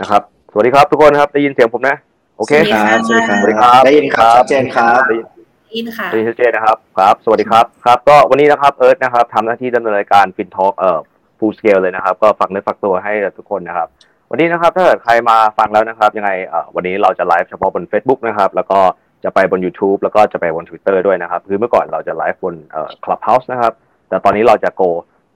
[0.00, 0.22] นะครับ
[0.52, 1.96] สวัสดีครับทุกคนครับได้ยินเสียงผมนะ
[2.36, 5.26] โอเคครับสวัสดีครับสวัสดีครับได้ยินครับชัดเจนครับได้ยิน
[5.74, 10.98] อินค่ะได้ยินชัดเจนนะครับครับ สวัสดีครับครับก็วันนี้นะครับเอิร์ธนะครับทำหน้าที่ดำเนินรายการ FinTalk เอ่อ
[11.38, 13.88] full scale เลยนะครับ ก็ฝากเนื้อฝากตัวให้กับทุกคนนะครับ
[14.30, 18.80] วันนี้นะครับถ้าเกิดใครมาฟังแล้วนะครับยังไงเอ่อวันนี้เราจะไลฟ์เฉพาะบน Facebook นะครับ แล้วก็
[19.24, 23.72] จะไปบน YouTube แล้วก็จะไปบน Twitter ด้วยนะครับ คือเมื่อก่อนเราจะไลฟ์บนเอ่อ Clubhouse นะครับ
[24.08, 24.82] แต่ตอนนี้เราจะ go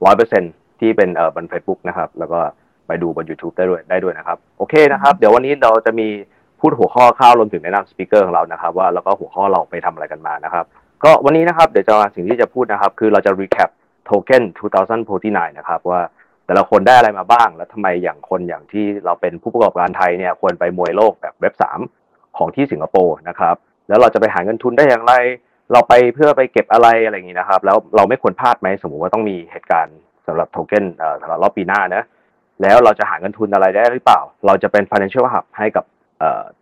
[0.05, 0.43] ร้อยเปอร์เซ็น
[0.79, 2.39] ที่เป็นเอ่อบน Facebook นะครับ แล้วก็
[2.87, 6.07] ไปดูบน YouTube ได้ด้วยได้ด้วยนะครับ โอเคนะครับ เดี๋ยววันนี้เราจะมี
[6.59, 10.65] พูดหัวข้อข้าวรวมถึงแนะนำสปิเกอร์ของเรานะครับ ว่าแล้วก็หัวข้อเราไปทำอะไรกันมานะครับ
[11.03, 13.69] ก็วันนี้นะครับเดี๋ยวจะมาสิ่งที่จะพูดนะครับ คือเราจะ recap
[14.09, 14.43] token
[14.99, 16.01] 2049 นะครับ ว่า
[16.45, 21.53] แต่ละคนได้อะไรมาบ้าง แล้วทำไมอย่างคนอย่างที่เราเป็นผู้ประกอบการไทยเนี่ยควรไปมวยโลกแบบเว็บ
[21.95, 23.55] 3 ของที่สิงคโปร์นะครับ
[23.87, 25.13] แล้วเราจะไปหาเงินทุนได้อย่างไร
[25.71, 32.03] เราไปเพื่อไปเก็บอะไรอะไรอย่างนี้นะครับ แล้วเราไม่ควรพลาดไหมสมมุติว่าต้องมีเหตุการณ์สำหรับโทเค็นเอ่อสำหรับรอบปีหน้านะ
[32.61, 35.85] แล้วเราจะหาเงินทุนอะไรได้หรือเปล่า เราจะเป็น financial hub ให้กับ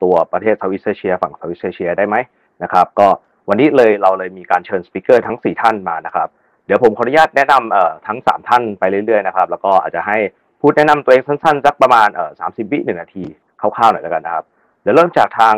[0.01, 2.15] ตัวประเทศ Southeast Asia ฝั่ง Southeast Asia ได้ไหม
[2.63, 3.07] นะครับ ก็
[3.49, 6.27] วันนี้เลยเราเลยมีการเชิญสปิเกอร์ทั้ง 4 ท่านมานะครับ
[6.65, 10.17] เดี๋ยวผมขออนุญาตแนะนำทั้ง 3 ท่านไปเรื่อยๆนะครับ แล้วก็อาจจะให้
[10.61, 13.23] พูดแนะนำตัวเองสั้นๆสักประมาณเอ่อ30วิหนึ่งนาที
[13.61, 14.43] คร่าวๆหน่อยแล้วกันนะครับ
[14.81, 15.55] เดี๋ยวเริ่มจากทาง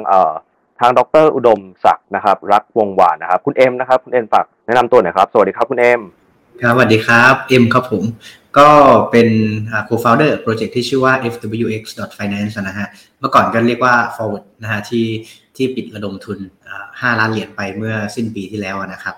[0.79, 6.01] ทางดรอุดมศักดิ์นะครับ รักวงศ์วานนะครับ คุณเอ็มนะครับ คุณเอ็มฝากแนะนำตัวหน่อยครับ สวัสดีครับคุณเอ็ม
[6.61, 8.03] ครับสวัสดีครับ เอ็มครับผม
[8.57, 8.69] ก็
[9.11, 9.27] เป็น
[9.71, 12.87] อ่า co-founder โปรเจกต์ที่ชื่อว่า fwx.finance นะฮะ
[13.19, 15.07] เมื่อก่อนก็เรียกว่า forward นะฮะที่
[15.55, 19.15] ที่ปิดระดมทุนอ่า5ล้านเหรียญไปเมื่อสิ้นปีที่แล้วนะครับ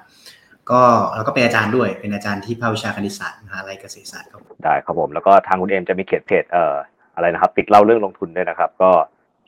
[0.71, 0.81] ก็
[1.15, 6.75] เราก็เป็นอาจารย์ด้วย เป็นอาจารย์ที่ภาควิชาคณิตศาสตร์มหาลัยเกษตรศาสตร์ครับผมได้ครับผม แล้วก็ทางคุณเอ็มจะมีเขียนเพจเอ่อ
[7.15, 8.91] อะไรนะครับ ติดเล่าเรื่องลงทุนด้วยนะครับ ก็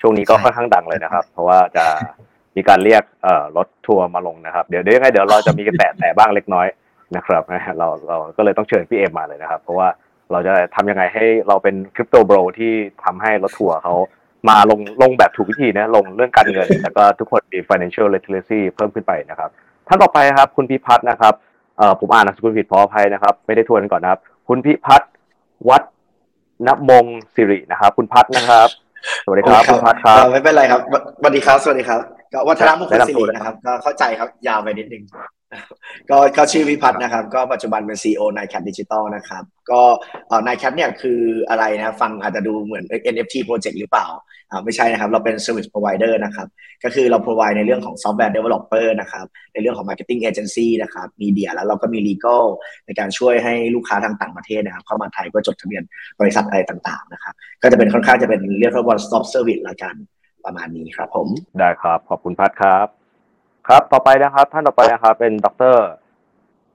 [0.01, 1.85] ช่วงนี้ก็ใช่ค่อนข้างดังเลยนะครับ เพราะว่าจะ
[2.55, 6.67] มีการเรียกเอ่อรถทัวร์มาลงนะครับ เดี๋ยวเดี๋ยวยังไงเดี๋ยวเราจะมีแตะแต่บ้างเล็กน้อย
[7.15, 7.41] นะครับ
[7.79, 9.87] เราเราก็เลยต้องเชิญพี่เอ็มมาเลยนะครับ เพราะว่า
[10.31, 13.95] เราจะทำยังไงให้เราเป็นคริปโตโบรที่ทำให้รถทัวร์เขา
[14.49, 19.49] มาลงลงแบบถูกวิธีนะลงเรื่องการเงิน แล้วก็ทุกคนมี financial literacy เพิ่มขึ้นไปนะครับ
[19.87, 21.33] ท่านต่อไปครับ คุณพิพัฒน์นะครับ
[21.77, 25.11] เอ่อผมอ่านนามสกุลผิดขออภัยนะครับ ไม่ได้ทวนก่อนนะครับ คุณพิพัฒน์
[25.69, 25.81] วัด
[26.67, 28.69] นมงสิรินะครับ คุณพัฒน์นะครับ
[29.23, 30.81] สวัสดีครับคุณพัฒน์ครับเออไม่เป็นไรครับ
[31.19, 32.01] สวัสดีครับ สวัสดีครับ
[32.33, 35.03] ก็วัฒนมงคลแนะสินำตัวริเลยนะครับ ก็เข้าใจครับยาวไปนิดนึง
[36.09, 39.81] ก็ก็ชื่อพิพัฒน์นะครับ ก็ปัจจุบันเป็น CEO นายแคทดิจิตอลนะครับ ก็
[40.27, 41.19] เอ่อนายแคทเนี่ยคือ
[41.49, 46.47] อะไรนะ ฟังอาจจะดูเหมือน NFT project หรือเปล่าอ่า ไม่ใช่นะครับ เราเป็น service provider นะครับ
[46.83, 52.43] ก็คือเรา provide ในเรื่องของ software developer นะครับ ในเรื่องของ marketing agency นะครับ media แล้วเราก็มี legal
[52.85, 55.83] ในการช่วยให้ลูกค้าทางต่างประเทศนะครับ เข้ามาไทยก็จดทะเบียน
[56.19, 59.95] บริษัทอะไรต่างๆนะครับ ก็จะเป็นค่อนข้างจะเป็นเรียกว่า one stop service ละกัน
[60.45, 61.27] ประมาณนี้ครับผม
[61.59, 62.87] ได้ครับ ขอบคุณพัฒน์ครับ
[63.67, 65.77] ครับ ต่อไปนะครับ ท่านต่อไปนะครับ เป็นดร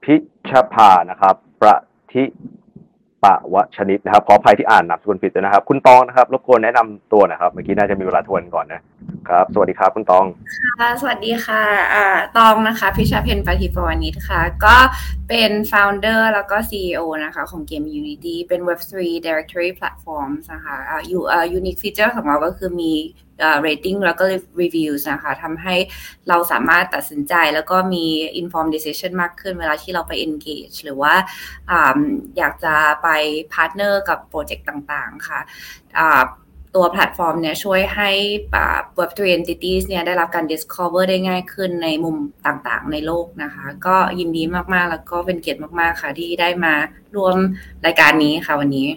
[0.03, 0.15] พิ
[0.49, 1.75] ชภานะครับ ประ
[2.11, 2.23] ทิ
[3.23, 8.81] ปะวชนิดนะครับขออภัยที่อ่านนามสกุลผิดด้วยนะครับ คุณตองนะครับรบกวนแนะนำตัวนะครับ เมื่อกี้น่าจะมีเวลาทวนก่อนนะ
[9.29, 10.25] ครับ สวัสดีครับคุณตอง
[10.77, 11.63] ค่ะสวัสดีค่ะ
[11.93, 12.05] อ่า
[12.37, 14.75] ตองนะคะพิชาเพนปฏิปวานิชค่ะ ก็
[15.29, 18.93] เป็น founder แล้วก็ CEO นะคะ ของ Game Unity เป็น Web3
[19.25, 22.93] Directory Platforms นะคะอ่าอยู่อ่า unique feature ของเราก็คือมี
[23.41, 24.25] อ่า rating แล้วก็
[24.61, 25.75] reviews นะคะทำให้
[26.29, 28.05] เราสามารถตัดสินใจแล้วก็มี
[28.41, 31.13] informed decision มากขึ้นเวลาที่เราไป engage หรือว่า
[31.71, 31.73] อ
[32.37, 33.07] อยากจะไป
[33.53, 35.39] partner กับโปรเจกต์ต่างๆ ค่ะ
[36.75, 38.09] ตัวแพลตฟอร์มเนี่ยช่วยให้
[38.99, 42.15] Web3 entities เนี่ยได้รับการ discover ได้ง่ายขึ้นในมุม
[42.47, 46.73] ต่างๆ ในโลกนะคะ ก็ยินดีมากๆ แล้วก็เป็นเกียรติมากๆ ค่ะ ที่ได้มา
[47.15, 47.37] ร่วม
[47.85, 48.87] รายการนี้ค่ะวันนี้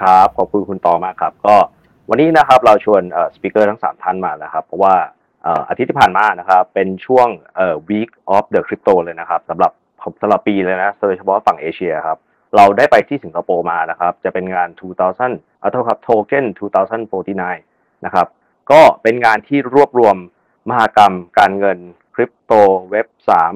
[0.00, 1.56] ครับ ขอบคุณคุณตองมากครับ ก็
[2.10, 4.94] วันนี้นะครับเราชวนเอ่อ speaker ทั้งสามท่านมานะครับ เพราะว่า
[5.68, 7.28] อาทิตย์ที่ผ่านมานะครับ เป็นช่วง
[7.88, 9.72] week of the crypto เลยนะครับสำหรับ
[10.22, 12.18] สำหรับปีเลยนะโดยเฉพาะฝั่งเอเชียครับ
[12.56, 14.68] เราได้ไปที่สิงคโปร์มานะครับ จะเป็นงาน
[15.14, 16.44] 2000อ่าโทษครับ token
[17.04, 18.26] 2049 นะครับ
[18.70, 20.16] ก็เป็นงานที่รวบรวม
[20.68, 21.78] มหกรรมการเงิน
[22.14, 22.52] คริปโต
[22.90, 23.06] เว็บ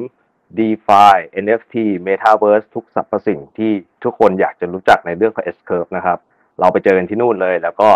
[0.05, 1.15] 3 DeFi
[1.45, 1.75] NFT
[2.07, 3.73] Metaverse ทุกสรรพสิ่งที่
[4.05, 6.19] ทุกคนอยากจะรู้จักในเรื่องของ S Curve นะครับ
[6.61, 7.91] เราไปเจอกันที่นู่นเลย แล้วก็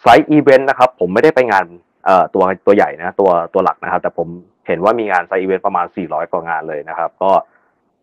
[0.00, 1.64] side event นะครับผมไม่ได้ไปงาน
[2.04, 4.28] เอ่อตัวตัวใหญ่นะตัวตัวหลักนะครับ แต่ผม
[4.66, 7.30] เห็นว่ามีงาน side event ประมาณ 400 กว่างานเลยนะครับ ก็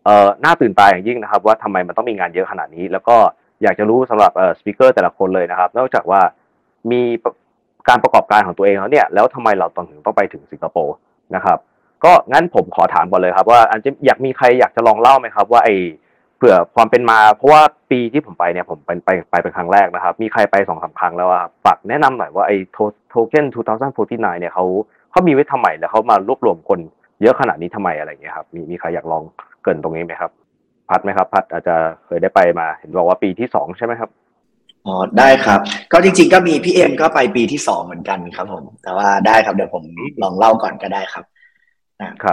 [0.04, 3.16] เอ่อน่าตื่นตาอย่างยิ่งนะครับ ว่าทำไมมันต้องมีงานเยอะขนาดนี้ แล้วก็
[3.62, 6.20] อยากจะรู้สำหรับเอ่อสปิเกอร์แต่ละคนเลยนะครับ นอกจากว่า
[6.90, 7.02] มี
[7.88, 10.96] การประกอบการของตัวเองแล้วเนี่ยแล้วทำไมเราต้องถึงต้องไปถึงสิงคโปร์
[11.34, 11.58] นะครับ
[12.04, 15.68] ก็งั้นผมขอถามก่อนเลยครับ ว่าอันจะอยากมีใครอยากจะลองเล่าไหมครับ ว่าไอ
[16.42, 23.46] ผื่อความเป็นมาเพราะว่าปีที่ผมไปเนี่ยผมเป็นไปไปเป็นครั้งแรกนะครับ มีใครไปสองสามครั้งแล้วอะครับฝากแนะนำหน่อยว่าไอ้โทเค็น
[23.92, 24.64] 2049เนี่ยเขา
[25.10, 26.78] เขามีไว้ทำไมแล้วเขามารวบรวมคน
[27.22, 29.22] เยอะขนาดนี้ทำไมอะไรอย่างเงี้ยครับมีมีใครอยากลอง
[29.62, 30.30] เกริ่นตรงนี้ไหมครับ
[30.88, 34.10] พัดไหมครับ พัดอาจจะเคยได้ไปมาเห็นบอกว่าปีที่สองใช่ไหมครับ
[34.86, 35.60] อ๋อได้ครับ
[35.92, 39.84] ก็จริง ๆ ก็มีพี่เอ็มก็ไปปีที่สองเหมือนกันครับ ผม แต่ว่าได้ครับเดี๋ยวผม
[40.22, 41.24] ลองเล่าก่อนก็ได้ครับ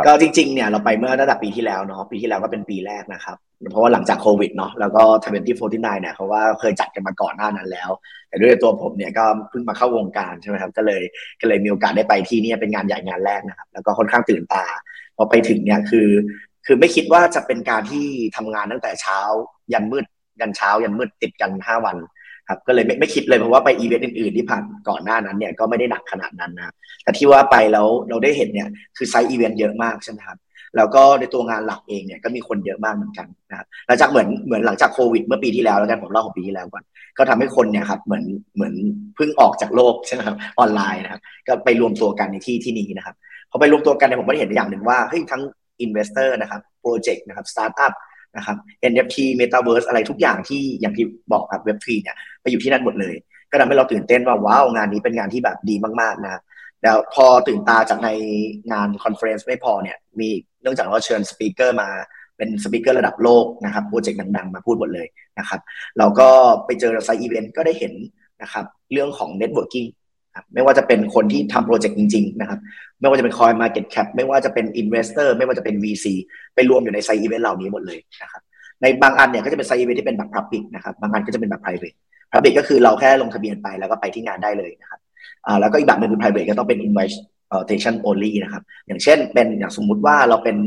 [0.05, 3.37] ก็จริงๆเนี่ยเราไปเมื่อตั้งแต่ปีที่แล้วเนาะปีที่แล้วก็เป็นปีแรกนะครับ
[3.71, 7.89] เพราะว่าหลังจากโควิดเนาะแล้วก็ twenty forty-nine เนี่ยเขาว่าเคยจัดกันมาก่อนหน้านั้นแล้ว
[8.29, 11.01] แต่ด้วยตัวผมเนี่ยก็เพิ่งมาเข้าวงการใช่ไหมครับก็เลย
[11.41, 14.65] ก็เลยมีโอกาสได้ไปที่นี่เป็นงานใหญ่งานแรกนะครับ แล้วก็ค่อนข้างตื่นตา
[15.17, 16.09] พอไปถึงเนี่ยคือ
[16.65, 18.05] คือไม่คิดว่าจะเป็นการที่
[18.35, 19.19] ทำงานตั้งแต่เช้า
[19.73, 20.05] ยันมืด
[20.41, 21.97] ยันเช้ายันมืดติดกันห้าวัน
[22.49, 26.73] ครับก็เลยไม่ไม่คิดเลยเพราะว่าไปอีเวนต์อื่นๆที่ผ่านก่อนหน้านั้นเนี่ยก็ไม่ได้หนักขนาดนั้นนะ
[27.03, 30.37] แต่ที่ว่าไปแล้วเราได้เห็นเนี่ยคือ side event เยอะมากใช่ไหมครับ
[30.77, 36.83] แล้วก็ในตัวงานหลักเองเนี่ยก็มีคนเยอะมากเหมือนกันนะครับหลังจากเหมือนเหมือนหลังจากโควิด เมื่อปีที่แล้วแล้วกันผมเล่าของปีที่แล้วก่อน
[37.17, 38.23] ก็ทำให้คนเนี่ยครับเหมือน
[38.55, 38.73] เหมือน
[39.15, 43.15] เพิ่งออกจากโลกใช่ไหมครับออนไลน์นะครับก็ไปรวมตัวกันในที่ที่นี้นะครับ
[43.51, 45.41] พอไปรวมตัวกันเนี่ยผมก็ได้เห็นอย่างหนึ่งว่าเฮ้ยทั้ง
[45.81, 47.93] investor นะครับ project นะครับสตาร์ทอัพ
[48.37, 48.57] นะครับ
[48.91, 53.15] NFT Metaverse อะไรทุกอย่างที่อย่างที่บอกครับ Web3 เนี่ยไปอยู่ที่นั่นหมดเลย
[53.51, 56.41] ก็ทำให้เราตื่นเต้นว่าว้าวงานนี้เป็นงานที่แบบดีมากๆนะ
[56.83, 58.09] แล้วพอตื่นตาจากใน
[58.71, 60.29] งาน conference ไม่พอเนี่ยมี
[60.61, 61.89] เนื่องจากว่าเชิญ speaker มา
[62.37, 65.07] เป็น speaker ระดับโลกนะครับโปรเจกต์ดังๆ มาพูดหมดเลย
[65.39, 65.59] นะครับ
[65.97, 66.29] เราก็
[66.65, 67.93] ไปเจอ side event ก็ได้เห็น
[68.41, 69.85] นะครับเรื่องของ networking
[70.53, 72.59] ไม่ว่าจะเป็นคนที่ทำโปรเจกต์จริง ๆ นะครับ
[72.99, 76.05] ไม่ว่าจะเป็น CoinMarketCap ไม่ว่าจะเป็น investor ไม่ว่าจะเป็น VC
[76.55, 78.41] ไปรวมอยู่ใน side event เหล่านี้หมดเลยนะครับ
[78.81, 81.97] ในบางอันเนี่ยก็จะเป็น side event ที่เป็นแบบ Public นะครับบางอันก็จะเป็นแบบ Private
[82.31, 84.99] Public ก็คือเราแค่ลงทะเบียนไปแล้วก็ไปที่งานได้เลยนะครับ
[85.47, 90.57] อ่าแล้วก็อีกแบบหนึ่งคือ private ก็ต้องเป็น invitation only นะครับ อย่างเช่นเป็นอย่างสมมุติว่าเราเป็น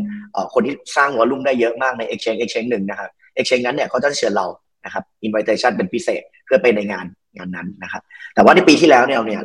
[0.55, 4.47] คนที่สร้าง volume ได้เยอะมากใน exchange exchange หนึ่งนะครับ exchange นั้นเนี่ยเขาจะเชิญเรา
[4.85, 7.07] นะครับ invitation เป็นพิเศษเพื่อไปในงาน
[7.37, 8.03] งานนั้นนะครับ
[8.35, 9.43] แต่ว่าในปีที่แล้วเนี่ยเนี่ย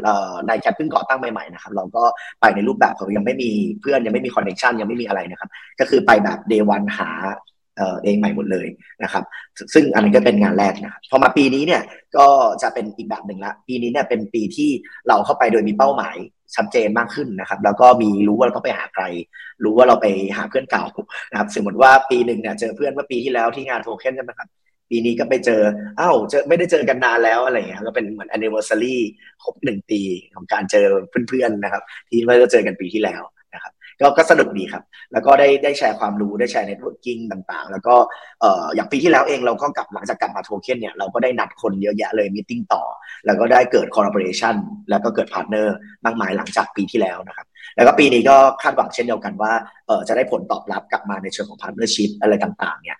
[0.47, 2.03] นายแคปเพิ่งก่อตั้งใหม่ๆนะครับ เราก็
[2.41, 3.51] ไปในรูปแบบของยังไม่มี
[3.81, 5.49] เพื่อนยังไม่มี connection ยังไม่มีอะไรนะครับ
[5.79, 7.09] ก็คือไปแบบ day one หา
[8.03, 8.67] เองใหม่หมดเลย
[9.03, 9.23] นะครับ
[9.73, 11.81] ซึ่งอันนี้ก็เป็นงานแรกนะครับ พอมาปีนี้เนี่ย
[12.17, 12.27] ก็
[12.61, 14.69] จะเป็นอีกแบบหนึ่งละ ปีนี้เนี่ยเป็นปีที่
[15.07, 16.15] เราเข้าไปโดยมีเป้าหมาย
[16.55, 19.03] ชัดเจนมากขึ้นนะครับ แล้วก็มีรู้ว่าเราต้องไปหาใคร
[19.63, 20.05] รู้ว่าเราไป
[20.37, 20.85] หาเพื่อนเก่า
[21.31, 24.47] นะครับ สมมติว่าปีหนึ่งเนี่ยเจอเพื่อนเมื่อปีที่แล้วที่งานโทเค็นใช่ไหมครับ
[24.89, 25.61] ปีนี้ก็ไปเจอ
[25.99, 28.97] อ้าวเจอไม่ได้เจอกันนานแล้วอะไรเงี้ยก็เป็นเหมือน anniversary
[29.43, 30.01] ครบหนึ่งปี
[30.35, 30.87] ของการเจอ
[31.27, 33.23] เพื่อนๆนะครับ ที่ไม่ได้เจอกันปีที่แล้ว
[33.53, 33.73] นะครับ
[34.17, 37.95] ก็สนุกดีครับ แล้วก็ได้ได้แชร์ความรู้ได้แชร์ networking ต่างๆ แล้วก็
[38.41, 42.83] เอ่ออย่างปีที่แล้วเองเราก็กลับหลังจากกลับมาโทเค็นเนี่ยเราก็ได้นัดคนเยอะแยะเลย meeting ต่อ
[43.25, 44.55] แล้วก็ได้เกิด collaboration
[44.89, 45.75] แล้วก็เกิด partner
[46.05, 49.53] มากมายหลังจากปีที่แล้วนะครับ แล้วก็ปีนี้ก็คาดหวังเช่นเดียวกันว่า
[49.87, 52.97] เออจะได้ผลตอบรับกลับมาในเชิงของ partnership อะไรต่างๆเนี่ย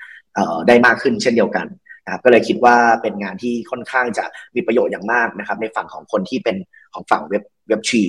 [0.68, 1.68] ได้มากขึ้นเช่นเดียวกัน
[2.06, 4.26] นะครับก็เลยคิดว่าเป็นงานที่ค่อนข้างจะ
[4.56, 6.56] มีประโยชน์อย่างมากนะครับ ในฝั่งของคนที่เป็น
[6.94, 8.04] ของฝั่ง Web Web3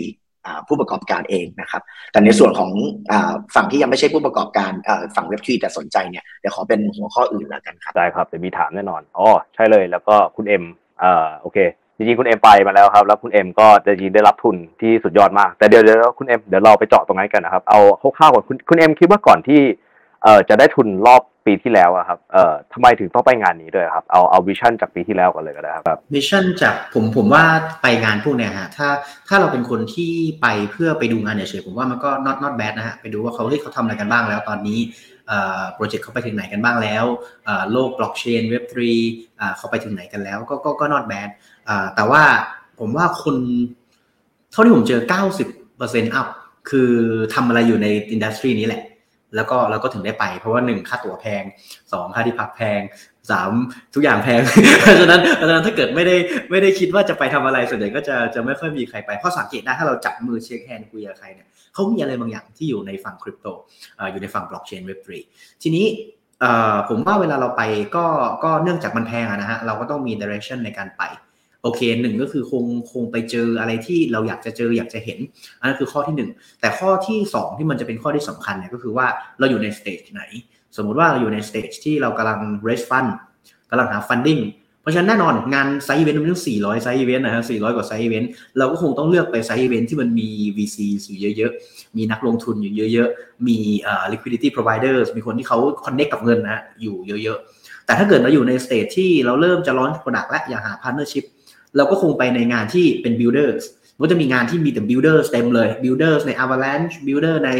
[0.69, 1.83] ผู้ประกอบการเองนะครับ
[2.13, 2.71] แต่ในส่วนของ
[3.11, 3.13] อ
[3.55, 4.73] ฝั่งที่ยังไม่ใช่ผู้ประกอบการ
[5.17, 10.65] ฝั่ง Web3แต่สนใจเนี่ยเดี๋ยวขอเป็นหัวข้ออื่นแล้วกันครับ ได้ครับเดี๋ยวมีถามแน่นอนอ๋อใช่เลยแล้วก็คุณเอ็ม
[11.03, 11.59] อ่าโอเค
[11.97, 17.81] จริงๆคุณเอ็มไปมาแล้วครับ แล้วคุณเอ็มก็จะยิงได้รับทุนที่สุดยอดมาก แต่เดี๋ยวเดี๋ยวคุณเอ็มเดี๋ยวเราไปเจาะตรงนั้นกันนะครับ เอา
[18.19, 19.61] คร่าวๆก่อนคุณคุณเอ็มคิดว่าก่อนที่
[20.23, 27.45] เอ่อจะได้ทุนรอบ ปีที่แล้วอะครับเอ่อทำไมถึงต้องไปงานนี้ด้วยครับเอาเอา vision จากปีที่แล้วก่อนเลยก็ได้ครับ vision จากผมผมว่า
[27.83, 28.89] ไปงานพวกเนี้ยฮะถ้า
[29.29, 34.79] ถ้าเราเป็นคนที่ไปเพื่อไปดูงานเฉยๆผมว่ามันก็ not not bad นะฮะไปดูว่าเขาเฮ้ยเขาทำอะไรกันบ้างแล้วตอนนี้
[35.75, 37.05] โปรเจกต์เขาไปถึงไหนกันบ้างแล้ว
[37.73, 38.93] โลกบล็อกเชนเว็บทรี
[39.57, 41.29] เขาไปถึงไหนกันแล้ว ก็ก็ก็ not bad
[41.95, 42.23] แต่ว่า
[42.79, 43.37] ผมว่าคน
[44.53, 45.01] เท่าที่ผมเจอ
[45.59, 46.27] 90% up
[46.71, 46.91] คือ
[47.35, 48.83] ทำอะไรอยู่ใน industry นี้แหละ
[49.37, 51.43] แล้วก็เราก็ถึงได้ไป เพราะว่าหนึ่งค่าตั๋วแพง
[51.93, 52.81] สองค่าที่พักแพง
[53.31, 53.51] สาม
[53.95, 54.41] ทุกอย่างแพง
[54.81, 56.17] เพราะฉะนั้นเพราะฉะนั้นถ้าเกิดไม่ได้
[56.51, 63.47] ไม่ได้คิดว่าจะไปทำอะไรส่วนใหญ่ก็จะจะไม่ค่อยมีใครไป เพราะสังเกตได้ถ้าเราจับมือ shake hand คุยกับใครเนี่ยเขามีอะไรบางอย่างที่อยู่ในฝั่งคริปโต
[64.13, 65.19] อยู่ในฝั่งบล็อกเชนเว็บทรี
[65.63, 65.87] ทีนี้
[66.89, 67.63] ผมว่าเวลาเราไป
[67.97, 68.07] ก็
[68.45, 71.03] ก็เนื่องจากมันแพงนะฮะเราก็ต้องมี direction ในการไป
[71.63, 75.19] โอเคหนึ่งก็คือคงคงไปเจออะไรที่เราอยากจะเจออยากจะเห็น
[75.61, 79.07] อันนั้นคือข้อที่ 1 แต่ข้อที่ 2 ที่มันจะเป็นข้อที่สำคัญเนี่ยก็คือว่า
[79.39, 80.23] เราอยู่ใน stage ไหน
[80.77, 83.11] สมมุติว่าเราอยู่ใน stage ที่เรากำลัง raise fund
[83.71, 84.43] กำลังหา funding
[84.83, 93.59] เพราะฉะนั้นแน่นอนงานไซต์อีเวนต์มันต้อง400 side event นะฮะ400 กว่า side eventเราก็คงต้องเลือกไป side event ที่มันมี VC อยู่เยอะๆ มีนักลงทุนอยู่เยอะๆ มี
[94.13, 101.25] liquidity providers มีคนที่เขา connect กับเงินนะอยู่เยอะๆ แต่ถ้าเกิดเราอยู่ใน stage ที่เราเริ่มจะ launch product และอยากหา partnership
[101.77, 103.65] เราก็คงไปในงานที่เป็น builders
[104.01, 107.51] ก็จะมีงานที่มีแต่ builders เต็มเลย builders ใน Avalanche builder ใน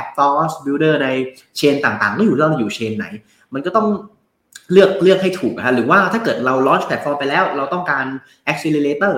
[0.00, 1.08] Aptos builder ใน
[1.56, 3.06] chain ต่างๆไม่อยู่เราอยู่ chain ไหน
[3.54, 3.88] มันก็ต้อง
[4.72, 8.04] เลือกเลือกให้ถูกนะหรือว่าถ้าเกิดเรา launch platform ไปแล้ว เราต้องการ
[8.50, 9.14] accelerator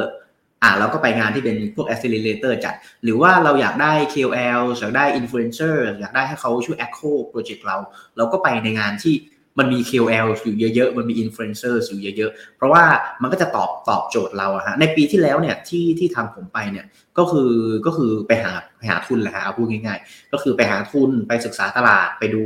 [0.63, 7.77] อ่าเราก็ไปงานที่เป็นพวก accelerator จัด หรือว่าเราอยากได้ KOL อยากได้ influencer อยากได้ให้เขาช่วย echo project เรา
[8.17, 9.15] เราก็ไปในงานที่
[9.59, 12.85] มันมี KOL อยู่เยอะๆ มันมี influencers อยู่เยอะๆ เพราะว่า
[13.23, 16.87] มันก็จะตอบตอบโจทย์เราอะฮะ ในปีที่แล้วเนี่ยที่ที่ทำผมไปเนี่ย
[17.19, 17.51] ก็คือ
[17.87, 22.43] ก็คือไปหาไปหาทุนแหละฮะเอาพูดง่ายๆ ก็คือไปหาทุนไปศึกษาตลาดไปดู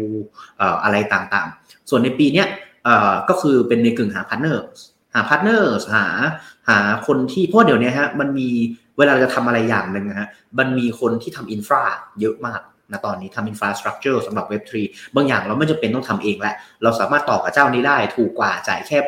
[0.85, 2.49] อะไรต่างๆ ส่วนในปีเนี้ย
[3.29, 4.64] ก็คือเป็นในกึ่งหา partner
[5.15, 6.07] หา partner หา
[6.69, 8.49] หาคนที่เพราะเดี๋ยวนี้ฮะมันมี
[8.99, 11.83] เวลาจะทำอะไรอย่างหนึ่งนะฮะมันมีคนที่ทำ infra
[12.21, 18.99] เยอะมาก นะตอนนี้ทำ infrastructure สำหรับ Web3บางอย่างเราไม่จำเป็นต้องทำเองแหละ เราสามารถต่อกับเจ้านี้ได้ถูกกว่าจ่ายแค่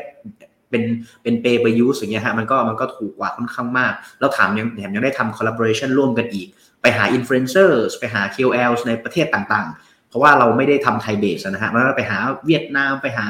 [0.70, 0.82] เป็น
[1.22, 6.48] เป็น pay-per-use อย่างเงี้ยฮะมันก็มันก็ถูกกว่าค่อนข้างมาก แล้วถามยังแถมยังได้ทำ collaboration ร่วมกันอีก
[6.82, 13.26] ไปหาอินฟลูเอนเซอร์ไปหา KOLs ในประเทศต่างๆ เพราะว่าเราไม่ได้ทำไทย base นะฮะมันไปหาเวียดนามไปหา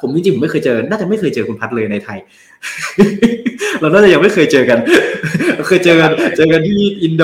[0.00, 2.18] ผมจริงๆผมไม่เคยเจอ น่าจะไม่เคยเจอคุณพัดเลยในไทย
[3.80, 4.78] เราน่าจะยังไม่เคยเจอกัน
[5.68, 7.22] เคยเจอกันเจอกันที่อินโด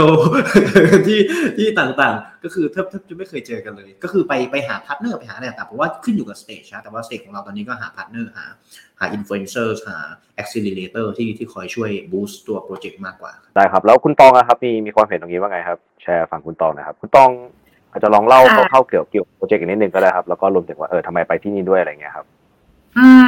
[1.08, 1.20] ที่
[1.56, 8.44] ที่ต่างๆ ก็คือแทบจะไม่เคยเจอกันเลย ก็คือไปไปหา partner ไปหาอะไรต่างๆผมว่าขึ้นอยู่กับ stage นะแต่ว่า stage ของเราตอนนี้ก็หา partner หา
[9.00, 9.98] หาอินฟลูเอนเซอร์หา
[10.34, 17.30] accelerator ที่ที่คอยช่วย boost ตัวโปรเจกต์มากกว่า ได้ครับ แล้วคุณตองครับมีมีความเห็นตรงนี้ว่าไงครับ แชร์ฝั่งคุณตองนะครับ คุณตอง
[17.94, 22.26] อาจจะลองเล่าเข้าๆเกี่ยวเกี่ยวโปรเจกต์อีกนิดนึงก็ได้ครับแล้วก็รวมถึงว่าเออทำไมไปที่นี่ด้วยอะไรเงี้ยครับ
[22.98, 23.26] อืม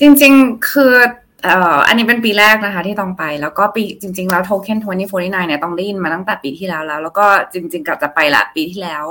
[0.00, 0.94] จริง ๆ คือ
[1.44, 9.04] เอ่ออันนี้เป็นปีแรกนะคะที่ต้องไป แล้วก็ปีจริง ๆ แล้วโทเค็น2049เนี่ยต้องได้ยินมาตั้งแต่ปีที่แล้วแล้ว แล้วก็จริง ๆกลับจะไปละปีที่แล้ว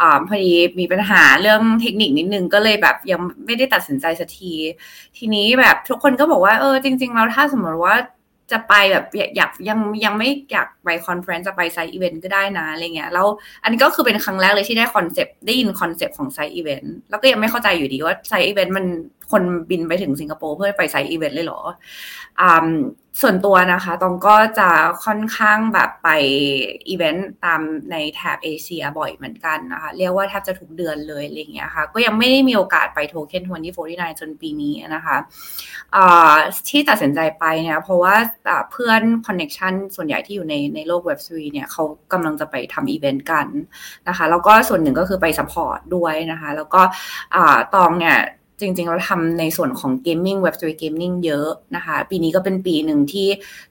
[0.00, 4.52] อ่าพอดีมีปัญหาเรื่องเทคนิคนิดนึงก็เลยแบบยังไม่ได้ตัดสินใจสักที
[5.16, 7.96] ทีนี้แบบทุกคนก็บอกว่าเออจริง ๆ แล้วถ้าสมมติว่า
[8.52, 9.04] จะไปแบบ
[9.36, 13.26] อยากยังยังไม่อยากไป conference จะไป side event ก็ได้นะอะไรเงี้ยแล้ว
[13.62, 18.86] อันนี้ก็คือเป็นครั้งแรกเลยที่ได้คอนเซปต์ได้ยินคอนเซปต์ของ side event แล้วก็ยังไม่เข้าใจอยู่ดีว่า side event มัน
[19.30, 21.60] คนบินไปถึงสิงคโปร์เพื่อไป side event เลยเหรอ
[22.40, 22.68] อ่า
[23.22, 24.70] ส่วนตัวนะคะ ตองก็จะ
[25.04, 26.08] ค่อนข้างแบบไป
[26.88, 33.44] อีเวนต์ตามในแถบเอเชียบ่อยเหมือนกันนะคะ เรียกว่าแทบจะทุกเดือนเลยอะไรเงี้ยค่ะ ก็ยังไม่ได้มีโอกาสไปโทเค็น
[33.82, 35.16] 2049จนปีนี้นะคะ
[36.68, 38.14] ที่ตัดสินใจไปเนี่ยเพราะว่า
[38.72, 43.46] เพื่อน connection ส่วนใหญ่ที่อยู่ในในโลก Web3 เนี่ยเขากำลังจะไปทำอีเวนต์กัน
[44.08, 46.82] นะคะ แล้วก็ส่วนหนึ่งก็คือไป support ด้วยนะคะ แล้วก็
[47.74, 48.18] ตองเนี่ย
[48.60, 53.28] จริงๆ เราทำในส่วนของ Gaming Web3 Gaming เยอะนะคะ ปีนี้ก็เป็นปีหนึ่งที่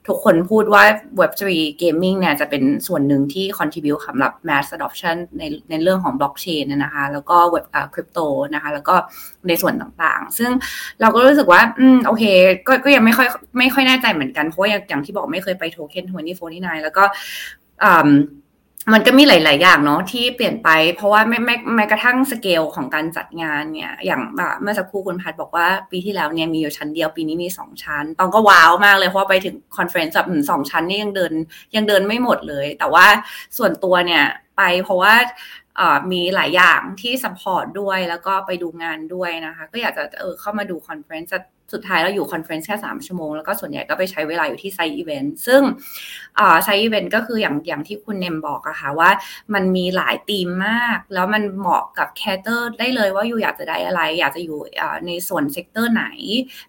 [0.07, 0.83] ทุกคนพูดว่า
[1.19, 1.43] Web3
[1.81, 8.95] Gaming เนี่ยจะเป็นส่วนหนึ่งที่ contribute สำหรับ mass adoption ในในเรื่องของ blockchain นะคะ แล้วก็ web อ่า crypto นะคะ แล้วก็
[9.47, 10.51] ในส่วนต่างๆ ซึ่ง
[11.01, 12.23] เราก็รู้สึกว่า อืม โอเค
[12.67, 13.27] ก็ก็ยังไม่ค่อย
[13.57, 16.05] ไม่ค่อยแน่ใจเหมือนกัน เพราะว่าอย่างที่บอกไม่เคยไปโทเค็น
[16.45, 17.03] 2049แล้วก็
[17.83, 18.09] อ่า
[18.93, 24.21] มันก็มีหลาย ๆ อย่างเนาะที่เปลี่ยนไป เพราะว่าไม่ไม่แม้กระทั่งสเกลของการจัดงานเนี่ย อย่าง
[24.61, 31.33] เมื่อสักครู่คุณพัดบอกว่าปีที่แล้วเนี่ยมีอยู่ชั้นเดียวปีนี้มีสองชั้น ตองก็ว้าวมากเลยเพราะไปถึง conference แบบสองชั้นนี่ยังเดิน
[31.75, 33.05] ยังเดินไม่หมดเลย แต่ว่า
[33.57, 34.23] ส่วนตัวเนี่ย
[34.57, 35.13] ไปเพราะว่า
[36.11, 41.33] มีหลายอย่างที่ support ด้วยแล้วก็ไปดูงานด้วยนะคะ ก็อยากจะเออเข้ามาดู conference
[41.73, 45.61] สุดท้ายเราอยู่ conference แค่ 3 ชั่วโมง แล้วก็ส่วนใหญ่ก็ไปใช้เวลาอยู่ที่ side event ซึ่ง
[46.63, 49.09] side event ก็คืออย่างอย่างที่คุณเนมบอกอะค่ะว่า
[49.53, 54.59] มันมีหลายธีมมาก แล้วมันเหมาะกับ cater ได้เลยว่า you อยากจะได้อะไร อยากจะอยู่
[55.07, 56.05] ในส่วน sector ไหน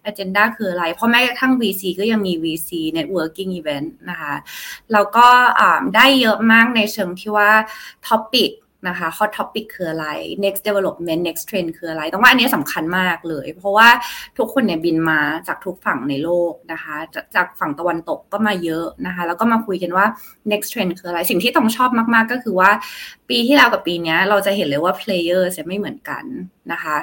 [0.03, 4.35] agenda คืออะไร เพราะแม้กระทั่ง VC ก็ยังมี VC Networking Event นะคะ
[4.93, 5.27] แล้วก็
[5.95, 7.51] ได้เยอะมากในเชิงที่ว่า
[8.07, 8.51] ท็อปิก
[8.87, 10.07] นะคะ hot topic คืออะไร
[10.45, 13.89] next development next trend คืออะไร ต้องว่าอันนี้สำคัญมากเลย เพราะว่า
[14.37, 16.95] ทุกคนเนี่ยบินมาจากทุกฝั่งในโลกนะคะ
[17.35, 20.05] จากฝั่งตะวันตกก็มาเยอะนะคะ แล้วก็มาคุยกันว่า
[20.51, 22.71] next trend คืออะไร สิ่งที่ต้องชอบมากๆ ก็คือว่า
[23.29, 26.23] ปีที่แล้วกับปีนี้เราจะเห็นเลยว่า player จะไม่เหมือนกัน
[26.71, 26.95] นะคะ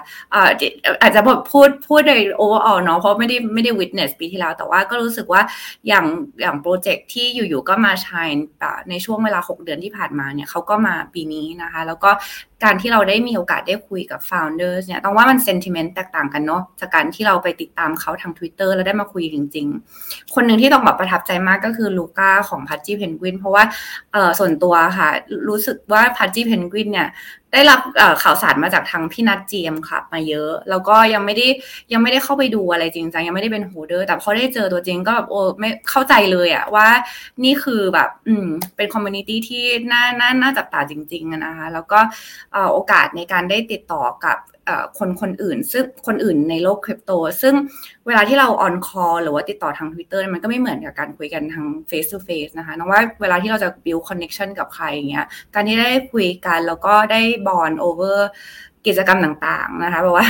[1.03, 5.43] อาจจะพูดพูดใน overall เนาะเพราะไม่ได้ไม่ได้ witness ปีที่แล้ว แต่ว่าก็รู้สึกว่า
[5.89, 6.05] อย่าง
[6.41, 8.29] อย่างโปรเจกต์ที่อยู่ๆก็มา shine
[8.91, 12.11] ในช่วงเวลา 6 เดือนที่ผ่านมาเนี่ยเขาก็มาปีนี้นะะคะ แล้วก็
[12.65, 19.67] การที่เราได้มีโอกาสได้คุยกับ founders เนี่ยตองว่ามัน sentiment แตกต่างกันเนาะจากการที่เราไปติดตามเขาทาง Twitter แล้วได้มาคุยจริง
[20.01, 23.65] ๆ คนหนึ่งที่ตองแบบประทับใจมากก็คือ Luca ของ Pudgy Penguin เพราะว่า
[24.13, 25.09] เออส่วนตัวค่ะ
[25.49, 27.09] รู้สึกว่า Pudgy Penguin เนี่ย
[27.57, 27.81] ได้รับ
[28.23, 31.47] ข่าวสารมาจากทางพี่นัท GM Club มาเยอะ แล้วก็ยังไม่ได้
[31.93, 36.89] ยังไม่ได้เข้าไปดูอะไรจริงจังยังไม่ได้เป็น holder แต่พอได้เจอตัวจริงก็แบบโอ้ไม่เข้าใจเลยอะว่า
[37.45, 42.01] นี่คือแบบอืมเป็น community ที่น่าน่าน่าจับตาจริงๆนะคะแล้วก็
[42.73, 44.39] โอกาสในการได้ติดต่อกับ
[44.99, 47.55] คนคนอื่น ซึ่งคนอื่นในโลกคริปโต ซึ่ง
[48.07, 58.29] เวลาที่เรา on call หรือว่าติดต่อทาง Twitter มันก็ไม่เหมือนกับการคุยกันทาง Face to Face นะคะตองว่าเวลาที่เราจะ build connection กับใครอย่างเงี้ยการที่ได้คุยกันแล้วก็ได้บอลโอเวอร์
[58.87, 60.27] กิจกรรมต่างๆนะคะแบบว่า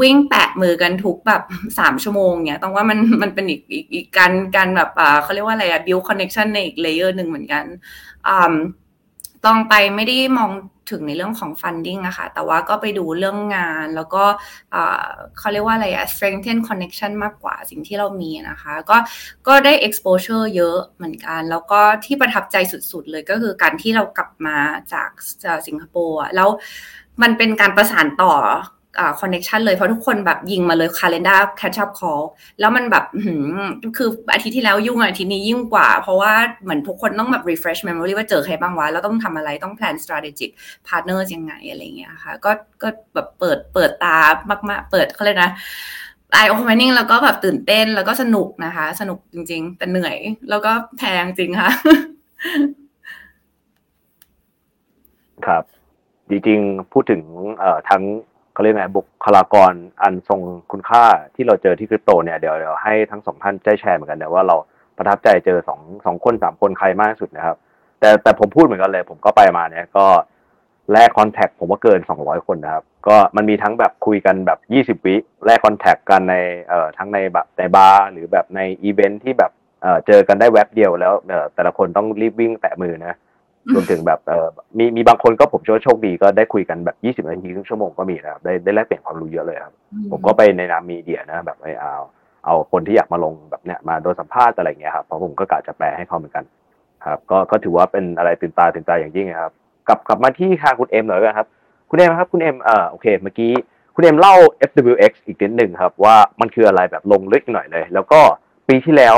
[0.00, 1.42] วิ่งแปะมือกันทุกแบบ
[1.78, 4.90] สามชั่วโมงเนี่ยตองว่ามันมันเป็นอีกอีกอีกการการแบบ
[5.22, 7.64] เขาเรียกว่าอะไรอะ build connection ในอีก layer หนึ่งเหมือนกัน
[8.28, 8.54] อ่า
[9.44, 10.50] ตองไปไม่ได้มอง
[10.90, 14.24] ถึงในเรื่องของ funding อะค่ะ แต่ว่าก็ไปดูเรื่องงานแล้วก็
[15.38, 18.96] เขาเรียกว่าอะไรอะ strengthen connection มากกว่าสิ่งที่เรามีนะคะ ก็
[19.48, 24.58] ก็ได้ exposure เยอะเหมือนกัน แล้วก็ที่ประทับใจสุดๆเลยก็คือการที่เรากลับมา
[24.92, 25.10] จาก
[25.66, 26.48] สิงคโปร์แล้ว
[27.22, 28.32] มันเป็นการประสานต่อ
[29.20, 32.24] connection เลยเพราะทุกคนแบบยิงมาเลยคาล endar catch up call
[32.60, 33.04] แล้วมันแบบ
[33.96, 40.50] คืออาทิตย์ที่แล้วยุ่งอาทิตย์นี้ยิ่งกว่า เพราะว่าเหมือนทุกคนต้องแบบ refresh memory ว่าเจอใครบ้างวะแล้วต้องทำอะไรต้อง plan strategic
[40.88, 42.50] partners ยังไงอะไรเงี้ยค่ะ ก็
[42.82, 44.16] ก็แบบเปิดเปิดตา
[44.70, 45.50] มาก ๆ เปิดเขาเลยนะ
[46.36, 50.16] eye opening แล้วก็แบบตื่นเต้นแล้วก็สนุกนะคะ สนุกจริง ๆ แต่เหนื่อย
[50.50, 51.70] แล้วก็แพงจริงค่ะ
[55.46, 55.64] ครับ
[56.28, 57.22] จริงๆพูดถึง
[57.90, 58.02] ทั้ง
[58.56, 59.72] เขาเรียกไงบุคลากร
[60.02, 60.40] อันทรง
[60.72, 64.56] คุณค่าที่เราเจอที่คริปโตเนี่ยเดี๋ยวเดี๋ยวให้ทั้งสองท่านได้แชร์เหมือนกันนะว่าเรา
[64.96, 67.56] ประทับใจเจอสองสองคนสามคนใครมากที่สุดนะครับ
[68.00, 70.06] แต่แต่ผมพูดเหมือนกันเลย ผมก็ไปมาเนี่ยก็
[70.92, 76.36] แลก contact ผมว่าเกินสองร้อยคนนะครับ ก็มันมีทั้งแบบคุยกันแบบยี่สิบวิแลก contact กันใน
[76.68, 79.50] เอ่อทั้งในแบบในบาร์หรือแบบในอีเวนท์ที่แบบ
[79.82, 83.14] เอ่อเจอกันได้แวบเดียวแล้วเอ่อแต่ละคนต้องรีบวิ่งแตะมือนะ
[83.74, 89.74] รวมถึงแบบเออมีมีบางคนก็ผมโชคโชคดีก็ได้คุยกันแบบยี่สิบนาทีครึ่งชั่วโมงก็มีนะครับได้ได้แลกเปลี่ยนความรู้เยอะเลยครับ
[90.10, 91.92] ผมก็ไปในนาม media นะแบบไอเอา
[92.44, 96.44] เอาคนที่อยากมาลงแบบเนี้ยมาโดนสัมภาษณ์อะไรเงี้ยครับเพราะผมก็กะจะแปลให้เขาเหมือนกัน
[97.06, 99.52] ครับ ก็ก็ถือว่าเป็นอะไรตื่นตาตื่นใจอย่างยิ่งครับ
[99.88, 101.48] กลับกลับมาที่ทางคุณเอ็มหน่อยกันครับ
[101.90, 103.52] คุณเอ็มครับคุณเอ็มเอ่อโอเคเมื่อกี้
[103.94, 104.34] คุณเอ็มเล่า
[104.70, 108.20] FWX อีกนิดหนึ่งครับ ว่ามันคืออะไรแบบลงลึกหน่อยเลย แล้วก็
[108.68, 109.16] ปีที่แล้ว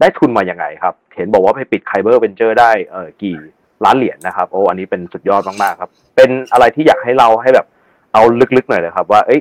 [0.00, 3.36] ได้ทุนมาอย่างไงครับ เห็นบอกว่าไปปิด Kyber Ventures ได้เออกี่
[3.84, 7.66] ล้านเหรียญนะครับ โอ้อันนี้เป็นสุดยอดมากๆครับ เป็นอะไรที่อยากให้เราให้แบบ
[8.12, 8.22] เอา
[8.56, 9.40] ลึกๆหน่อยเลยครับ ว่าเอ้ย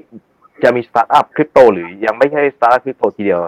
[0.64, 3.42] จะมีสตาร์ทอัพคริปโตหรือยังไม่ใช่สตาร์ทอัพคริปโตทีเดียว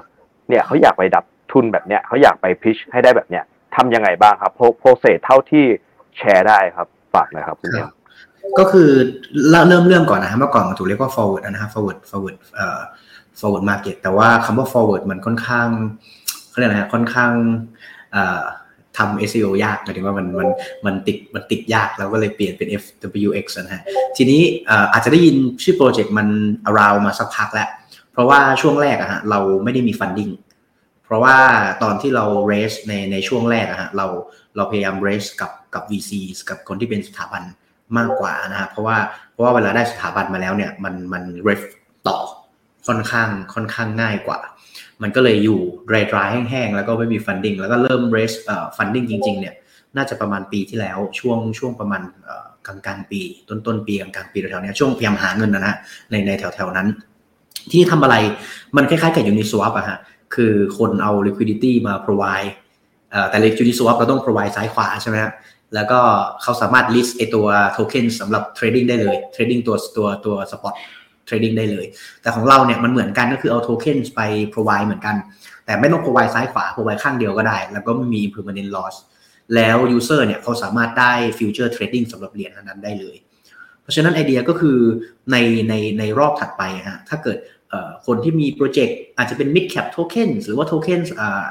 [0.49, 3.43] เนี่ยเขาอยากไปดับทุนแบบเนี้ยเขาอยากไปพิชให้ได้แบบเนี้ย
[3.75, 5.65] ทำยังไงบ้างครับโปรเซสเท่าที่
[6.17, 7.89] แชร์ได้ครับฝากน่อยครับคุณเนีย
[8.59, 8.89] ก็คือ
[9.49, 12.79] เริ่มเริ่มก่อนนะฮะเมื่อก่อนมันถูกเรียกว่า forward นะครับ forward forward เอ่อ
[13.39, 15.67] forward market แต่ว่าคำว่า forward มันค่อนข้าง
[16.49, 17.31] เขาเรียกอะไรฮะค่อนข้าง
[18.11, 18.43] เอ่อ
[18.99, 20.49] ทำ SEO ยากหมายถึงว่ามันมัน
[20.85, 23.83] มันติดมันติดยากแล้วก็เลยเปลี่ยนเป็น FWX นะฮะ
[24.17, 24.41] ทีนี้
[24.93, 26.27] อาจจะได้ยินชื่อโปรเจกต์มัน
[26.69, 27.69] around มาสักพักแล้ว
[28.11, 30.31] เพราะว่าช่วงแรกอะฮะเราไม่ได้มี funding
[31.05, 31.37] เพราะว่า
[31.83, 34.07] ตอนที่เรา raise ในในช่วงแรกอะฮะเรา
[34.55, 36.11] เราพยายาม raise กับกับ VC
[36.49, 37.43] กับคนที่เป็นสถาบัน
[37.97, 38.97] มากกว่านะฮะเพราะว่า
[39.31, 41.61] เพราะว่าเวลาได้สถาบันมาแล้วเนี่ยมันมัน ref
[42.07, 42.17] ต่อ
[42.87, 44.39] ค่อนข้างค่อนข้างง่ายกว่า
[45.01, 45.59] มันก็เลยอยู่
[45.93, 49.55] รายรายแห้งๆ แล้วก็ไม่มี funding แล้วก็เริ่ม raise เอ่อ funding จริงๆเนี่ย
[49.97, 52.01] น่าจะประมาณปีที่แล้วช่วงช่วงประมาณ
[52.67, 55.75] กลางกลางปี ต้นต้นปีกลางกลางปีแถวๆนี้ช่วงพยายามหาเงินนะฮะ
[56.11, 56.87] ในในแถวๆนั้น
[57.71, 58.15] ที่ทำอะไร
[58.75, 59.97] มันคล้ายๆกับ Uniswap อะฮะ
[60.35, 62.49] คือคนเอา liquidity มา provide
[63.29, 65.31] แต่ Uniswap เราต้อง provide ซ้ายขวาใช่ไหมฮะ
[65.75, 65.99] แล้วก็
[66.41, 70.73] เขาสามารถ list ไอตัว token สำหรับ trading ได้เลย trading ตัวตัวตัว spot
[71.29, 71.85] ทรดดิ้งได้เลย
[72.21, 74.21] แต่ของเราเนี่ยมันเหมือนกันก็คือเอาโทเค็นไป
[74.53, 75.15] provide เหมือนกัน
[75.65, 78.95] แต่ไม่ต้อง provide ซ้ายขวา provide ข้างเดียวก็ได้ แล้วก็ไม่มี permanent loss
[79.55, 83.17] แล้ว user เนี่ยเขาสามารถได้ future trading สำหรับเหรียญนั้นได้เลย
[83.81, 84.77] เพราะฉะนั้นไอเดียก็คือ
[85.31, 85.35] ใน
[85.69, 87.37] ในในรอบถัดไปฮะถ้าเกิด
[88.05, 90.99] คนที่มีโปรเจกต์อาจจะเป็น mid cap token หรือว่า token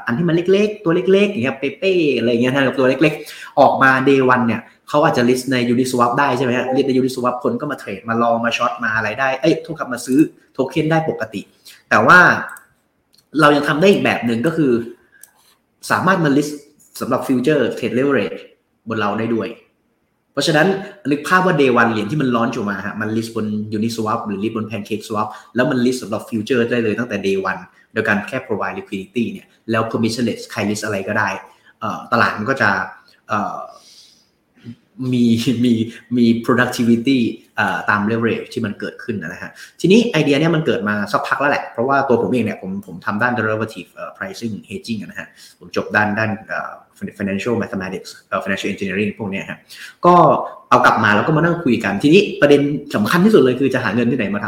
[0.05, 9.29] อันที่มันเล็กๆ ตัวเล็กๆอย่างเงี้ยเป๊ะๆอะไรเงี้ยนะตัวเล็กๆ ออกมา day one เนี่ย เขาอาจจะ list ใน Uniswap ได้ใช่ไหมฮะ list ใน Uniswap คนก็มาเทรดมาลองมาช็อตมาอะไรได้
[9.41, 10.19] เอ้ยทุกคำมาซื้อ
[10.53, 11.41] โทเค็นได้ปกติ
[11.89, 12.19] แต่ว่า
[13.39, 14.71] เรายังทำได้อีกแบบหนึ่งก็คือ
[15.91, 16.53] สามารถมา list
[16.99, 18.33] สำหรับ future trade leverage
[18.89, 19.47] บนเราได้ด้วย
[20.33, 20.67] เพราะฉะนั้น
[21.11, 23.47] นึกภาพว่า day one เหรียญที่มันร้อนออกมาฮะ มัน list บน
[23.77, 27.61] Uniswap หรือ list บน Pancake Swap แล้วมัน list สำหรับ future ได้เลยตั้งแต่ day one
[27.93, 31.29] โดยการแค่ provide liquidity เนี่ย แล้ว permissionless ใคร list อะไรก็ได้
[32.13, 32.69] ตลาดมันก็จะ
[35.13, 35.25] มี
[35.65, 35.73] มี
[36.17, 37.19] มี productivity
[37.89, 45.27] ตาม leverage ที่มันเกิดขึ้นนะฮะ ทีนี้ไอเดียเนี้ยมันเกิดมาสักพักแล้วแหละ เพราะว่าตัวผมเองเนี่ยผมผมทำด้าน derivative pricing hedging นะฮะ
[45.59, 46.29] ผมจบด้านด้าน
[47.19, 48.09] financial mathematics
[48.43, 49.57] financial engineering พวกเนี้ยฮะ
[50.05, 50.13] ก็
[50.69, 52.61] เอากลับมาแล้วก็มานั่งคุยกัน ทีนี้ประเด็น
[52.95, 54.47] สำคัญที่สุดเลยคือจะหาเงินที่ไหนมาท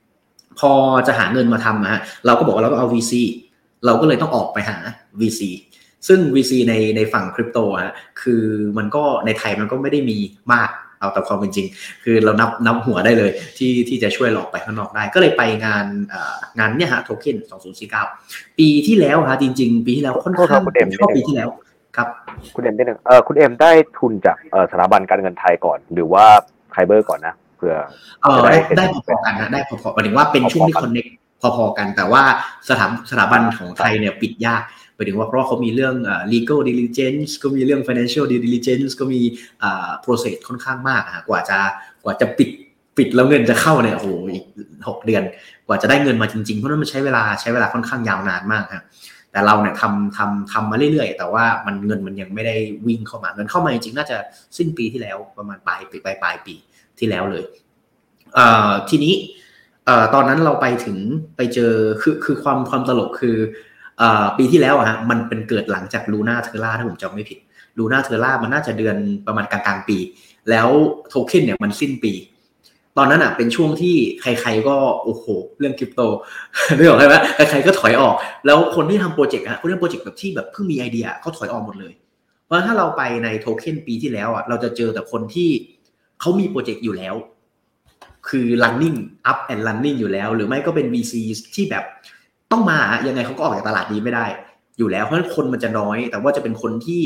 [0.00, 0.72] ำ พอ
[1.06, 3.12] จะหาเงินมาทำนะฮะ เราก็บอกว่าเราต้องเอา VC
[3.86, 4.76] เราก็เลยต้องออกไปหา
[5.20, 5.40] VC
[6.08, 8.42] ซึ่ง VC ในในฝั่งคริปโตฮะคือ
[8.78, 10.18] มันก็ในไทยมันก็ไม่ได้มี
[10.52, 11.66] มากเอาแต่ความเป็นจริง
[12.04, 15.86] คือเรานับนับหัวได้เลยที่ที่จะช่วยหลอกไปข้างนอกได้ ก็เลยไปงาน
[16.58, 17.36] งานเนี่ยฮะโทเค็น
[17.98, 20.62] 2049 ปีที่แล้วฮะจริง ๆ ปีที่แล้วค่อนข้างชอบ
[21.16, 21.48] ปีที่แล้ว
[21.96, 22.08] ครับ
[22.54, 26.24] คุณเอ็มได้หนึ่งเออคุณเอ็มได้ทุนจากเออสถาบันการเงินไทยก่อน หรือว่า
[26.70, 27.74] ไคเบอร์ก่อนนะเพื่อ
[28.22, 31.06] เออได้ได้พอๆกันนะได้พอๆหมายถึงว่าเป็นช่วงที่คอนเน็ก
[31.40, 32.22] พอๆกัน แต่ว่า
[32.68, 35.94] สถาสถาบันของไทยเนี่ยปิดยากไปายถึงว่าเพราะเขามีเรื่อง
[36.32, 39.20] legal diligence ก็มีเรื่อง financial diligence ก็มี
[40.04, 41.58] process ค่อนข้างมากกว่าจะ
[42.04, 42.50] กว่าจะปิด
[42.96, 44.44] ปิดแล้วเงินจะเข้าเนี่ยโอ้โหอีก
[44.88, 45.22] หกเดือน
[45.66, 48.84] กว่าจะได้เงินมาจริงๆ เพราะนั้นมันใช้เวลาใช้เวลาค่อนข้างยาวนานมากครับ
[49.32, 54.16] แต่เราเนี่ยทำทำทำมาเรื่อยๆ แต่ว่ามันเงินมันยังไม่ได้วิ่งเข้ามาเงินเข้ามาจริงๆน่าจะ
[54.56, 56.54] สิ้นปีที่แล้วประมาณปลายปีปลายปลายปี
[56.98, 57.44] ที่แล้วเลย
[58.34, 59.14] เอ่อทีนี้
[59.86, 60.98] เอ่อตอนนั้นเราไปถึง
[61.36, 63.36] ไปเจอคือคือความความตลกคือ
[64.38, 67.38] ปีที่แล้วอะฮะมันเป็นเกิดหลังจาก Luna Terra ถ้าผมจำไม่ผิด
[67.78, 69.98] Luna Terra มันน่าจะเดือนประมาณกลางๆปี
[70.50, 70.68] แล้ว
[71.08, 72.12] โทเค็นเนี่ยมันสิ้นปี
[72.96, 75.24] ตอนนั้นอะเป็นช่วงที่ใครๆก็โอ้โห
[75.58, 76.00] เรื่องคริปโต
[76.76, 78.14] นึกออกไหมใครๆก็ถอยออก
[78.46, 81.92] แล้วคนที่ทำโปรเจกต์อะคนที่ทำโปรเจกต์แบบที่แบบเพิ่งมีไอเดียเขาถอยออกหมดเลย
[82.44, 85.50] เพราะถ้าเราไปในโทเค็นปีที่แล้วอะเราจะเจอแต่คนที่
[86.20, 87.14] เขามีโปรเจกต์อยู่แล้ว
[88.28, 88.98] คือ running
[89.30, 91.14] up and running อยู่แล้ว หรือไม่ก็เป็น VC
[91.54, 91.84] ที่แบบ
[92.52, 94.26] ต้องมายังไงเขาก็ออกจากตลาดนี้ไม่ได้
[94.78, 97.02] อยู่แล้วเพราะคนมันจะน้อย แต่ว่าจะเป็นคนที่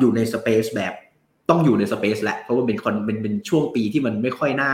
[0.00, 0.92] อยู่ในสเปซแบบ
[1.50, 4.72] ต้องอยู่ในสเปซแหละเพราะว่าเป็นคนเป็นเป็นช่วงปีที่มันไม่ค่อยน่า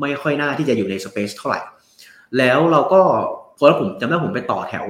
[0.00, 1.60] ไม่ค่อยน่าที่จะอยู่ในสเปซเท่าไหร่
[2.38, 3.00] แล้วเราก็
[3.58, 4.86] พอแล้วผมจำได้ผมไปต่อแถว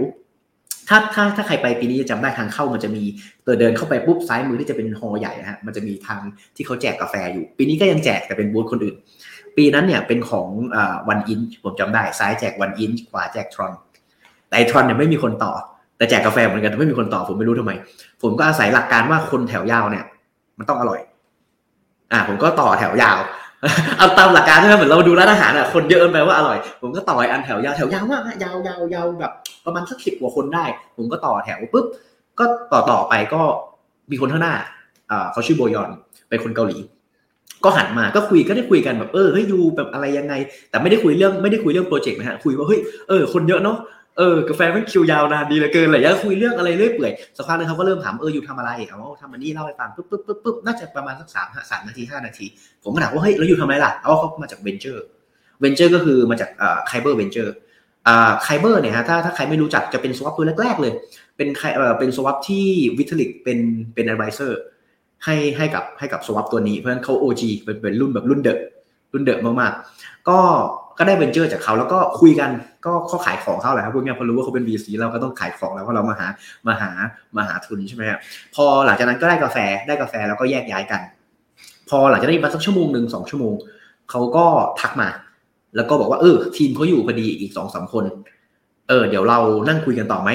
[0.89, 3.03] ถ้าถ้าถ้าใครไปปีนี้จะจำได้ทางเข้ามันจะมี
[3.47, 6.21] ตัวเดินเข้าไปปุ๊บซ้ายมือที่จะเป็นฮอใหญ่ฮะมันจะมีทาง
[6.57, 8.97] ที่เขาแจกกาแฟอยู่ ปีนี้ก็ยังแจกแต่เป็นบูธคนอื่น
[9.57, 10.49] ปีนั้นเนี่ยเป็นของ
[11.09, 13.73] วันอินผมจำได้ซ้ายแจกวันอินขวาแจกทรอน
[14.49, 15.53] แต่ไอทรอนเนี่ยไม่มีคนต่อ
[15.97, 17.73] แต่แจกกาแฟเหมือนกันแต่ไม่มีคนต่อผมไม่รู้ทำไม
[18.23, 20.05] ผมก็อาศัยหลักการว่าคนแถวยาวเนี่ย
[20.59, 21.01] มันต้องอร่อย
[22.13, 23.19] อ่า ผมก็ต่อแถวยาว
[23.99, 29.33] เอาตามหลักการใช่ไหมเหมือนเราดูร้านอาหารอะคนเยอะแปลว่าอร่อย ผมก็ต่ออันแถวยาวแถวยาวมากยาวยาวยาวแบบ
[29.65, 30.65] ประมาณสักสิบกว่าคนได้
[30.97, 31.87] ผมก็ต่อแถวปุ๊บ
[32.39, 33.41] ก็ต่อต่อไปก็
[34.11, 34.55] มีคนข้างหน้า
[35.11, 35.91] อ่าเขาชื่อโบยอน
[36.29, 36.79] เป็นคนเกาหลี
[37.65, 40.35] ก็หันมาก็คุยก็ได้คุยกันแบบเออเฮ้ย you แบบอะไรยังไง
[40.71, 43.77] แต่ไม่ได้คุยเรื่องไม่ได้คุยเรื่องโปรเจกต์นะฮะคุยว่าเฮ้ยเออคนเยอะเนาะ
[44.19, 52.47] เออกาแฟมันคิวยาวนานดีเหลือเกินอะไรอย่างคุยเรื่องอะไรเรื่อยเปื่อยสักพักนึงเขาก็เริ่มถามเออ you ทำอะไรเอาทำอันนี้เล่าให้ฟังปุ๊บปุ๊บปุ๊บปุ๊บน่าจะประมาณสักสามสามนาทีห้านาที
[52.83, 55.05] ผมก็ถามว่าเฮ้ยแล้วอยู่ทำอะไรล่ะเอาเขามาจากเวนเจอร์
[55.61, 57.55] เวนเจอร์ก็คือมาจากอ่า Kyber Ventures
[58.07, 60.93] อ่า Kyber เนี่ยฮะถ้าถ้าใครไม่รู้จักจะเป็น swap ตัวแรกๆเลย
[61.37, 62.67] เป็นใครเออเป็น swap ที่
[62.99, 63.59] Vitalik เป็น
[63.95, 64.61] เป็น advisor
[65.25, 68.59] ให้ให้กับให้กับ swap ตัวนี้เพราะฉะนั้นเขา OG เป็นเป็นรุ่นแบบรุ่นเดอะ
[69.13, 70.39] รุ่นเดอะมากๆ ก็
[70.99, 72.51] ก็ได้เวนเจอร์จากเขาแล้วก็คุยกัน
[72.85, 76.27] ก็เขาขายของเขาแหละครับพวกนี้พอรู้ว่าเขาเป็น VC เราก็ต้องขายของแล้วเพราะเรามาหา
[76.67, 76.91] มาหา
[77.37, 78.19] มาหาทุนใช่ไหมครับ
[78.55, 81.01] พอหลังจากนั้นก็ได้กาแฟได้กาแฟแล้วก็แยกย้ายกัน
[81.89, 83.55] พอหลังจากนั้นมาสักชั่วโมงหนึ่งสองชั่วโมง
[84.11, 84.47] เขาก็
[84.81, 85.09] ทักมา
[85.77, 88.05] แล้วก็บอกว่าเออทีมเขาอยู่พอดีอีกสองสามคน
[88.89, 89.39] เออ เดี๋ยวเรา
[89.69, 90.31] นั่งคุยกันต่อไหม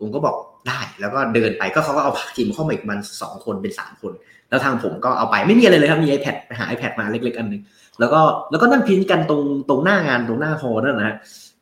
[0.00, 0.36] ผมก็บอก
[0.68, 4.12] ได้แล้วก็เดินไปก็เขาก็เอาทีมเข้ามาอีกมันสองคนเป็นสามคน
[4.48, 7.62] แล้วทางผมก็เอาไปไม่มีอะไรเลยครับมี iPad ไปหา iPad มาเล็กๆอันหนึ่ง
[8.00, 11.16] แล้วก็แล้วก็นั่งพินกันตรงตรงหน้างานตรงหน้าฮอนั่นนะฮะ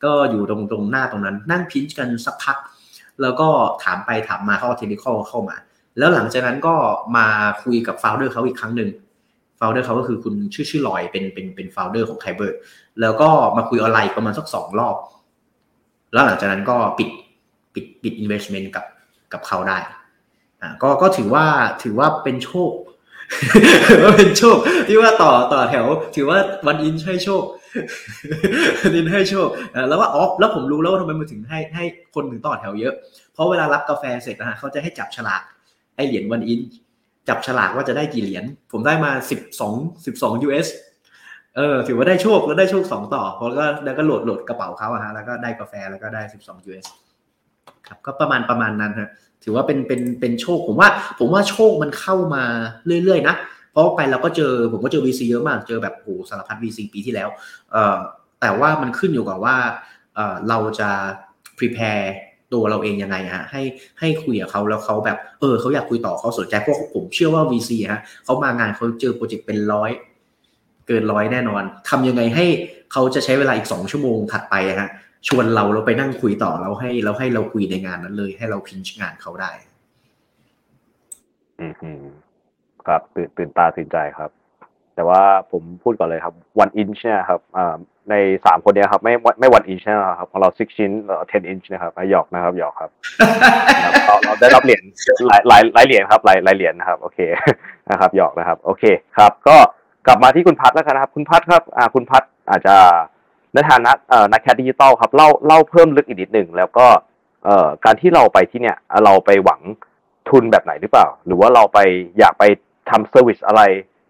[0.05, 2.57] ก็อยู่ตรงตรงหน้าตรงนั้น นั่งพินกันสักพัก
[3.23, 3.49] แล้วก็
[3.83, 5.57] ถามไปถามมาเขาเอาเทคนิคเข้ามา
[5.99, 6.75] แล้วหลังจากนั้นก็
[7.17, 7.27] มา
[7.63, 8.91] คุยกับโฟลเดอร์เขาอีกครั้งหนึ่ง
[9.57, 12.57] โฟลเดอร์เขาก็คือคุณชื่อชื่อลอยเป็นเป็นเป็นโฟลเดอร์ของไคเบอร์
[13.01, 14.97] แล้วก็มาคุยออนไลน์ประมาณสักสองรอบ
[16.13, 17.09] แล้วหลังจากนั้นก็ปิด
[17.75, 18.85] ปิดปิดอินเวสท์เมนต์กับ
[19.33, 19.79] กับเขาได้
[20.63, 21.45] อ่าก็ก็ถือว่า
[21.83, 22.71] ถือว่าเป็นโชค
[24.05, 24.59] ว่าเป็นโชค
[24.89, 27.45] ที่ว่าต่อต่อแถว ถือว่าวันอินให้โชค
[28.95, 29.49] นินให้โชค
[29.89, 31.85] แล้วว่าอ๋อแล้วผมรู้แล้วว่าทำไมมันถึงให้ให้
[32.15, 32.95] คนถึงต่อแถวเยอะ
[33.33, 35.43] เพราะเวลารับกาแฟเสร็จนะฮะเขาจะให้จับฉลาก
[35.97, 36.61] ไอเหรียญวันอิน
[37.29, 39.75] จับฉลากว่าจะได้กี่เหรียญผมได้มาสิบสอง
[40.07, 40.67] สิบสอง US
[41.57, 46.87] เออถือว่าได้โชคแล้วได้โชคสองต่อพอแล้วแล้วก็โหลดโหลดกระเป๋าเขาอะฮะแล้วก็ได้กาแฟแล้วก็ได้สิบสอง US
[47.87, 49.09] ครับก็ประมาณประมาณนั้นฮะ
[49.45, 52.45] ถือว่าเป็นเป็นเป็นโชคผมว่า ผมว่าโชคมันเข้ามา
[53.05, 53.35] เรื่อยๆนะ
[53.73, 57.29] เพราะไปเราก็เจอผมก็เจอ VC เยอะมากเจอแบบโอ้สารพัด VC ปีที่แล้ว
[57.73, 57.97] เอ่อ
[58.41, 59.57] แต่ว่ามันขึ้นอยู่กับว่า
[60.15, 60.91] เอ่อเราจะ
[61.59, 62.05] prepare
[62.53, 63.63] ตัวเราเองยังไงฮะให้
[64.01, 69.91] ให้คุยกับเขาแล้วเขาแบบเออเขาอยากคุยต่อเขาสนใจเพราะผมเชื่อว่า VC ฮะเขามางานเขาเจอโปรเจกต์เป็นร้อย
[70.87, 72.47] เกินร้อยแน่นอนทำยังไงให้
[72.93, 74.91] เขาจะใช้เวลาอีกสองชั่วโมงถัดไปฮะ
[75.29, 79.53] ชวนเราเราไปนั่งคุยต่อเราให้เราให้เราคุยในงานนั้นเลย ให้เราพินช์งานเขาได้
[81.61, 82.05] อืม
[82.87, 84.31] ครับตื่นตื่นตาตื่นใจครับ
[84.95, 87.41] แต่ว่าผมพูดก่อนเลยครับ one inch เนี่ยครับ
[88.11, 88.15] ใน
[88.47, 92.91] สามคนเนี้ยครับ ไม่ไม่ one inch นะครับของเรา six ชิ้นเอ่อ ten inch นะครับหยอกนะครับหยอกครับ
[94.07, 94.83] เราเราได้รับเหรียญ
[95.27, 97.19] หลายหลายหลายเหรียญครับหลายหลายเหรียญนะครับ โอเค
[97.91, 98.85] นะครับหยอกนะครับ โอเค
[99.19, 99.57] ครับ ก็
[100.07, 102.77] กลับมาที่คุณพัทแล้วกันนะครับ คุณพัทครับ อ่า คุณพัทอาจจะ
[103.55, 103.91] ในฐานะ
[104.33, 106.87] นักแคดดิจิตอลครับเล่าเล่าเพิ่มลึกอีกนิดหนึ่งแล้วก็
[107.85, 109.61] การที่เราไปที่เนี่ยเราไปหวัง
[110.31, 111.79] ทุนแบบไหนหรือเปล่า หรือว่าเราไป
[112.19, 112.45] อยากไป
[112.91, 113.63] ทำ service อะไร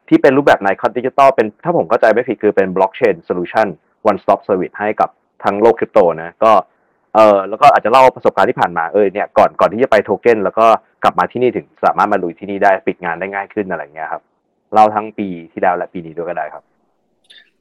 [0.09, 3.66] ที่เป็นรูปแบบในคอนดิจิตอลเป็นถ้าผมเข้าใจไม่ผิดคือเป็นบล็อกเชน solution
[4.11, 5.11] one stop service ให้กับ
[5.44, 6.52] ทั้งโลกคริปโตนะก็
[7.14, 10.66] เออแล้วก็อาจจะเล่าประสบการณ์ที่ผ่านมาเออเนี่ยก่อนก่อนที่จะไปโทเก้นแล้วก็
[11.02, 14.22] กลับมาที่นี่ถึงสามารถมาลุยที่นี่ได้ปิดงานได้ง่ายขึ้นอะไรเงี้ยครับ
[14.74, 16.64] เล่าทั้งปีที่แล้วและปีนี้ด้วยก็ได้ครับ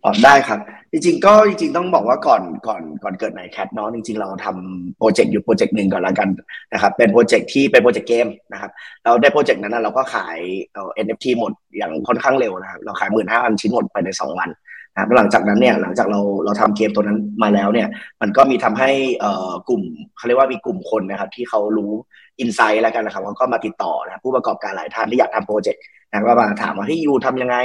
[0.04, 0.60] อ๋อได้ครับ
[0.92, 6.30] จริงๆ ก็จริงๆ ต้องบอกว่าก่อนก่อนก่อนเกิด9CAT เนาะจริงๆ เราทำโปรเจกต์อยู่โปรเจกต์หนึ่งก่อนละกัน
[6.74, 8.72] นะครับเป็นโปรเจกต์ที่เป็นโปรเจกต์เกมนะครับ
[9.04, 10.38] เราได้โปรเจกต์นั้นเราก็ขาย
[10.74, 14.50] เอ่อ NFT หมดอย่างค่อนข้างเร็วนะครับเราขายหมื่นห้าพันชิ้นหมดภายในสองวัน
[14.94, 17.88] นะครับหลังจากนั้นเนี่ยหลังจากเราเราทำเกมตัวนั้นมาแล้วเนี่ย
[18.22, 18.90] มันก็มีทำให้
[19.20, 19.82] เอ่อกลุ่ม
[20.18, 21.92] เขาเรียกว่ามีกลุ่มคนนะครับที่เขารู้
[22.40, 27.58] insight แล้วกันนะครับเขาก็มาติดต่อนะผู้ประกอบการหลายท่านที่อยากทำโปรเจกต์นะก็มาถามว่าที่ you ทำยังไง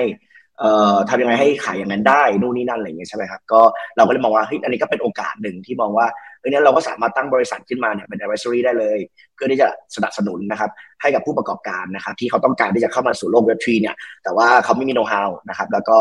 [0.60, 3.60] เอ่อทำยังไงให้ขายอย่างนั้นได้นู่นนี่นั่นอะไรอย่างเงี้ยใช่ไหมครับก็
[3.96, 6.06] เราก็เลยมองว่าเฮ้ยอันนี้ก็เป็นโอกาสหนึ่งที่มองว่า
[6.40, 8.98] เฮ้ยเนี่ยเราก็สามารถตั้งบริษัทขึ้นมาเนี่ยเป็น advisory ได้เลย
[9.34, 10.70] เพื่อที่จะสนับสนุนนะครับ
[11.02, 13.94] ให้กับผู้ประกอบการนะครับที่เขาต้องการที่จะเข้ามาสู่โลกเว็บทรีเนี่ย
[14.24, 15.96] แต่ว่าเขาไม่มีโน้ตฮาวนะครับแล้วก็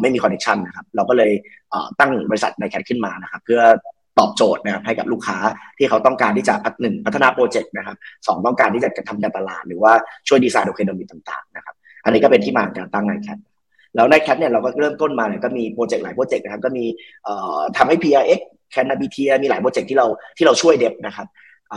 [0.00, 1.32] ไม่มี connection นะครับเราก็เลย
[2.00, 3.62] ตั้งบริษัท9CAT ขึ้นมานะครับเพื่อ
[4.18, 5.38] ตอบโจทย์นะครับให้กับลูกค้า
[5.78, 9.92] ที่เขาต้องการที่จะหนึ่งพัฒนาโปรเจกต์นะครับสองต้องการที่จะทำการตลาด หรือว่า
[10.28, 13.38] ช่วยดีไซน์ tokenomic ต่างๆนะครับอันนี้ก็เป็นที่มาการตั้ง9CAT
[13.94, 16.84] แล้ว9CAT เนี่ยเราก็เริ่มต้นมาเนี่ยก็มีโปรเจกต์หลายโปรเจกต์นะครับก็มี
[17.76, 18.40] ทำให้ PRX
[18.72, 21.26] Cannabitia มีหลายโปรเจกต์ที่เราที่เราช่วย dev นะครับ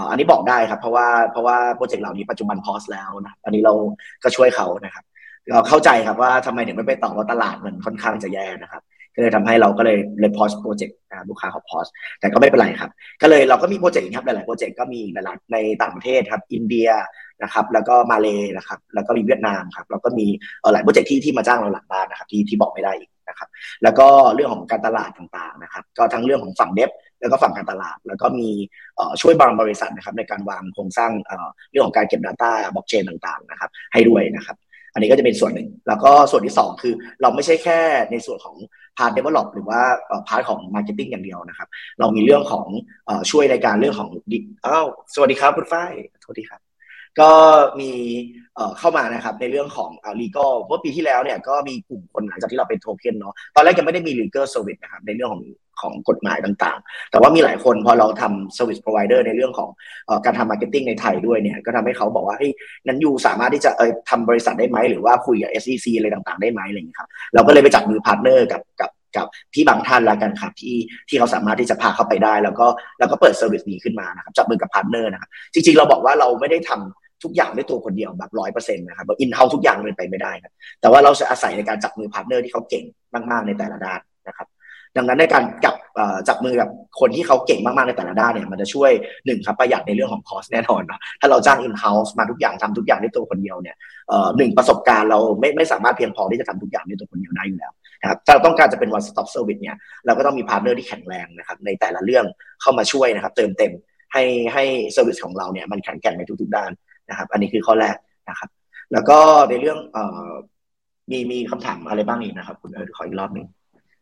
[0.09, 3.73] อันนี้บอกได้ครับเพราะว่าเพราะว่าโปรเจกต์เหล่านี้ปัจจุบัน pause แล้วนะอันนี้เรา
[4.23, 5.03] ก็ช่วยเขานะครับ
[5.49, 8.81] เราเข้าใจครับว่าทำไมถึงไม่ไปต่อว่าตลาดมันค่อนข้างจะแย่นะครับ
[9.15, 10.97] ก็เลยทำให้เราก็เลยเลย pause โปรเจกต์
[11.29, 11.87] ลูกค้าเขา pause
[12.19, 12.89] แต่ก็ไม่เป็นไรครับ
[13.21, 16.89] ก็เลยเราก็มีโปรเจกต์ครับหลายๆโปรเจกต์ก็มีหลายในต่างประเทศครับ อินเดีย
[17.43, 20.27] นะครับ แล้วก็มาเลนะครับ แล้วก็มีเวียดนามครับ แล้วก็มี
[20.73, 23.49] หลายโปรเจกต์ที่ที่มาจ้างเราหลังบ้านนะครับ ที่ที่บอกไม่ได้อีกนะครับ
[23.83, 28.49] แล้วก็เรื่องของการตลาดต่างๆนะครับ ก็ทั้งเรื่องของฝั่ง dev แล้วก็ฝั่งการตลาด แล้วก็มี
[29.21, 31.11] ช่วยบางบริษัทนะครับ ในการวางโครงสร้าง
[31.71, 34.57] เรื่องของการเก็บ Data บล็อกเชนต่างๆนะครับ ให้ด้วยนะครับ
[34.93, 37.79] อันนี้ก็จะเป็นส่วนหนึ่ง แล้วก็ส่วนที่ 2 คือเราไม่ใช่แค่
[38.11, 38.55] ในส่วนของ
[38.97, 39.81] part develop หรือว่า
[40.27, 41.67] part ของ marketing อย่างเดียวนะครับ
[41.99, 42.65] เรามีเรื่องของ
[43.31, 44.09] ช่วยในการเรื่องของ
[44.65, 45.91] อ้าวสวัสดีครับคุณฝ้าย
[46.23, 46.66] สวัสดีครับ
[47.19, 47.31] ก็
[47.79, 47.91] มี
[48.79, 55.43] เข้ามานะครับในเรื่องของอ่า legal เมื่อปีที่แล้วเนี่ยก็มีกลุ่มคนหลังจากที่เราเป็นโทเค็นเนาะตอนแรกยังไม่ได้มี legal service นะครับในเรื่องของ
[55.81, 59.69] ของกฎหมายต่างๆ แต่ว่ามีหลายคนพอเราทำ service provider ในเรื่องของ
[60.09, 62.51] อการทำ marketing ในไทยด้วยเนี่ยก็ทำให้เขาบอกว่าเฮ้ย
[62.87, 70.77] นั้น you สามารถที่จะเออทำบริษัทได้ไหม หรือว่าคุยกับ SEC อะไรต่างๆ ได้ไหมอะไรอย่างนี้ครับเราก็เลยไปจับมือ partner กับกับกับพี่บางท่านแล้วกันครับที่
[71.09, 72.67] ที่เขาสามารถที่จะพาเข้าไปได้ แล้วก็
[72.99, 82.85] แล้วก็เปิด service นี้ขึ้นมานะครับจับมือกับ partner นะครับจริงๆเราบอกว่าเราไม่ได้ทำ ทุกอย่างด้วยตัวคนเดียวแบบร้อยเปอร์เซ็นต์นะครับ in-house ทุกอย่างเป็นไปไม่ได้ครับแต่ว่าเราจะอาศัยในการจับมือ partner ที่เขาเก่ง
[83.31, 84.47] มาก ๆ ในแต่ละด้านนะครับ
[84.97, 85.75] ดังนั้นในการจับ
[86.27, 88.91] จับมือกับคนที่เขาเก่งมากๆในแต่ละด้านเนี่ยมันจะช่วย
[89.25, 93.75] หนึ่งครับประหยัดในเรื่องของ cost แน่นอนนะถ้าเราจ้าง in-house มาทุกอย่างทำทุกอย่างด้วยตัวคนเดียวเนี่ย
[94.37, 102.25] หนึ่งประสบการณ์เราไม่ไม่สามารถเพียงพอที่จะทำทุกอย่างด้วยตัวคนเดียวได้อยู่แล้วนะครับถ้าเราต้องการจะเป็น one stop service เนี่ยเราก็ต้องมี partner ที่แข็งแรงนะครับในแต่ละเรื่อง
[102.61, 103.71] เข้ามาช่วยนะครับเติมเต็ม
[104.13, 106.71] ให้ให้ service ของเราเนี่ยมันแข็งแกร่งในทุกๆด้าน
[107.09, 107.95] นะครับ อันนี้คือข้อแรก
[108.29, 108.49] นะครับ
[108.91, 109.17] แล้วก็
[109.49, 110.29] ในเรื่องเอ่อ
[111.11, 113.45] มีมีคำถามอะไรบ้างอีกนะครับ คุณเอิร์ขออีกรอบหนึ่ง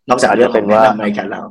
[0.09, 1.41] นอกจากเรื่องเป็นว่าในแคทเรา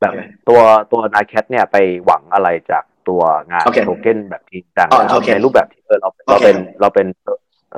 [0.00, 0.12] แบบ
[0.48, 0.60] ตัว
[0.92, 4.88] ตัวนายแคทเนี่ยไปหวังอะไรจากตัวงานโทเก้นแบบที่ต่าง
[5.34, 7.06] ในรูปแบบที่เออเราเราเป็นเราเป็น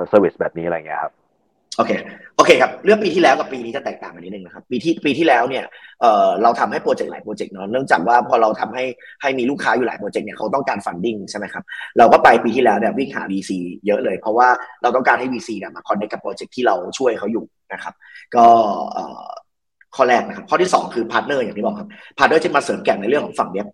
[0.09, 1.13] service แบบนี้อะไรเงี้ยครับ
[1.79, 1.93] โอเค
[2.35, 5.65] โอเคครับเรื่องปีที่แล้วกับปีนี้จะแตกต่างกันนิดนึงนะครับปีที่ปีที่แล้วเนี่ย
[6.01, 8.83] เอ่อเราทำให้โปรเจกต์หลายโปรเจกต์เนาะเนื่องจากว่าพอเราทำให้
[9.21, 11.63] ให้มีลูกค้าอยู่หลายโปรเจกต์เนี่ยเขาต้องการ funding ใช่ไหมครับ
[11.97, 13.51] เราก็ไปปีที่แล้วเนี่ยวิ่งหา VC
[13.85, 14.47] เยอะเลย เพราะว่า
[14.81, 17.93] เราต้องการให้ VC เนี่ยมา connect กับโปรเจกต์ที่เราช่วยเขาอยู่นะครับ
[18.35, 18.45] ก็
[18.93, 19.27] เอ่อ
[19.95, 23.67] ข้อแรกนะครับข้อที่ 2 คือ partner อย่างที่บอกครับpartner จะมาเสริมแกร่งในเรื่องของฝั่ง dev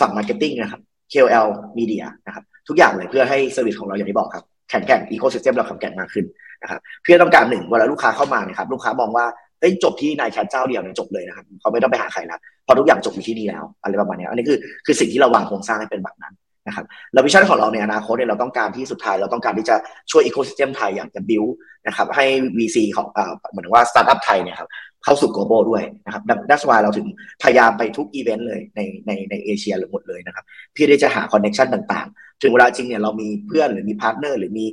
[0.00, 0.80] ฝั่ง marketing นะครับ
[1.12, 6.26] KOL Media นะครับทุกอย่างเลยเพื่อให้ service ของเราอย่างที่บอกครับแข็งแกร่ง ecosystem เราแข็งแกร่งมากขึ้น
[6.62, 9.26] นะครับเพื่อต้องการหนึ่งเวลาลูกค้าเข้ามาเนี่ยครับลูกค้ามองว่า
[9.60, 16.34] เอ้ยจบที่9CAT เจ้าเดียวเนี่ยจบเลยนะครับเขาไม่ต้องไปหาใครแล้วพอทุกอย่างจบอยู่ที่นี่แล้วอะไรประมาณนี้อันนี้คือคือสิ่งที่เราวางโครงสร้างให้เป็นแบบนั้น
[16.66, 19.76] นะครับแล้ว vision ของเราในอนาคตเนี่ยเราต้องการที่สุดท้ายเราต้องการที่จะ
[20.10, 21.44] ช่วย ecosystem ไทยอย่างจะบิว
[21.86, 22.24] นะครับให้
[22.58, 24.68] VC ของเอ่อเหมือนว่าสตาร์ทอัพไทยเนี่ยครับ
[25.04, 27.06] เข้าสู่ global ด้วยนะครับ that's why เราถึง
[27.42, 34.66] พยายามไปทุกอีเวนต์เลยในในในเอเชียหรือหมดเลยนะครับเพื่อที่จะหา connection ต่างๆ ถึงเวลาจริงเนี่ยเรามีเพื่อนหรือมี partner หรือมี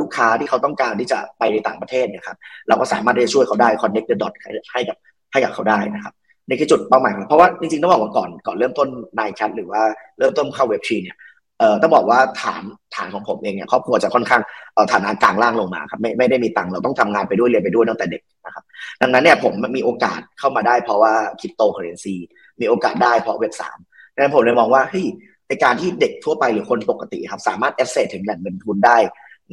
[0.00, 2.36] ลูกค้าที่เขาต้องการที่จะไปในต่างประเทศเนี่ยครับ
[2.68, 4.32] เราก็สามารถที่จะช่วยเขาได้ connect the dot
[4.72, 4.96] ให้กับ
[5.32, 6.14] ให้กับเขาได้นะครับ
[6.48, 9.82] นี่คือจุดเป้าหมายเพราะว่าจริงๆต้องบอกว่าก่อนก่อนเริ่มต้นนายแคทหรือว่า
[10.18, 11.16] เริ่มต้นเข้า Web3เนี่ย
[11.58, 12.62] เอ่อต้องบอกว่าฐาน
[12.94, 14.42] ฐานของผมเองเนี่ยครอบครัวจะค่อนข้าง
[14.74, 18.64] เอ่อฐานะกลางล่างลงมาครับไม่ไม่ได้มีตังค์เราต้องทำงานไปด้วยเรียนไปด้วยตั้งแต่เด็กนะครับ
[19.02, 22.14] ดังนั้นเนี่ยผมมีโอกาสเข้ามาได้เพราะว่าคริปโตเคอเรนซี
[22.60, 23.78] มีโอกาสได้เพราะเว็บสาม
[24.14, 25.06] ดังนั้นผมเลยมองว่าเฮ้ย
[25.48, 28.96] ในการที่เด็กทั่วไปหรือคนปกติครับสามารถแอสเซทถึงแหล่งเงินทุนได้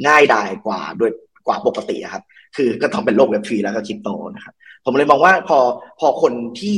[0.07, 1.11] ง่ายดายกว่าด้วย
[1.47, 2.23] กว่าปกติครับ
[2.55, 4.53] คือก็ต้องเป็นโลก Web3แล้วก็คริปโตนะครับ
[4.85, 5.57] ผมเลยมองว่าพอ
[5.99, 6.75] พอคนที่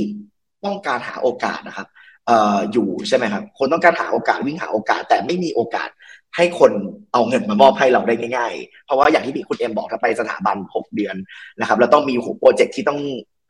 [0.65, 1.87] ต้องการหาโอกาสนะครับ
[2.27, 5.89] เอ่ออยู่ใช่ไหมครับ คนต้องการหาโอกาสวิ่งหาโอกาส แต่ไม่มีโอกาส
[6.35, 6.71] ให้คน
[7.13, 11.15] เอาเงินมามอบให้เราได้ง่ายๆ เพราะว่าอย่างที่พี่คุณเอ็มบอกถ้าไปสถาบัน 6 เดือน
[11.59, 12.99] นะครับเราต้องมีหโปรเจกต์ที่ต้อง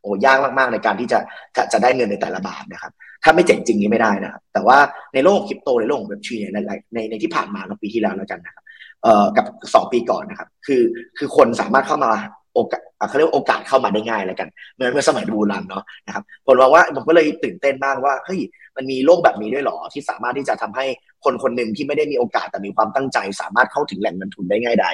[0.02, 1.20] โอ้ยากมากๆในการที่จะ
[1.56, 2.92] จะจะได้เงินในแต่ละบาทนะครับ
[3.24, 4.78] ถ้าไม่เจ๋งจริงนี้ไม่ได้นะครับแต่ว่า
[5.14, 6.58] ในโลกคริปโตในโลกของเว็บทรีใน
[6.94, 8.64] ในในที่ผ่านมาปีที่แล้วแล้วกันนะครับ
[9.04, 10.82] เอ่อกับสองปีก่อนนะครับ คือ
[11.18, 12.12] คือคนสามารถเข้ามา
[12.54, 18.40] โอกาสเขาเรียกโอกาสเข้ามาได้ง่ายแล้วกันเหมือนเมื่อสมัยดูรันเนาะนะครับผมมองว่าผมก็เลยตื่นเต้นมากว่าเฮ้ย
[18.76, 20.86] มันมีโลกแบบนี้ด้วยหรอที่สามารถที่จะทำให้
[21.24, 24.90] คนคนหนึ่งที่ไม่ได้มีโอกาสแต่มีความตั้งใจ สามารถเข้าถึงแหล่งเงินทุนได้ง่ายได้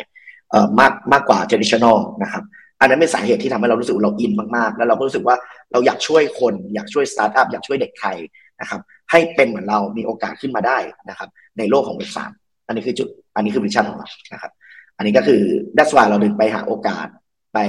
[0.51, 2.43] เอ่อมากมากกว่า traditional นะครับ
[2.81, 5.35] อันนั้นเป็นสาเหตุที่ทำให้เรารู้สึกเราอินมากๆ แล้วเราก็รู้สึกว่า
[5.71, 8.17] เราอยากช่วยคนอยากช่วยสตาร์ทอัพอยากช่วยเด็กไทย
[8.61, 10.77] นะครับให้เป็นเหมือนเรามีโอกาสขึ้นมาได้
[11.09, 12.31] นะครับในโลกของเว็บสาม
[12.67, 14.51] อันนี้คือจุด อันนี้คือ vision ของเรานะครับ
[14.97, 15.41] อันนี้ก็คือ
[15.77, 17.07] that's why เราดึงไปหาโอกาส
[17.53, 17.59] ไป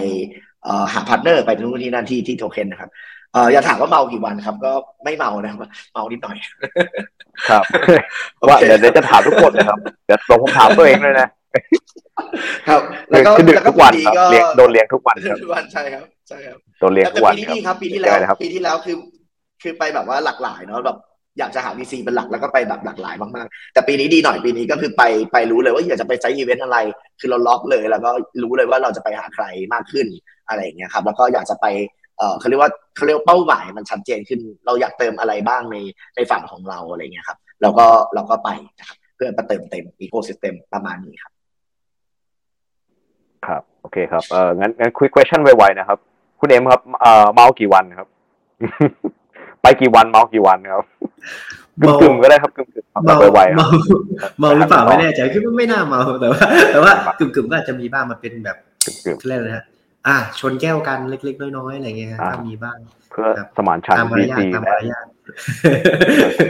[0.93, 2.91] หาพาร์ทเนอร์ไปทุกที่ที่ที่โทเค็นนะครับ
[3.33, 4.73] เอออย่าถามว่าเมากี่วันครับ ก็
[5.05, 5.59] ไม่เมานะครับ
[5.93, 6.37] เมานิดหน่อย
[7.51, 7.63] ครับ
[8.49, 11.29] ว่าเดี๋ยวจะถามทุกคนนะครับเดี๋ยวผมถามตัวเองเลยนะ
[12.69, 12.81] ครับ
[13.11, 18.97] แล้วก็คือดึกทุกวันครับก็เลี้ยงโดนเลี้ยงทุกวันครับทุกวันใช่ครับใช่ครับโดนเลี้ยงทุกวันปีครับนี้ครับ ปีที่แล้วนะครับปีที่แล้วคือ
[19.63, 20.99] คือไปแบบว่าหลากหลายเนาะแบบ
[21.39, 26.79] อยากจะหา VC เป็นหลักแล้วก็ไปแบบหลากหลายมากๆ แต่ปีนี้ดีหน่อยปีนี้ก็คือไปไปรู้เลยว่าอยากจะไปไซต์อีเวนต์อะไร
[27.21, 28.11] คือเราล็อกเลยแล้วก็
[28.43, 30.07] รู้เลยว่าเราจะไปหาใครมากขึ้น
[30.49, 31.67] อะไรอย่างเงี้ยครับแล้วก็อยากจะไป
[32.19, 35.77] เออเขาเรียกว่าเขาเรียกเป้าหมายมันชัดเจนขึ้น เราอยากเติมอะไรบ้างใน
[36.17, 41.33] ในฝั่งของเราอะไรเงี้ยครับเราก็เราก็ไปนะครับเพื่อมาเติมเต็มอีโคซิสเต็มประมาณนี้ครับ
[43.47, 45.99] ครับ โอเคครับเอองั้นงั้น quick question ไวๆนะครับ
[46.41, 48.09] คุณเอ็มครับเอ่อเมากี่วันครับ
[49.63, 50.85] ไปกี่วันเมากี่วันครับ
[51.83, 53.71] กึ่มกึ่มๆก็ได้ครับกึ่มกึ่มๆเมาไวๆครัเมาบ
[54.41, 56.41] เมาหรือเปล่าไม่แน่ใจคือไม่น่าเมาแต่ว่า
[56.73, 58.57] แต่ว่ากึ่มๆก็อาจจะมีบ้างมาเป็นแบบ
[59.05, 59.65] กึ่มเรียกอะไรนะ
[60.07, 65.07] อะชนแก้วกันเล็ก ๆ น้อยๆอะไรเงี้ยอ่าก็มีบ้างๆเพื่อสมานฉันตามท์มารยาท VC ตามและมารยาท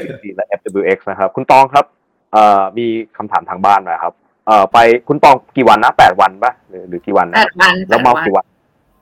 [0.09, 1.85] VC และ FWX นะครับ คุณตองครับ
[2.33, 4.13] เอ่อมีคำถามทางบ้านหนะครับ
[4.47, 8.45] เอ่อไปคุณตองกี่วันนะแปดวันปะหรือหรือกี่วันนะแปดวันแล้วเมากี่วัน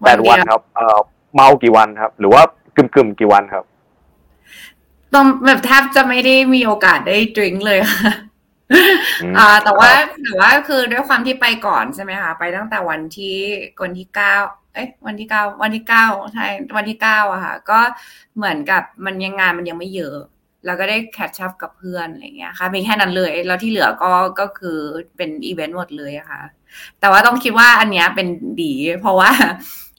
[0.05, 0.99] แปดเดียวันครับ เอ่อ
[1.35, 2.43] เมากี่วันครับ หรือว่า
[2.77, 3.65] กึ่มกึ่มๆกี่วันครับ
[5.17, 8.13] ตองแบบแทบจะไม่ได้มีโอกาสได้ drink เลยค่ะ
[9.23, 9.91] อืมอ่า แต่ว่า
[10.25, 13.39] แต่ว่าคือด้วยความที่ไปก่อนใช่ไหมคะไปตั้งแต่วันที่
[13.83, 14.35] วันที่เก้า
[14.75, 17.81] เอ้ยวันที่เก้าวันที่เก้าใช่วันที่เก้าอะค่ะ ก็
[18.37, 20.19] เหมือนกับมันยังงานมันยังไม่เยอะ
[20.65, 24.79] แล้วก็ได้ catch up กับเพื่อนอะไรเงี้ยค่ะมีแค่นั้นเลย แล้วที่เหลือก็ก็คือ
[25.17, 26.43] เป็นอีเวนต์หมดเลยอะค่ะ
[27.01, 28.29] แต่ว่าตองคิดว่าอันเนี้ยเป็น
[28.63, 29.31] ดี เพราะว่า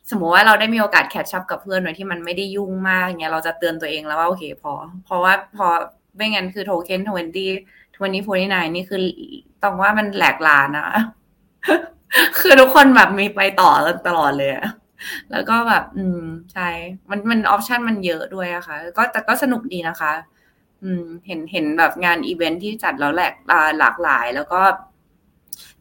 [0.09, 4.73] สมมติว่าเราได้มีโอกาส catch up กับเพื่อนโดยที่มันไม่ได้ยุ่งมากเงี้ยเราจะเตือนตัวเองแล้วว่าโอเคพอ
[5.05, 5.67] เพราะว่าพอ
[6.15, 7.49] ไม่งั้นคือ Token twenty
[7.95, 8.99] forty-nine นี่คือ
[9.63, 10.89] ตองว่ามันแหลกลาญนะ
[12.39, 13.71] คือทุกคนแบบมีไปต่อ
[14.07, 14.67] ตลอดเลยอะ
[15.31, 16.21] แล้วก็แบบ อืม
[16.53, 16.69] ใช่
[17.09, 20.13] มันมัน option มันเยอะด้วยอะค่ะ ก็แต่ก็สนุกดีนะคะ
[20.83, 23.33] อืม เห็นเห็นแบบงานอีเวนท์ที่จัดแล้วแบบ
[23.79, 24.61] หลากหลาย แล้วก็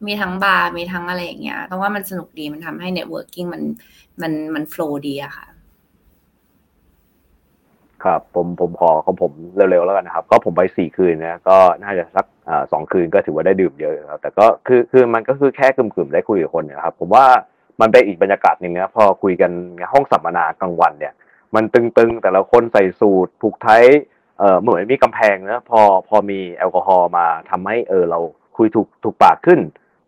[0.07, 3.63] มีทั้งบาร์มีทั้งอะไรอย่างเงี้ยตองว่ามันสนุกดีมันทำให้ networking มัน
[4.23, 5.47] มันมัน flow ดีอะค่ะ
[8.05, 12.27] ครับ ผมผมขอของผมเร็วๆแล้วกันนะครับ ก็ผมไปสี่คืนนะก็น่าจะสัก
[12.73, 17.27] สองคืนก็ถือว่าได้ดื่มเยอะครับ แต่ก็คือคือมันก็คือแค่กลุ่มๆได้คุยกับคนเนะครับ ผมว่า
[17.81, 19.51] มันเป็นอีกบรรยากาศหนึ่งนะพอคุยกัน
[19.93, 21.15] ห้องสัมมนากลางวันเนี่ย
[21.55, 23.85] มันตึงๆ แต่ละคนใส่สูทผูกไทย
[24.39, 28.21] เออเหมือนมีกำแพงนะพอพอมีแอลกอฮอล์มาทำให้เออเรา
[28.57, 29.61] คุยถูกถูกปากขึ้น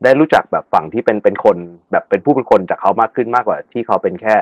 [0.04, 1.56] ได้รู้จักแบบฝั่งที่เป็นเป็นคน
[1.92, 4.34] แบบเป็นผู้เป็นคนจากเขามากขึ้นมากกว่า ที่เขาเป็นแค่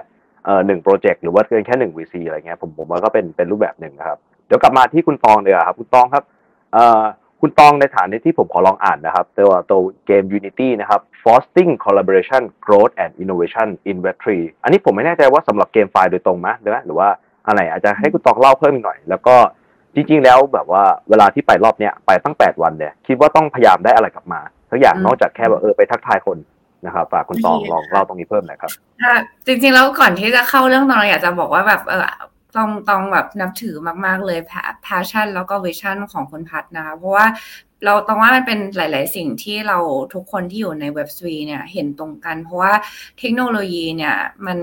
[0.45, 6.25] เอ่อหนึ่งโปรเจกต์หรือว่าเป็นแค่หนึ่งวีซีอะไรเงี้ยผมผมว่าก็เป็นเป็นรูปแบบหนึ่งนะครับเดี๋ยวกลับมาที่คุณตองเลยครับคุณตองครับ
[6.73, 7.03] เอ่อ
[7.41, 14.29] คุณตองในฐานที่ผมขอลองอ่านนะครับ ตัวตัวเกม Unity นะครับ fostering collaboration growth and innovation in Web3
[14.63, 17.09] อันนี้ผมไม่แน่ใจว่าสำหรับเกมไฟล์โดยตรงไหมหรือว่าหรือว่า
[17.47, 19.37] อะไรอาจจะให้คุณตองเล่าเพิ่มอีกหน่อย แล้วก็
[19.95, 24.41] จริงๆแล้วแบบว่าเวลาที่ไปรอบเนี้ยไปตั้ง 8 วันเนี่ยคิดว่าต้องพยายามได้อะไรกลับมา
[24.71, 26.39] สักอย่างอืมนอกจากแค่แบบเออไปทักทายคน
[26.87, 32.05] นะครับฝากคุณตองดีลองเล่าตรงนี้เพิ่มหน่อยครับค่ะจริงๆแล้วก่อนที่จะเข้าเรื่องตอนเราอยากจะบอกว่าแบบเออ
[32.57, 33.77] ต้องต้องแบบนับถือ
[34.07, 34.39] มากๆเลย
[34.87, 37.27] passion แล้วก็ vision ของคุณพัฒนะคะเพราะว่า
[37.85, 39.79] เราต้องว่ามันเป็นหลาย ๆ สิ่งที่เรา
[40.15, 42.73] ทุกคนที่อยู่ใน Web3 เนี่ยเห็นตรงกัน เพราะว่า
[43.19, 44.59] เทคโนโลยีเนี่ยมัน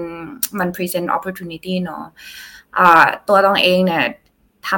[0.59, 2.03] มัน present opportunity เนาะ
[2.77, 4.03] อ่าตัวตองเองเนี่ย
[4.69, 4.71] ท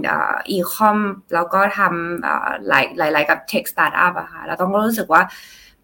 [0.00, 0.98] ำอีคอม
[1.34, 5.22] แล้วก็ทำหลายหลายหลายกับ tech startup อะค่ะแล้วต้องรู้สึกว่า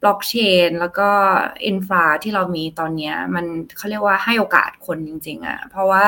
[0.02, 0.34] บล็อกเช
[0.66, 1.08] นแล้วก็
[1.66, 3.46] อินฟราที่เรามีตอนนี้มัน
[3.76, 6.06] เขาเรียกว่าให้โอกาสคนจริง ๆอะเพราะว่า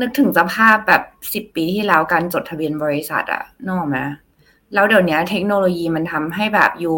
[0.00, 3.98] นึกถึงสภาพแบบสิบปีที่แล้วการจดทะเบียนบริษัทอะนอกไหม
[4.74, 6.96] แล้วเดี๋ยวนี้เทคโนโลยีมันทำให้แบบอยู่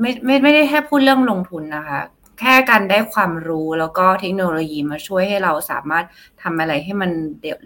[0.00, 2.00] ไม่ไม่ไม่ได้แค่พูดเรื่องลงทุนนะคะ
[2.38, 6.04] แค่การได้ความรู้แล้วก็เทคโนโลยีมาช่วยให้เราสามารถ
[6.42, 7.10] ทำอะไรให้มัน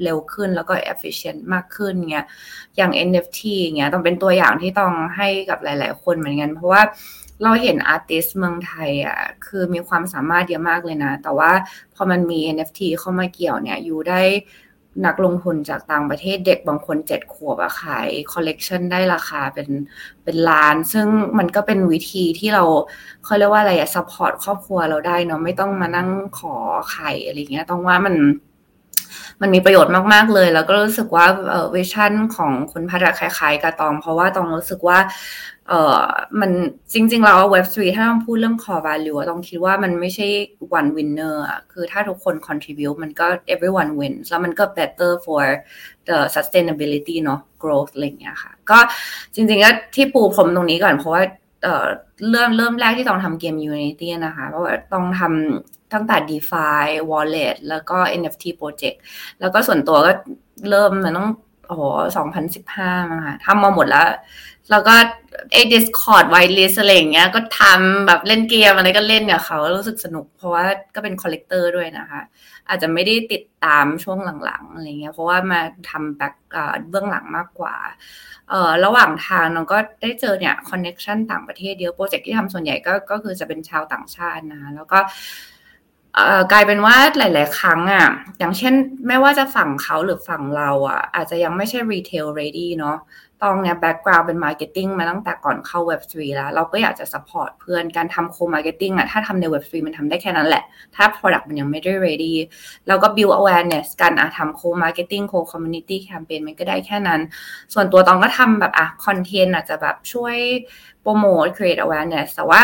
[0.03, 2.27] เร็วขึ้นแล้วก็ efficient มากขึ้นเงี้ย
[2.77, 6.83] อย่าง NFT เงี้ยต้องเป็นตัวอย่างที่ต้องให้กับหลาย ๆ คนเหมือนกัน เพราะว่า
[7.43, 11.53] เราเห็น artist เมืองไทยอะคือมีความสามารถเยอะมากเลยนะ แต่ว่า
[11.95, 14.21] พอมันมี NFT เข้ามาเกี่ยวเนี่ยอยู่ได้
[15.07, 19.69] นักลงทุนจากต่างประเทศเด็กบางคนเจ็ดขวบอะขายคอลเลกชันได้ราคาเป็น
[20.25, 21.07] เป็นล้าน ซึ่ง
[21.39, 22.65] มันก็เป็นวิธีที่เรา
[23.25, 26.55] เขาเรียกว่าอะไรอะ support ครอบครัวเราได้เนาะไม่ต้องมานั่งขอ
[26.91, 28.15] ไข่อะไรเงี้ย ต้องว่ามัน
[29.43, 34.99] มันมีประโยชน์มากๆเลย แล้วก็รู้สึกว่าเออวิชั่นของคุณพัฒคล้ายๆกับตอง เพราะว่าตองรู้สึกว่า
[35.69, 36.01] เออ
[36.41, 36.51] มัน
[36.93, 40.27] จริงๆเราเว็บ3ถ้าต้องพูดเรื่อง core value ต้องคิดว่ามันไม่ใช่
[40.79, 41.35] one winner
[41.73, 45.43] คือถ้าทุกคน contribute มันก็ everyone wins แล้วมันก็ better for
[46.09, 48.79] the sustainability เนาะ growth อะไรอย่างเงี้ยค่ะ ก็
[49.35, 51.23] จริงๆก็ที่ปูผมตรงนี้ก่อนเพราะว่า
[51.63, 51.87] เออ
[52.31, 58.97] เริ่มเริ่มแรกที่ตองทำเกม Unity นะคะ เพราะว่าตองทำ ตั้งแต่ DeFi Wallet แล้วก็ NFT Project
[59.41, 60.13] แล้วก็ส่วนตัวก็
[60.71, 61.31] เริ่มมันต้อง
[61.67, 61.83] โอ้โห
[62.49, 64.09] 2015มาค่ะทำมาหมดแล้ว
[64.71, 64.95] แล้วก็
[65.53, 70.65] ไอ้ Discord whitelist อะไรอย่างเงี้ย ก็ทำแบบเล่นเกมอะไรก็เล่นกับเขารู้สึกสนุก เพราะว่า
[70.95, 72.21] ก็เป็น collector ด้วยนะคะ
[72.69, 76.35] อาจจะไม่ได้ติดตามช่วงหลังๆอะไรเงี้ย เพราะว่ามาทำ back
[76.89, 77.77] เบื้องหลังมากกว่า
[78.49, 84.99] เอ่อ ระหว่างทางน้องก็ได้เจอเนี่ย connection ต่างประเทศเยอะ project ที่ทำส่วนใหญ่ก็ก็คือจะเป็นชาวต่างชาตินะ แล้วก็
[86.53, 88.07] กลายเป็นว่าหลาย ๆ ครั้งอะ
[88.39, 88.75] อย่างเช่น
[89.07, 92.97] ไม่ว่าจะฝั่งเขาหรือฝั่งเราอะ อาจจะยังไม่ใช่ retail ready เนาะ
[93.43, 100.65] ตองเนี่ย background เป็น marketing มาตั้งแต่ก่อนเข้า Web3 แล้ว เราก็อยากจะ support เพื่อนการทำ co-marketing อะ ถ้าทำใน Web3 มันทำได้แค่นั้นแหละ
[100.97, 102.35] ถ้า Product มันยังไม่ได้ ready
[102.89, 107.21] แล้วก็ build awareness การอะทำ co-marketing co-community แคมเปญมันก็ได้แค่นั้น
[107.75, 110.37] ส่วนตัวตองก็ทำแบบอะ content อาจจะแบบช่วย
[111.03, 112.61] promote create awareness แต่ว่า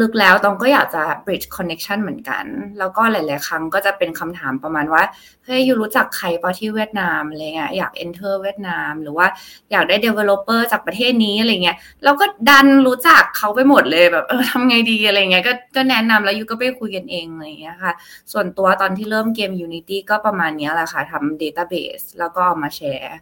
[0.00, 2.44] ลึกๆแล้วตองก็อยากจะ bridge connection เหมือนกัน
[2.78, 5.02] แล้วก็หลาย ๆ ครั้งก็จะเป็นคำถามประมาณว่า
[5.44, 9.26] เฮ้ย you รู้จักใครปะที่เวียดนามอะไรเงี้ยอยาก enter เวียดนาม หรือว่า
[9.72, 17.92] อยากได้ developer จากประเทศนี้อะไรเงี้ยเราก็ดันรู้จักเขาไปหมดเลยแบบเออทำไงดีอะไรเงี้ยก็ก็แนะนำแล้ว you ก็ไปคุยกันเองอะไรเงี้ยค่ะ
[18.32, 23.18] ส่วนตัวตอนที่เริ่มเกม Unity ก็ประมาณนี้แหละค่ะทำ database แล้วก็มาแชร์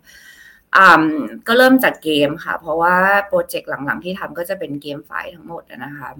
[1.47, 2.95] ก็เริ่มจากเกมค่ะ เพราะว่า
[3.29, 6.11] โปรเจกต์หลัง ๆ ที่ทำก็จะเป็นเกมไฟล์ทั้งหมดนะคะ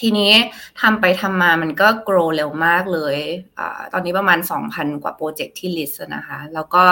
[0.00, 0.32] ทีนี้
[0.80, 3.16] ทำไปทำมามันก็โกรเร็วมากเลย
[3.58, 3.60] อ
[3.92, 4.38] ตอนนี้ประมาณ
[4.70, 6.84] 2,000 กว่าโปรเจกต์ที่ลิสต์นะคะ แล้วก็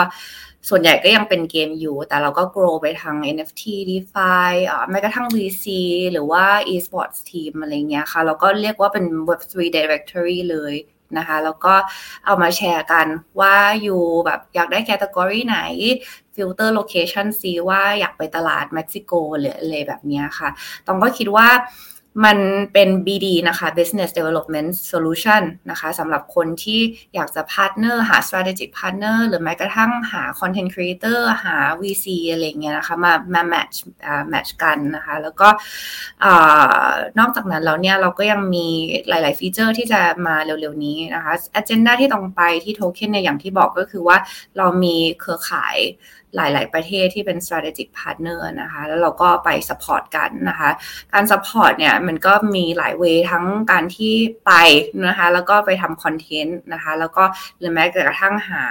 [0.69, 4.51] ส่วนใหญ่ก็ยังเป็นเกมอยู่ แต่เราก็โกรไปทาง NFT DeFi
[4.91, 5.65] แม้กระทั่ง VC
[6.11, 10.75] หรือว่า eSports team อะไรเงี้ยค่ะเราก็เรียกว่าเป็น Web3 Directory เลย
[11.17, 11.73] นะคะ แล้วก็
[12.25, 13.07] เอามาแชร์กัน
[13.39, 15.59] ว่า you แบบอยากได้ category ไหน
[16.35, 20.49] filter location ซิว่าอยากไปตลาดเม็กซิโกหรืออะไรแบบนี้ค่ะ
[20.87, 21.47] ตองก็คิดว่า
[22.25, 22.37] มัน
[22.73, 26.81] เป็น BD นะคะ Business Development Solution นะคะสำหรับคนที่
[27.15, 33.77] อยากจะ partner หา strategic partner หรือแม้กระทั่งหา content creator หา VC อะไรเงี้ยนะคะมามา match
[34.31, 35.49] match กันนะคะ แล้วก็
[37.19, 38.67] นอกจากนั้นแล้วเนี่ยเราก็ยังมี
[39.09, 44.17] หลาย ๆ ฟีเจอร์ที่จะมาเร็ว ๆ นี้นะคะ agenda ที่ต้องไปที่โทเค็นในอย่างที่บอกก็คือว่า
[44.57, 45.77] เรามีเครือข่าย
[46.37, 50.69] หลาย ๆ ประเทศที่เป็น strategic partner นะคะ แล้วเราก็ไป support กันนะคะ
[51.13, 54.13] การ support เนี่ยมันก็มีหลายเวทั้งการที่
[54.45, 54.51] ไป
[55.07, 57.23] นะคะ แล้วก็ไปทำคอนเทนต์นะคะ แล้วก็
[57.59, 58.63] หรือแม้กระทั่งหา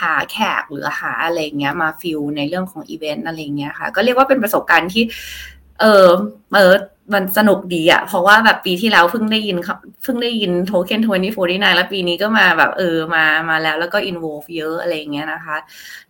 [0.00, 5.04] หาแขกหรือหาอะไรเงี้ยมา fill ในเรื่องของอีเวนต์อะไรเงี้ยค่ะ ก็เรียกว่าเป็นประสบการณ์ที่
[5.80, 6.08] เออ
[6.54, 6.74] เออ
[7.12, 9.56] มันสนุกดีอะเพราะว่าแบบปีที่แล้วเพิ่งได้ยิน
[10.02, 15.56] เพิ่งได้ยิน Token twenty forty-nine แล้วปีนี้ก็มาแบบเออมามาแล้วแล้วก็ involve เยอะอะไรเงี้ยนะคะ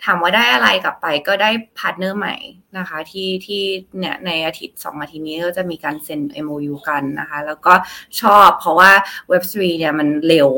[0.04, 2.36] ถามว่าได้อะไรกลับไปก็ได้ partner ใหม่
[2.78, 3.62] นะคะ ที่ที่
[3.98, 7.74] เนี่ยในอาทิตย์สองอาทิตย์นี้ก็จะมีการเซ็น MOU กันนะคะ แล้วก็
[8.20, 8.90] ชอบเพราะว่า
[9.30, 10.48] Web3 เนี่ยมันเร็ว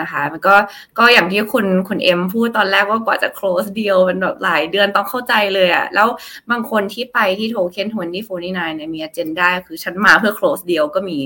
[0.00, 0.54] นะคะ มันก็
[0.98, 6.08] ก็อย่างที่คุณคุณเอ็มพูดตอนแรกว่ากว่าจะ close deal มันแบบหลายเดือนต้องเข้าใจเลยอะแล้ว
[6.50, 11.20] บางคนที่ไปที่โทเค็นทวนตี้โฟนี่นเนี่ยมี agenda คือฉันมาเพื่อ close deal ก็มี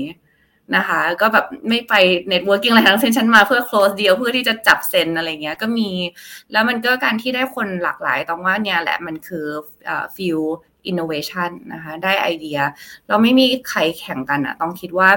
[0.75, 1.93] นะคะ ก็แบบไม่ไป
[2.31, 5.89] networking อะไรทั้งสิ้นฉันมาเพื่อ close deal เพื่อที่จะจับเซ็นอะไรเงี้ยก็มี
[6.51, 9.45] แล้วมันก็การที่ได้คนหลากหลายต้องว่าเนี่ยแหละมันคือ
[10.15, 10.43] feel
[10.89, 12.59] innovation นะคะ ได้ไอเดีย
[13.07, 15.09] เราไม่มีใครแข่งกันอะตองคิดว่า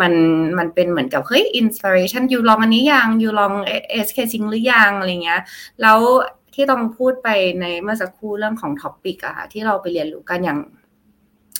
[0.00, 0.12] มัน
[0.58, 5.40] มันเป็นเหมือนกับเฮ้ย inspiration you ลองอันนี้ยัง you ลองเอสเคซิงหรือยังอะไรเงี้ย
[5.82, 5.98] แล้ว
[6.54, 7.28] ที่ตองพูดไป
[7.60, 10.58] ในเมื่อสักครู่เรื่องของ topic อะค่ะที่เราไปเรียนรู้กันอย่าง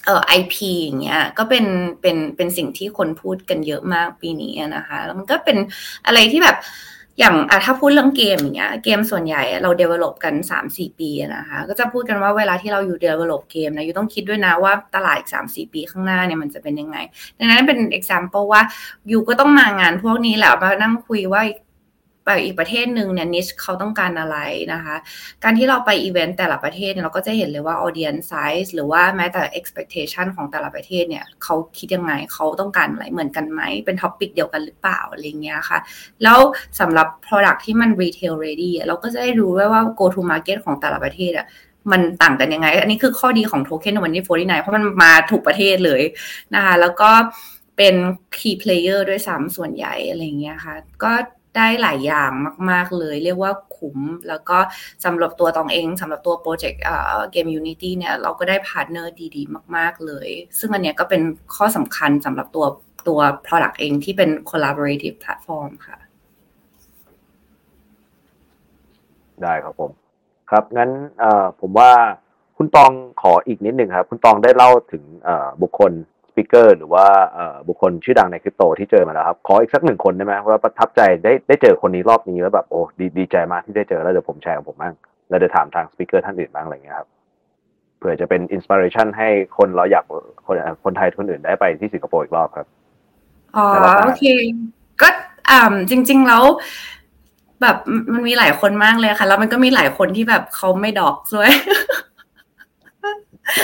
[0.04, 1.66] เอ่อ IP อย่างเงี้ยก็เป็น
[2.00, 5.56] เป็นเป็นสิ่งที่คนพูดกันเยอะมากปีนี้นะคะ แล้วมันก็เป็น
[6.06, 6.56] อะไรที่แบบ
[7.20, 16.96] อย่างถ้าพูดเรื่องเกมอย่างเงี้ยเกมส่วนใหญ่เรา develop กันสามสี่ปีนะคะก็จะพูดกันว่าเวลาที่เรา you develop เกมนะ you ต้องคิดด้วยนะว่าตลาดอีกสามสี่ปีข้างหน้าเนี่ยมันจะเป็นยังไง
[17.38, 18.62] ดังนั้นเป็น example ว่า
[19.08, 21.42] you ก็ต้องมางานพวกนี้แหละมานั่งคุยว่า
[22.30, 24.38] ไปอีกประเทศหนึ่งเนี่ย niche เขาต้องการอะไร
[24.72, 24.96] นะคะ
[25.44, 35.78] การที่เราไปอีเวนต์แต่ละประเทศเนี่ยเราก็จะเห็นเลยว่า audience size หรือว่าแม้แต่ expectation ของแต่ละประเทศเนี่ยเขาคิดยังไงเขาต้องการอะไรเหมือนกันไหม เป็น topic เดียวกันหรือเปล่าอะไรเงี้ยค่ะ
[36.22, 36.38] แล้ว
[36.80, 41.46] สำหรับ product ที่มัน retail ready เราก็จะได้รู้ว่า go to market ของแต่ละประเทศอะ
[41.90, 46.02] มันต่างกันยังไง อันนี้คือข้อดีของโทเค็นวันนี้49เพราะมันมาถูกประเทศเลย
[46.54, 47.10] นะคะ แล้วก็
[47.76, 47.94] เป็น
[48.36, 51.12] key player ด้วยซ้ำส่วนใหญ่อะไรเงี้ยค่ะ ก็
[51.56, 52.30] ได้หลายอย่าง
[52.70, 53.98] มาก ๆ เลย เรียกว่าคุ้ม
[54.28, 54.58] แล้วก็
[55.04, 56.82] สำหรับตัวตองเองสำหรับตัวโปรเจกต์
[57.32, 60.28] เกม Unity เนี่ย เราก็ได้พาร์ทเนอร์ดีๆ มาก ๆ เลย
[60.58, 61.22] ซึ่งอันเนี้ยก็เป็น
[61.56, 62.66] ข้อสำคัญสำหรับตัว
[63.08, 65.98] ตัว product เองที่เป็น collaborative platform ค่ะ
[69.42, 69.90] ได้ครับผม
[70.50, 70.90] ครับ งั้น
[71.60, 71.90] ผมว่า
[72.56, 72.92] คุณตอง
[73.22, 75.02] ขออีกนิดหนึ่งครับ คุณตองได้เล่าถึง
[75.62, 75.92] บุคคล
[76.30, 77.06] speaker หรือว่า
[77.68, 84.94] บุคคลชื่อดังในคริปโตที่เจอมาแล้วครับ ขออีกสักหนึ่งคนได้ไหมว่าประทับใจได้ได้เจอคนนี้รอบนี้แล้วแบบโอ้ดีดีใจมากที่ได้เจอแล้วเดี๋ยวผมแชร์ของผมบ้าง
[85.28, 87.08] แล้วเดี๋ยวถามทาง speaker ท่านอื่นบ้างอะไรเงี้ยครับ
[87.98, 89.28] เผื่อจะเป็น inspiration ให้
[89.58, 90.04] คนเราอยาก
[90.46, 92.66] คนคนไทยคนอื่นได้ไปที่สิงคโปร์อีกรอบครับ
[93.56, 93.66] อ๋อ
[94.04, 94.22] โอเค
[95.02, 95.08] ก็
[95.50, 96.44] อ่าจริง ๆ แล้ว
[97.62, 97.76] แบบ
[98.12, 101.50] มันมีหลายคนมากเลยค่ะ แล้วมันก็มีหลายคนที่แบบเขาไม่ดอกด้วย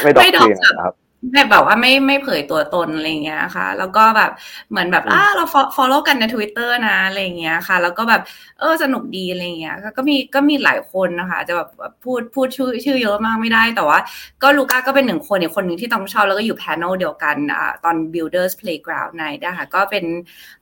[0.04, 0.48] ไม่ดอก
[0.84, 0.94] ครับ
[1.32, 4.30] แบบแบบว่าไม่ไม่เผยตัวตนอะไรเงี้ยค่ะ แล้วก็แบบ
[4.70, 5.44] เหมือนแบบอ่าเรา
[5.76, 8.22] follow กันใน Twitter นะอะไรเงี้ยค่ะ แล้วก็แบบ
[8.60, 11.68] เออสนุกดีอะไรเงี้ยก็มีก็มีหลายคนนะคะ จะแบบ
[12.04, 13.98] พูดพูดชื่อชื่อเยอะมากไม่ได้ แต่ว่า
[14.42, 20.04] ก็ลูก้าก็เป็นหนึ่งคนอีกคนหนึ่งที่ต้องชอบแล้วก็อยู่แพนเนลเดียวกันอ่าตอน Builders Playground ในนะคะก็เป็น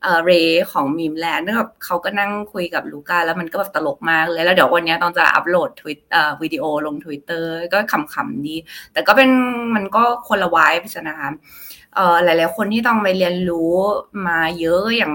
[0.02, 0.30] เอ่อเร
[0.72, 8.56] ของมีมแลนด์แบบเขาก็นั่งคุยกับลูก้าแล้วมันก็แบบตลกมากเลยแล้วเดี๋ยววันนี้ต้องจะอัปโหลดทวิตเอ่อวิดีโอลง Twitter ก็ขำๆดี
[8.92, 9.30] แต่ก็เป็น
[9.74, 11.30] มันก็คนละวายไปนะคะ
[12.24, 13.72] หลาย ๆ คนที่ต้องไปเรียนรู้
[14.26, 15.12] มาเยอะอย่าง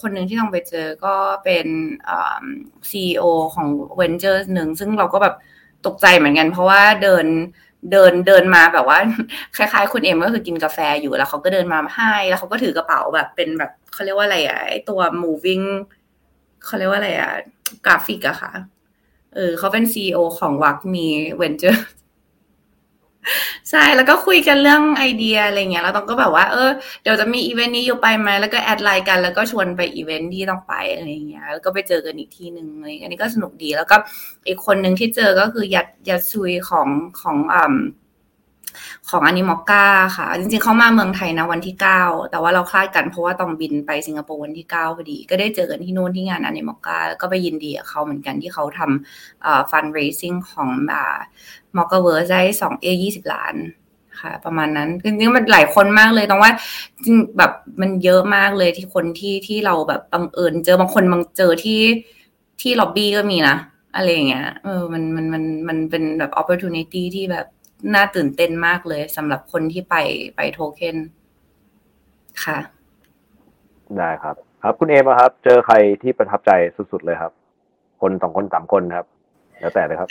[0.00, 1.14] คนหนึ่งที่ต้องไปเจอก็
[1.44, 1.66] เป็น
[2.90, 3.24] ซีอีโอ
[3.54, 5.34] ของเวนเจอร์หนึ่งซึ่งเราก็แบบ
[5.86, 7.26] ตกใจเหมือนกัน เพราะว่าเดิน
[7.92, 8.98] เดินเดินมาแบบว่า
[9.56, 15.66] คล้าย ๆ คุณเอ็มก็คือกินกาแฟอยู่แล้วเขาก็เดินมาให้แล้วเขาก็ถือกระเป๋าแบบเป็นแบบเขาเรียกว่าอะไรอะไอตัว moving
[16.64, 17.32] เขาเรียกว่าอะไรอะ
[17.86, 18.52] กราฟิกอะค่ะ
[19.34, 21.86] เออเขาเป็นซีอีโอของ WAGMI Venture
[23.70, 26.70] ใช่แล้วก็คุยกันเรื่องไอเดียอะไรเงี้ยแล้วตองก็แบบว่า เออ
[27.02, 33.96] เดี๋ยวจะมีอีเวนต์นี้ you ไปไหมแล้วก็แอดไลน์กัน แล้วก็ชวนไปอีเวนต์ที่ตองไปอะไรเงี้ยแล้วก็ไปเจอกันอีกทีหนึ่งอะไรอันนี้ก็สนุกดี แล้วก็
[34.48, 36.88] อีกคนหนึ่งที่เจอก็คือ Yat Yat Siu ของ
[37.20, 37.74] ของอ่า
[39.10, 39.84] ของ Animoca
[40.16, 50.68] ค่ะ จริงๆเขามาเมืองไทยนะวันที่เก้าแต่ว่าเราคลาดกันเพราะว่าตองบินไปสิงคโปร์วันที่เก้าพอดี ก็ได้เจอกันที่นู่นที่งาน Animoca แล้วก็ไปยินดีกับเขาเหมือนกันที่เขาทำ fundraising ของ
[51.76, 53.54] Mocaverse ได้สองเอ่อยี่สิบล้าน
[54.20, 56.52] ค่ะประมาณนั้นจริงๆมันหลายคนมากเลยต้องว่า
[57.04, 61.80] จริงแบบมันเยอะมากเลยที่คนที่ที่เราแบบบังเอิญเจอบางคนบางเจอที่
[62.60, 63.56] ที่ล็อบบี้ก็มีนะ
[63.96, 67.46] อะไรอย่างเงี้ยเออมันมันมันมันเป็นแบบ opportunity ที่แบบ
[67.94, 69.94] น่าตื่นเต้นมากเลยสำหรับคนที่ไป
[70.36, 70.96] ไปโทเค็น
[72.44, 72.58] ค่ะ
[73.98, 77.32] ได้ครับ ครับคุณเอมครับ เจอใครที่ประทับใจสุดๆเลยครับ
[78.00, 79.06] คนสองคนสามคนครับ
[79.60, 80.08] แล้วแต่เลยครับ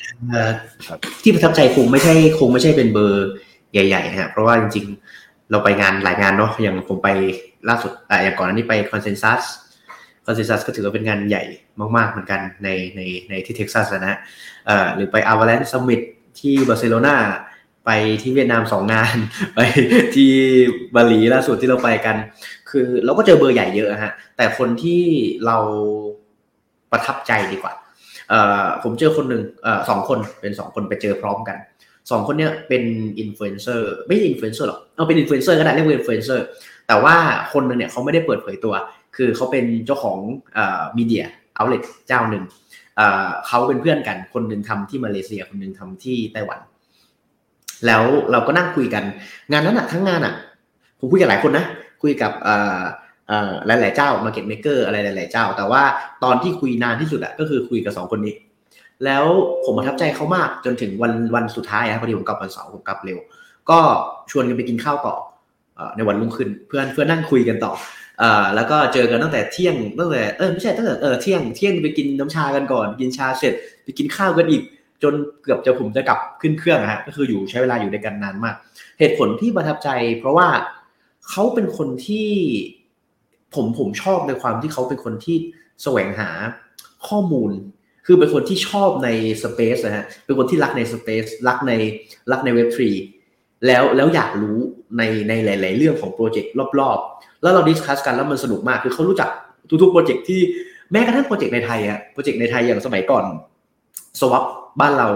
[1.23, 3.29] ที่ประทับใจคงไม่ใช่คงไม่ใช่เป็นเบอร์
[3.73, 7.09] ใหญ่ๆนะฮะเพราะว่าจริงๆ เราไปงานหลายงานเนาะอย่างผมไป
[7.69, 9.41] ล่าสุดเอ่ออย่างก่อนอันนี้ไป Consensus
[10.25, 11.43] Consensus ก็ถือว่าเป็นงานใหญ่
[11.97, 14.19] มากๆเหมือนกันในในในที่เท็กซัสนะฮะ
[14.95, 16.01] หรือไป Avalanche Summit
[16.39, 17.15] ที่บาร์เซโลนา
[17.85, 17.91] ไป
[18.21, 19.15] ที่เวียดนามสองงาน
[19.55, 19.59] ไป
[20.15, 20.31] ที่
[20.95, 22.15] บาหลีล่าสุดที่เราไปกัน
[22.69, 25.01] คือเราก็เจอเบอร์ใหญ่เยอะฮะแต่คนที่
[25.45, 25.57] เรา
[26.91, 27.73] ประทับใจดีกว่า
[28.83, 29.43] ผมเจอคนหนึ่ง
[29.89, 31.57] สองคนเป็นสองคนไปเจอพร้อมกัน
[32.11, 32.83] สองคนเนี้ยเป็น
[33.19, 36.45] อินฟลูเอนเซอร์ไม่ใช่อินฟลูเอนเซอร์หรอกเอาเป็นอินฟลูเอนเซอร์ก็ได้เรียกว่าอินฟลูเอนเซอร์
[36.87, 37.15] แต่ว่า
[37.53, 38.73] คนหนึ่งเนี่ยเขาไม่ได้เปิดเผยตัว
[39.15, 40.17] คือเขาเป็นเจ้าของ
[40.97, 42.43] media outlet เจ้าหนึ่ง
[43.47, 46.59] เขาเป็นเพื่อนกันคนหนึ่งทำที่มาเลเซียคนหนึ่งทำที่ไต้หวัน
[47.85, 49.03] แล้วเราก็นั่งคุยกัน
[49.51, 50.33] งานนั้นอะทั้งงานอะ
[50.99, 51.65] ผมคุยกับหลายคนนะ
[52.01, 52.31] คุยกับ
[53.67, 55.83] หลายๆเจ้า Market Maker อะไรหลาย ๆ เจ้า แต่ว่า
[56.23, 58.33] ตอนที่คุยนานที่สุดอะก็คือคุยกับสองคนนี้
[59.05, 59.25] แล้ว
[59.65, 63.17] ผมประทับใจเขามากจนถึงวันวันสุดท้ายนะพอดีผมกลับวันเสาร์ผมกลับเร็ว
[63.69, 63.79] ก็
[64.31, 65.15] ชวนกันไปกินข้าวต่อ
[65.95, 67.73] ในวันรุ่งขึ้นเพื่อนเพื่อนนั่งคุยกันต่อ
[68.55, 73.53] แล้วก็เจอกันตั้งแต่เที่ยงตั้งแต่เออไม่ใช่ตั้งแต่เออเที่ยงเที่ยงไปกินน้ำชากันก่อน กินชาเสร็จ
[73.83, 74.63] ไปกินข้าวกันอีก
[75.03, 75.13] จน
[75.43, 78.55] เกือบจะผมจะกลับขึ้นเครื่องฮะก็คืออยู่ใช้เวลาอยู่ด้วยกันนานมาก
[78.99, 80.47] เหตุผลที่ประทับใจ เพราะว่า
[81.29, 82.29] เขาเป็นคนที่
[83.55, 85.37] ผมผมชอบในความที่เขาเป็นคนที่
[85.83, 86.29] แสวงหา
[87.07, 87.51] ข้อมูล
[88.05, 89.09] คือเป็นคนที่ชอบใน
[89.43, 91.73] space นะฮะเป็นคนที่รักใน space รักใน
[92.31, 92.89] รักในเว็บทรี
[93.65, 94.57] แล้วแล้วอยากรู้
[94.97, 99.29] ในในหลาย ๆ เรื่องของโปรเจกต์รอบ ๆ แล้วเรา discuss กันแล้วมันสนุกมาก คือเขารู้จัก
[99.81, 100.41] ทุก ๆ โปรเจกต์ที่
[100.91, 103.25] แม้กระทั่งโปรเจกต์ในไทยอะโปรเจกต์ในไทยอย่างสมัยก่อน
[104.19, 104.43] สวับ
[104.81, 105.07] บ้านเรา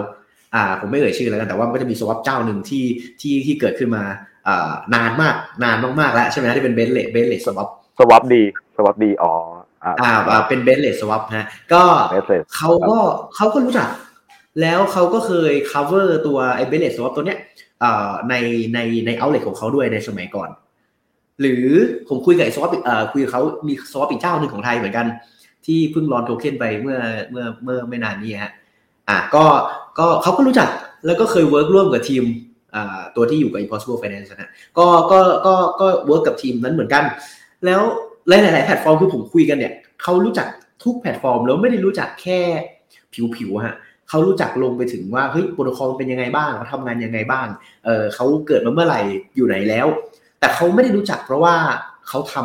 [0.55, 2.85] อ่าผมไม่เอ่ยชื่อแล้วกันแต่ว่าก็จะมีสวับเจ้าหนึ่งที่
[3.21, 4.03] ที่ที่เกิดขึ้นมา
[4.47, 7.69] อ่านานมากนานมากๆแล้วใช่ไหมที่เป็นเบนเลเบนเลสวับ
[7.99, 8.43] สวับดี
[8.77, 9.33] สวับดีอ๋อ
[9.83, 11.83] อ่าอ่าอ่าเป็นเบนเลสวับฮะก็
[12.13, 12.97] Bentley เขาก็
[13.35, 13.89] เขาก็รู้จัก
[14.61, 17.39] แล้วเขาก็เคย cover ตัวไอ้เบนเลสวับตัวเนี้ย
[17.83, 18.35] อ่าใน
[18.73, 20.49] ในในเอาเลของเขาด้วยในสมัยก่อน
[21.41, 21.65] หรือ
[22.07, 25.05] ผมคุยกับไอ้สวับเอ่อคุยกับเขามีสวับอีกเจ้าหนึ่งของไทยเหมือนกัน
[25.65, 26.97] ที่เพิ่ง launch โทเค็นไปเมื่อ
[27.31, 28.51] เมื่อเมื่อไม่นานนี้ฮะ
[29.09, 29.43] อะก็
[29.99, 30.69] ก็เขาก็รู้จัก
[31.05, 32.23] แล้วก็เคย work ร่วมกับทีม
[32.75, 37.03] อ่าตัวที่อยู่กับ Impossible Finance นะก็ก็ก็ก็ work กับทีมนั้นเหมือนกัน
[37.65, 37.81] แล้ว
[38.29, 40.47] หลายๆแพลตฟอร์มคือผมคุยกันเนี่ยเขารู้จัก
[40.83, 42.39] ทุกแพลตฟอร์มแล้วไม่ได้รู้จักแค่
[43.35, 43.75] ผิวๆฮะ
[44.09, 47.47] เขารู้จักลงไปถึงว่าเฮ้ยโปรโตคอลเป็นยังไงบ้างเขาทำงานยังไงบ้าง
[47.85, 49.01] เออเขาเกิดมาเมื่อไหร่
[49.35, 49.87] อยู่ไหนแล้ว
[50.39, 51.55] แต่เขาไม่ได้รู้จักเพราะว่า
[52.07, 52.35] เขาท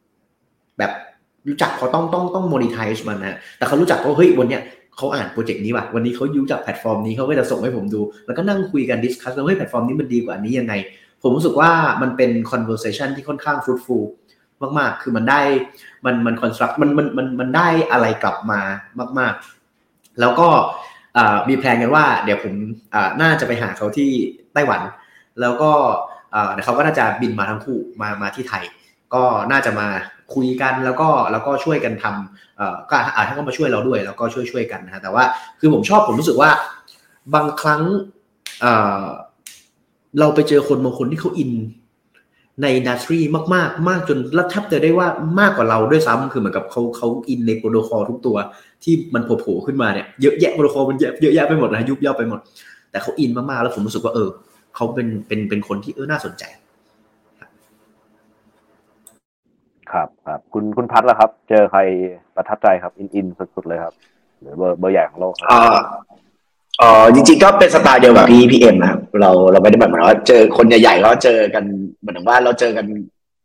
[0.00, 0.92] ำแบบ
[1.48, 4.62] รู้จักเขาต้องต้องต้อง monetize มันนะแต่เขารู้จักว่าเฮ้ยวันเนี้ย
[4.96, 10.74] เขาอ่านโปรเจกต์นี้ว่ะวันนี้เขารู้จักแพลตฟอร์มนี้เขาก็จะส่งให้ผมดู แล้วก็นั่งคุยกัน discuss ว่าเฮ้ยแพลตฟอร์มนี้มันดีกว่านี้ยังไง
[11.22, 11.70] ผมรู้สึกว่า
[12.02, 14.04] มันเป็น conversation ที่ค่อนข้าง fruitful
[14.78, 15.40] มาก ๆ คือมันได้
[16.04, 18.60] มันมัน construct มันมันมันมันได้อะไรกลับมา
[19.18, 19.34] มาก
[19.76, 20.48] ๆ แล้วก็
[21.48, 22.54] มีแพลนกันว่า เดี๋ยวผม
[23.22, 24.10] น่าจะไปหาเขาที่
[24.54, 24.80] ไต้หวัน
[25.40, 25.70] แล้วก็
[26.64, 28.64] เขาก็น่าจะบินมาทั้งคู่มามาที่ไทย
[29.14, 29.88] ก็น่าจะมา
[30.34, 35.24] คุยกันแล้วก็แล้วก็ช่วยกันทำก็อาจจะก็มาช่วยเราด้วย แล้วก็ช่วยช่วยกันนะฮะแต่ว่า
[35.60, 36.50] คือผมชอบผมรู้สึกว่า
[37.34, 37.82] บางครั้ง
[40.18, 41.52] เราไปเจอคนบางคนที่เขาอิน
[42.62, 43.18] ใน industry
[43.54, 45.08] มากๆ มากจนรับทับเจอได้ว่า
[45.40, 48.36] มากกว่าเราด้วยซ้ำคือเหมือนกับเขาเขาอินในโปรโตคอลทุกตัว
[48.82, 52.40] ที่มันโผล่ขึ้นมาเนี่ยเยอะแยะโปรโตคอลมันเยอะเยอะแยะไปหมดนะยุบยั่บไปหมด
[52.90, 54.28] แต่เขาอินมากๆแล้วผมรู้สึกว่าเออ
[54.76, 56.44] เขาเป็นเป็นเป็นคนที่เออน่าสนใจ
[59.92, 61.80] ครับครับคุณคุณพัทล่ะครับ เจอใคร
[62.36, 63.94] ประทับใจครับอินอินสุดๆเลยครับ
[64.40, 65.60] หรือเบอร์เบอร์ใหญ่ของโลกอ่า
[66.80, 71.64] อ๋อจริงๆก็เป็นสไตล์เดียวกับพี่พี่เอ็มนะครับเราเราไม่ได้แบบเหมือนว่าเจอคนใหญ่ๆก็เจอกัน
[72.00, 72.86] เหมือนว่าเราเจอกัน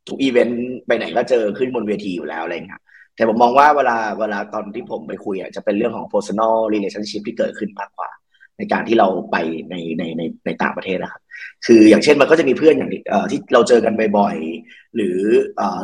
[0.07, 2.81] ทุกอีเวนต์ไปไหนก็เจอขึ้นบนเวทีอยู่แล้วอะไรเงี้ย
[3.15, 8.09] แต่ผมมองว่าเวลาเวลาตอนที่ผมไปคุยอะจะเป็นเรื่องของ personal relationship ที่เกิดขึ้นมากกว่า
[8.57, 9.35] ในการที่เราไป
[9.69, 11.21] ในในในในต่างประเทศนะครับ
[11.65, 12.91] คืออย่างเช่นมันก็จะมีเพื่อนอย่าง
[13.31, 15.19] ที่เราเจอกันบ่อยๆหรือ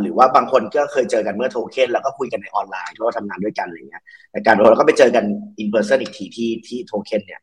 [0.01, 5.26] หรือว่าบางคนก็เคยเจอกันเมื่อโทเค็นแล้วก็คุยกันในออนไลน์เพราะว่าทำงานด้วยกันอะไรเงี้ยแต่การเราก็ไปเจอกัน
[5.59, 7.41] อินเพรสเซนอีกทีที่ที่โทเค็นเนี่ย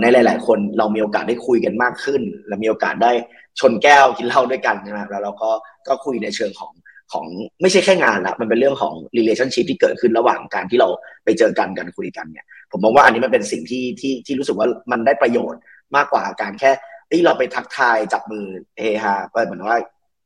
[0.00, 3.12] ในหลาย ๆ คนเรามีโอกาสได้คุยกันมากขึ้น และมีโอกาสได้
[3.60, 5.50] ชนแก้วกินเหล้าด้วยกันนะแล้วเราก็
[5.88, 6.72] ก็คุยในเชิงของ
[7.12, 7.26] ของ
[7.62, 10.88] ไม่ใช่แค่งานละมันเป็นเรื่องของ relationship ที่เกิดขึ้นระหว่างการที่เรา
[11.24, 15.60] ไปเจอกันกันคุยกันเนี่ย ผมมองว่าอันนี้มันเป็นสิ่งที่ที่ที่รู้สึกว่ามันได้ประโยชน์
[15.96, 16.70] มากกว่าการแค่
[17.10, 18.44] ที่เราไปทักทายจับมือ
[18.80, 19.78] เฮฮาก็เหมือนว่า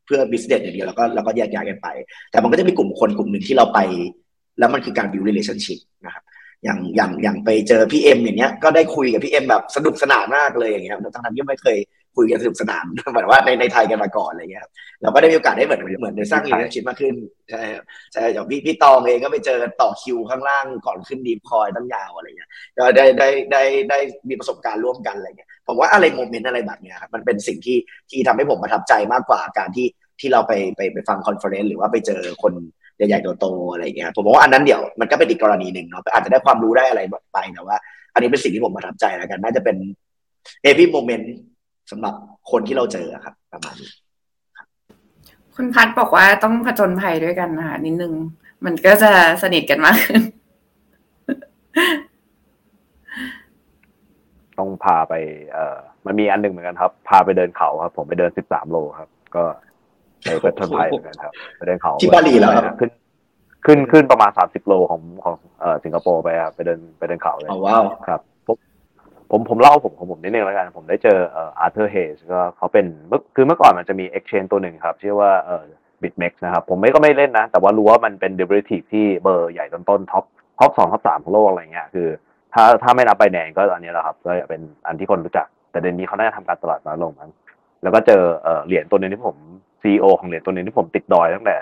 [0.07, 1.89] เพื่อ business อย่างเดียวแล้วก็แล้วก็แยกย้ายกันไป
[2.31, 3.79] แต่มันก็จะมีกลุ่มคนกลุ่มหนึ่งที่เราไป
[4.59, 6.25] แล้วมันคือการ build relationship นะครับ
[6.65, 11.79] อย่างอย่างอย่างไปเจอพี่เอ็มอย่างเงี้ยก็ได้คุยกับพี่เอ็มแบบสนุกสนานมากเลยอย่างเงี้ยทั้งนั้นที่ไม่เคย
[12.17, 14.65] คุยกันสนุกสนานเหมือนว่าในในไทยกันมาก่อนอะไรเงี้ย
[15.03, 17.15] เราก็ได้มีโอกาสได้เหมือนเหมือนได้สร้าง relationship มากขึ้น
[17.51, 17.63] ใช่
[18.13, 23.99] ใช่อย่างพี่พี่ตองเองก็ไปเจอกันต่อคิวข้างล่างก่อนขึ้นดีคอยตั้งยาวอะไรเงี้ยก็ได้ได้ได้ได้
[24.29, 27.79] มีประสบการณ์ร่วมกันอะไรเงี้ยผมว่าอะไร moment อะไรแบบเนี้ยครับมันเป็นสิ่งที่
[28.11, 29.87] ที่ทำให้ผมประทับใจมากกว่าการที่
[30.21, 32.53] ที่เราไปไปไปฟัง conference หรือว่าไปเจอคน
[32.97, 37.01] ใหญ่ๆโตๆอะไรเงี้ยผมว่าอันนั้นเดี๋ยวมันก็เป็นอีกกรณีหนึ่งเนาะอาจจะได้ความรู้ได้อะไร
[37.33, 37.77] ไปแต่ว่า
[38.15, 39.77] อันนี้เป็นสิ่งที่ผมประทับใจแล้วกัน น่าจะเป็น
[40.63, 41.33] happy moment
[41.93, 42.15] สำหรับ
[42.51, 43.91] คนที่เราเจอครับ ประมาณนี้
[45.55, 48.13] คุณพัดบอกว่าต้องผจญภัยด้วยกันนะคะนิดนึง
[48.65, 49.11] มันก็จะ
[49.43, 50.21] สนิทกันมากขึ้น
[54.59, 55.15] ต้องพาไป
[55.53, 59.45] เอ่อ มันมีอันหนึ่งเหมือนกันครับ พาไปเดินเขาครับ ผมไปเดินสิบสามโลครับ ก็
[60.23, 62.91] ไปผจญภัยเหมือนกันครับไปเดินเขาที่บาหลีแล้วขึ้น
[63.67, 68.21] ขึ้นขึ้นประมาณสามสิบโลของของเอ่อสิงคโปร์ไปครับไปเดินไปเดินเขาเลยว้าวครับ
[69.33, 75.65] ผมผมเล่าผมของผมนิดนึงแล้วกัน ผมได้เจอเอ่ออาร์เธอร์เฮสก็เขาเป็นเมื่อคือเมื่อก่อนมันจะมี exchange ตัวหนึ่งครับ ชื่อว่าเอ่อ
[76.03, 80.25] BitMEX นะครับ ผมไม่ก็ไม่เล่นนะ แต่ว่ารู้ว่ามันเป็น derivative ที่เบอร์ใหญ่ต้นต้น top
[80.59, 82.09] top สอง top สามของโลกอะไรเงี้ยคือ
[82.55, 87.31] ถ้าถ้าไม่นับ Binance ก็อันนี้แหละครับก็เป็นอันที่คนรู้จัก แต่เดี๋ยวนี้เขาน่าจะทำการตลาดน้อยลงมั้ง
[87.83, 89.37] แล้วก็เจอเอ่อเหรียญตัวนึงที่ผม
[89.83, 91.57] CEO ของเหรียญตัวนึงที่ผมติดดอยตั้งแต่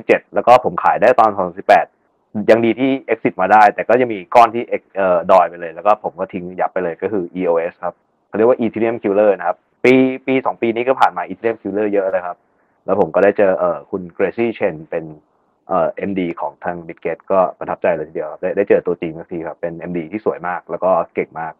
[0.00, 1.30] 2017 แล้วก็ผมขายได้ตอน
[1.70, 2.01] 2018
[2.50, 4.62] ยังดีที่ exit มาได้ แต่ก็จะมีก้อนที่
[4.96, 7.94] เอ่อดอยไปเลย แล้วก็ผมก็ทิ้งยับไปเลยก็คือ EOS ครับ
[8.28, 9.94] เขาเรียกว่า Ethereum Killer นะครับ ปี
[10.26, 12.36] ปีสองปีนี้ก็ผ่านมา Ethereum Killer เยอะเลยครับ
[12.86, 15.04] แล้วผมก็ได้เจอเอ่อคุณ Gracie Chen เป็น
[15.68, 21.52] เอ่อ MD ของทาง b i t g a t ก็ประทับใจเลยทีเดียวครับได้ได้เจอตัวจริงสักทีครับเป็น MD ที่สวยมากแล้วก็เก่งมาก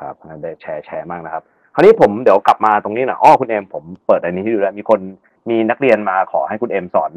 [0.00, 1.42] ครับได้แชร์แชร์มากนะครับ
[1.74, 5.00] คราวนี้ผมเดี๋ยวกลับมาตรงนี้น่อยอ้อคุณเอ็มผมเปิดอันนี้ให้ดูแล้วมีคน
[5.50, 7.12] มีนักเรียนมาขอให้คุณเอ็มสอน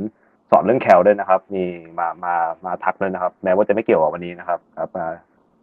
[0.52, 1.64] สอนเรื่องแคลด้วยนะครับ มี
[2.00, 2.36] มามา
[2.66, 5.06] มาทักด้วยนะครับ แม้ว่าจะไม่เกี่ยวกับวันนี้นะครับ ครับมา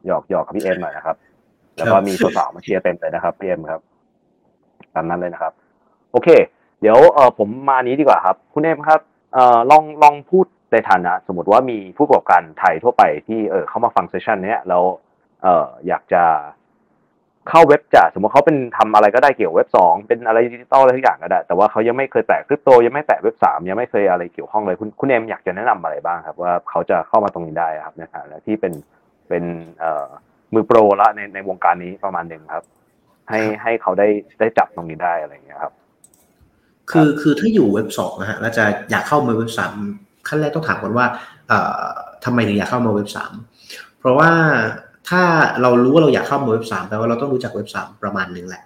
[0.07, 1.16] หยอกหยอกกับพี่เอ็มหน่อยนะครับ
[1.76, 3.80] แล้วก็มีตัวสาวมาเชียร์เต็มเลยนะครับพี่เอ็มครับ
[4.95, 5.53] ตามนั้นเลยนะครับ
[6.12, 6.28] โอเค
[6.80, 9.01] เดี๋ยวเออผมมานี้ดีกว่าครับ คุณเอ็มครับ
[9.35, 14.82] เออลองลองพูดในฐานะ สมมติว่ามีผู้ประกอบการไทยทั่วไปที่เออเข้ามาฟัง session เนี้ยแล้ว
[15.43, 16.22] เอออยากจะ
[17.49, 28.72] เข้าเว็บจ่าสมมติเขาเป็นทำอะไรก็ได้เกี่ยวเว็บสองเป็นอะไรดิจิตอลอะไรทุกอย่างก็ได้ แต่ว่าเขายังไม่เคยแตะคริปโตยังไม่แตะเว็บสามยังไม่เคยอะไรเกี่ยวข้องเลย คุณคุณเอ็มอยากจะแนะนำอะไรบ้างครับ ว่าเขาจะเข้ามาตรงนี้ได้ครับในฐานะที่เป็น
[29.28, 29.45] เป็น
[29.80, 30.07] เอ่อ
[30.55, 32.64] มือโปรละในในวงการนี้ประมาณหนึ่งครับ
[33.28, 34.09] ให้ให้เขาได้
[34.40, 35.72] ได้จับตรงนี้ได้อะไรอย่างเงี้ยครับ
[36.90, 39.74] คือคือถ้าอยู่เว็บสองนะฮะแล้วจะอยากเข้ามาเว็บสาม
[40.28, 41.07] ขั้นแรกต้องถามก่อนว่า
[41.49, 41.88] เอ่อ
[42.24, 43.32] ทำไมถึงอยากเข้ามาเว็บสาม
[43.99, 44.30] เพราะว่า
[45.09, 45.22] ถ้า
[45.62, 48.62] เรารู้ว่าเราอยากเข้ามาเว็บสามแปลว่าเราต้องรู้จักเว็บสามประมาณหนึ่งแหละ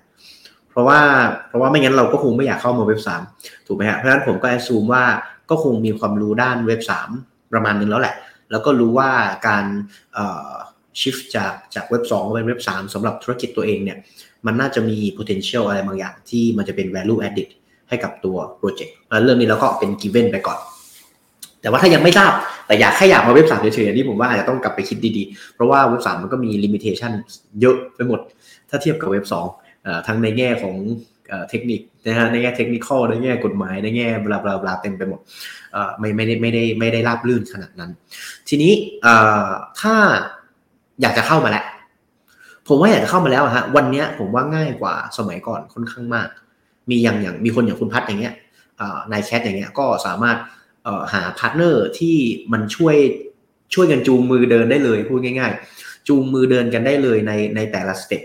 [0.71, 1.01] เพราะว่า
[1.49, 3.23] เพราะว่าไม่งั้นเราก็คงไม่อยากเข้ามาเว็บสาม
[3.67, 5.05] ถูกไหมฮะเพราะฉะนั้นผมก็แอดซูมว่า
[5.51, 7.09] ก็คงมีความรู้ด้านเว็บสาม
[7.53, 8.15] ประมาณหนึ่งแล้วแหละ
[8.51, 9.11] แล้วก็รู้ว่า
[9.49, 9.65] การ
[10.15, 10.51] เอ่อ
[11.01, 13.99] shift จากจากเว็บ2มาเป็นเว็บ3สำหรับธุรกิจตัวเองเนี่ย
[14.47, 17.49] มันน่าจะมี potential อะไรบางอย่างที่มันจะเป็น value added
[17.89, 20.59] ให้กับตัวโปรเจกต์เรื่องนี้เราก็เป็น given ไปก่อน
[21.61, 22.33] แต่ว่าถ้ายังไม่ทราบ
[22.67, 27.13] แต่อยากแค่อยากมาเว็บ3เฉยๆนนี้ผมว่าอาจจะต้องกลับไปคิดดีๆ เพราะว่าเว็บ3มันก็มี limitation
[27.61, 28.21] เยอะไปหมด
[28.69, 29.25] ถ้าเทียบกับเว็บ
[29.57, 30.77] 2อ่าทั้งในแง่ของ
[31.51, 35.21] เทคนิคนะฮะในแง่เทคนิคในแง่กฎหมายในแง่บลาบลาบลาเต็มไปหมด
[35.99, 37.91] ไม่ไม่ได้ไม่ได้ไม่ได้ราบลื่นขนาดนั้น
[38.49, 38.73] ทีนี้
[39.81, 39.95] ถ้า
[41.03, 41.65] อยากจะเข้ามาแล้ว
[42.69, 46.29] ผมว่าอยากจะเข้ามาแล้วฮะวันนี้ผมว่าง่ายกว่าสมัยก่อนค่อนข้างมาก
[46.91, 48.35] มีอย่างอย่างมีคนอย่างคุณพัฒอย่างเงี้ย
[49.13, 50.37] นายแคทอย่างเงี้ยก็สามารถ
[51.13, 52.17] หา partner ที่
[52.53, 52.97] มันช่วย
[53.75, 58.23] ช่วยกันจูงมือเดินได้เลยพูดง่าย ๆ จูงมือเดินกันได้เลยในในแต่ละ step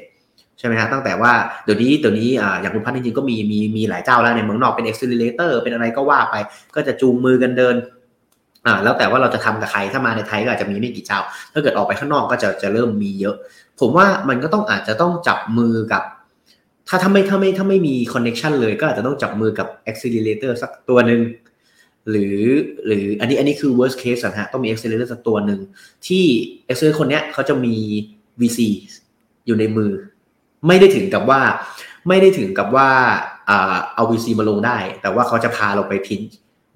[0.59, 1.31] ใช่ไหมฮะตั้งแต่ว่า
[1.63, 2.29] เดี๋ยวนี้เดี๋ยวนี้
[2.61, 6.35] อย่างคุณพัฒจริงๆก็มีมีมีหลายเจ้าแล้วในเมืองนอกเป็น accelerator เป็นอะไรก็ว่าไป
[6.75, 7.75] ก็จะจูงมือกันเดิน
[8.65, 11.19] อ่าแล้วแต่ว่าเราจะทำกับใครถ้ามาในไทยก็อาจจะมีไม่กี่เจ้า
[11.53, 13.35] ถ้าเกิดออกไปข้างนอกก็จะจะเริ่มมีเยอะ
[13.79, 16.03] ผมว่ามันก็ต้องอาจจะต้องจับมือกับ
[16.87, 21.19] ถ้าถ้าไม่ถ้าไม่ถ้าไม่มีคอนเน็ชันเลยก็อาจจะต้องจับมือกับ accelerator สักตัวหนึ่ง
[22.09, 22.39] หรือ
[22.85, 25.59] หรืออันนี้อันนี้คือ worst case นะฮะต้องมี accelerator สักตัวหนึ่ง
[26.07, 26.25] ที่
[26.67, 27.75] accelerator คนเนี้ยเขาจะมี
[28.39, 28.59] VC
[29.45, 29.91] อยู่ในมือ
[30.67, 31.41] ไม่ได้ถึงกับว่า
[32.07, 32.89] ไม่ได้ถึงกับว่า
[33.95, 36.21] เอา VC มาลงได้ แต่ว่าเขาจะพาเราไปพิน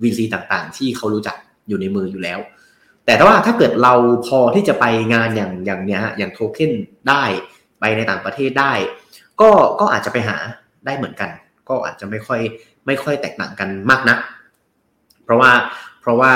[0.02, 1.36] VC ต่างๆ ที่เขารู้จัก
[1.68, 2.40] อยู่ในมืออยู่แล้ว
[3.06, 3.94] แต่ถ้าว่าถ้าเกิดเรา
[4.28, 6.72] พอที่จะไปงานอย่างอย่างเนี้ยอย่างโทเค็น
[7.10, 7.24] ได้
[7.80, 8.74] ไปในต่างประเทศได้
[9.42, 9.50] ก็
[9.80, 10.38] ก็อาจจะไปหา
[10.86, 11.30] ได้เหมือนกัน
[11.70, 12.42] ก็อาจจะไม่ค่อย
[12.86, 14.18] ไม่ค่อยแตกต่างกันมากนัก
[15.28, 15.52] เพราะว่า
[16.02, 16.32] เพราะว่า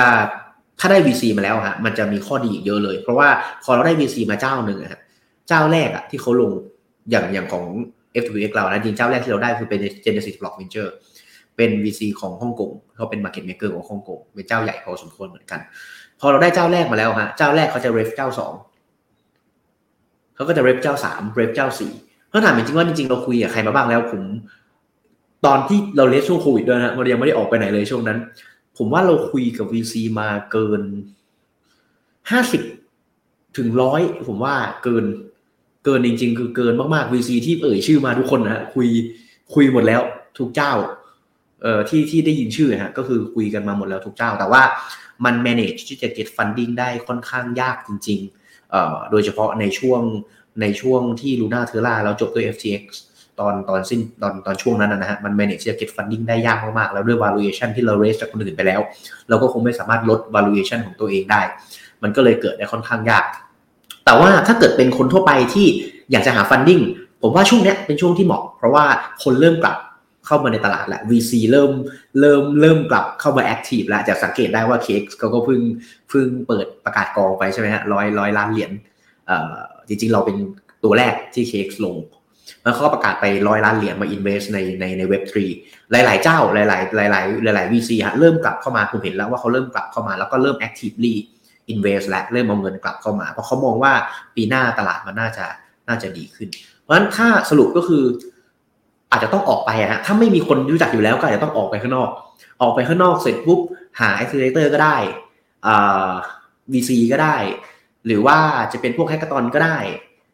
[0.80, 3.30] ถ้าได้ VC มาแล้วฮะมันจะมีข้อดีอีกเยอะเลย เพราะว่า
[3.64, 5.02] พอเราได้ VC มาเจ้าหนึ่งฮะ
[5.48, 6.52] เจ้าแรกอะที่เขาลง
[7.12, 7.66] อย่างอย่างของ
[8.24, 10.92] FWX เรานะจริงเจ้าแรกที่เราได้คือเป็น Genesis Block Venture
[11.58, 15.60] เป็น VC ของฮ่องกงเขาเป็น Market Maker ของฮ่องกงเป็นเจ้าใหญ่พอสมควรเหมือนกัน
[16.20, 18.54] พอเราได้เจ้าแรกมาแล้วฮะเจ้าแรกเขาจะเรฟเจ้าสอง
[20.36, 21.94] เขาก็จะเรฟเจ้าสามเรฟเจ้าสี่
[22.28, 24.22] เพราะถามจริงว่าจริงๆเราคุยกับใครมาบ้างแล้วผม
[25.46, 28.18] ตอนที่เราเลสช่วงโควิดด้วยนะเรายังไม่ได้ออกไปไหนเลยช่วงนั้น
[28.84, 30.82] ผมว่าเราคุยกับ VC มาเกิน
[32.32, 32.62] ห้าสิบ
[33.58, 35.06] ถึงร้อยผมว่าเกิน
[35.86, 38.88] เกินจริง ๆ คือเกินมากๆ VC ที่เอ่ยชื่อมาทุกคนนะคุย
[39.54, 40.02] คุยหมดแล้ว
[40.38, 40.74] ทุกเจ้า
[41.62, 44.64] เอ่อที่ที่ได้ยินชื่อฮะก็คือคุยกันมาหมดแล้วทุกเจ้า แต่ว่า
[45.26, 50.02] มัน manage ที่จะ get funding ได้ค่อนข้างยากจริง ๆ เอ่อโดยเฉพาะในช่วง
[50.62, 52.84] ในช่วงที่ Luna t e r r a เราจบด้วย FTX
[53.42, 58.82] ตอนตอนสิ้นตอนตอนช่วงนั้นนะฮะมัน manage จะ get funding ได้ยากมากๆ แล้วด้วย valuation ที่เรา raise จากคนอื่นไปแล้ว
[59.30, 61.42] เราก็คงไม่สามารถลด valuation ของตัวเองได้
[62.04, 63.26] มันก็เลยเกิดได้ค่อนข้างยาก
[64.06, 65.68] แต่ว่าถ้าเกิดเป็นคนทั่วไปที่
[66.12, 66.84] อยากจะหา funding
[67.22, 68.86] ผมว่าช่วงนี้เป็นช่วงที่เหมาะ เพราะว่า
[69.24, 69.78] คนเริ่มกลับ
[70.26, 71.72] เข้ามาในตลาดแล้ว VC เริ่ม
[72.20, 75.62] เริ่มเริ่มกลับเข้ามาแอคทีฟแล้วจะสังเกตได้ว่าเค้กเขาก็เพิ่ง
[76.10, 78.72] เพิ่งเปิดประกาศกองไปใช่ไหมฮะร้อยร้อยล้านเหรียญ
[79.88, 80.38] จริงๆ เราเป็น
[80.84, 81.96] ตัวแรกที่เค้กลง
[82.64, 85.46] แล้วเขาก็ประกาศไปร้อยล้านเหรียญมาอินเวสในในในเว็บทรี
[85.92, 86.64] หลาย ๆ เจ้าหลา
[87.08, 91.16] ย ๆ หลาย ๆ หลาย ๆ VC ฮะเริ่มกลับเข้ามาผมเห็นแล้วว่าเขาเริ่มกลับเข้ามาแล้วก็เริ่ม actively
[91.74, 93.94] invest และเริ่มเอาเงินกลับเข้ามา เพราะเขามองว่า
[94.36, 95.46] ปีหน้าตลาดมันน่าจะ
[95.88, 96.50] น่าจะดีขึ้น
[96.82, 98.04] เพราะฉะนั้นถ้าสรุปก็คือ
[99.12, 102.10] อาจจะต้องออกไปฮะถ้าไม่มีคนรู้จักอยู่แล้วก็อาจจะต้องออกไปข้างนอก
[102.62, 103.60] ออกไปข้างนอกเสร็จปุ๊บ
[104.00, 104.98] หา accelerator ก็ได้
[105.68, 106.12] อ่า
[106.72, 107.38] VC ก็ได้
[108.06, 108.38] หรือว่า
[108.72, 109.78] จะเป็นพวกแฮกเกอร์ตอนก็ได้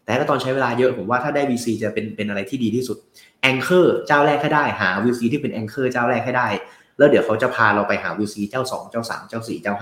[0.08, 2.98] แต่แฮกเกอร์ตอนใช้เวลาเยอะผมว่าถ้าได้ VC จะเป็นเป็นอะไรที่ดีที่สุด
[3.52, 6.48] Anchor เจ้าแรกให้ได้หา VC ที่เป็น Anchor เจ้าแรกให้ได้
[6.98, 9.76] แล้วเดี๋ยวเขาจะพาเราไปหา VC เจ้า 2 เจ้า 3 เจ้า 4 เจ้า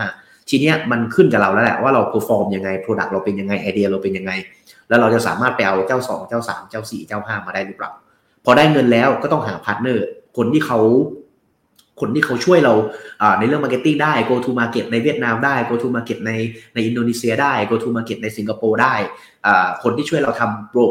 [0.49, 4.31] ทีเนี้ยมันขึ้นกับเราแล้วแหละว่าเรา perform ยังไง product เราเป็นยังไงไอเดียเราเป็นยังไง
[4.89, 7.91] แล้วเราจะสามารถไปเอาเจ้าสองเจ้าสามเจ้าสี่เจ้าห้ามาได้หรือเปล่า
[8.45, 10.05] พอได้เงินแล้วก็ต้องหา partner
[10.37, 10.79] คนที่เขา
[11.99, 12.73] คนที่เขาช่วยเรา
[13.39, 16.31] ในเรื่อง marketing ได้ go to market ในเวียดนามได้ go to market ใน
[16.73, 18.95] ในอินโดนีเซียได้ go to market ในสิงคโปร์ได้
[19.83, 20.81] คนที่ช่วยเราทำโปร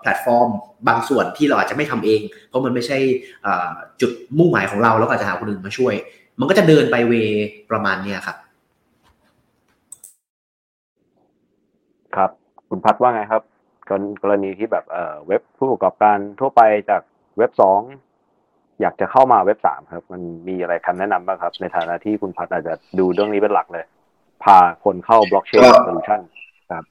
[0.00, 0.48] แพลตฟอร์ม
[0.88, 2.98] บางส่วนที่เราอาจจะไม่ทำเอง เพราะมันไม่ใช่
[4.00, 5.94] จุดมุ่งหมายของเรา แล้วก็อาจจะหาคนอื่นมาช่วย
[6.40, 7.12] มันก็จะเดินไปเว
[7.70, 8.36] ประมาณนี้ครับ
[12.16, 12.30] ครับ
[12.68, 13.42] คุณพัดว่าไงครับ
[14.22, 14.84] กรณีที่แบบ
[15.26, 17.02] เว็บผู้ประกอบการทั่วไปจาก
[17.38, 17.80] เว็บสอง
[18.80, 23.84] อยากจะเข้ามาเว็บสามครับ มันมีอะไรคำแนะนำบ้างครับ ในฐานะที่คุณพัฒอาจจะดูเรื่องนี้เป็นหลักเลย
[24.44, 26.20] พาคนเข้า blockchain solution
[26.70, 26.84] ครับ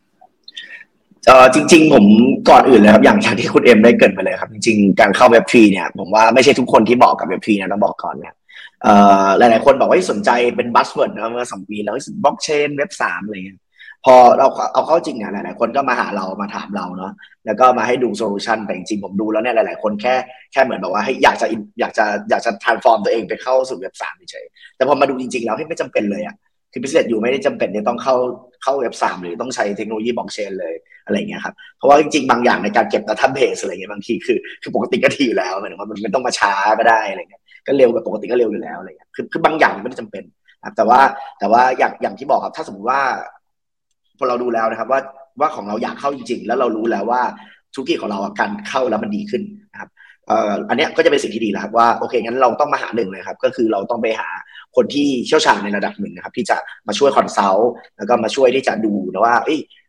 [1.27, 2.05] เออจริง ๆ ผม
[2.49, 8.33] ก่อนอื่นเลยครับอย่างที่คุณเอ็มได้เกริ่นไปเลยครับ จริงๆการเข้า web three เนี่ย ผมว่าไม่ใช่ทุกคนที่เหมาะกับ web three นะต้องบอกก่อนเนี่ย
[8.83, 8.93] เอ่
[9.25, 13.59] อหลายๆคนบอกว่าสนใจเป็น buzzword นะเมื่อสองปีแล้วบล็อกเชนเว็บสามอะไรเงี้ย
[14.07, 17.11] พอเราเอาเข้าจริงเนี่ยหลาย ๆ คนก็มาหาเรามาถามเราเนาะ
[17.45, 20.15] แล้วก็มาให้ดู solution แต่จริงๆผมดูแล้วเนี่ยหลาย ๆ คนแค่
[20.51, 21.47] แค่เหมือนแบบว่าให้อยากจะ
[21.79, 24.45] อยากจะอยากจะ transform ตัวเองไปเข้าสู่เว็บสามเฉย
[24.75, 26.35] แต่พอมาดูจริง ๆ แล้วไม่จำเป็นเลยอะ
[26.71, 28.15] คือพิเศษอยู่ไม่ได้จำเป็นจะต้องเข้า
[28.63, 40.23] เข้าเว็บสามหรือต้องใช้เทคโนโลยีบล็อกเชนเลยอะไรเงี้ยครับเพราะว่าจริง ๆ บางอย่างในการเก็บดัตต้าเบสอะไรเงี้ยบางทีคือคือปกติก็ดีอยู่แล้วหมายถึงว่ามันไม่ต้องมาช้าก็ได้อะไรเงี้ยก็เร็วกว่าปกติก็เร็วอยู่แล้วอะไรเงี้ยคือคือบางอย่างไม่ได้จำเป็น
[40.75, 40.99] แต่ว่า
[41.39, 43.01] แต่ว่าอย่างอย่างที่บอกครับถ้าสมมติว่า
[44.17, 44.99] พอเราดูแล้วนะครับว่า
[45.39, 47.21] ว่าของเราอยากเข้าจริง ๆ แล้วเรารู้แล้วว่า
[47.73, 49.89] ธุรกิจของเราการเข้าแล้วมันดีขึ้นนะครับ
[50.69, 54.29] อันนี้ก็จะเป็นสิ่งที่ดีแล้วครับว่าโอเคงั้นเราต้องมาหาหนึ่งเลยครับก็คือเราต้องไปหา
[54.75, 56.57] คนที่เชี่ยวชาญในระดับหนึ่งนะครับที่จะ
[56.87, 59.35] มาช่วย consult แล้วก็มาช่วยที่จะดูนะว่า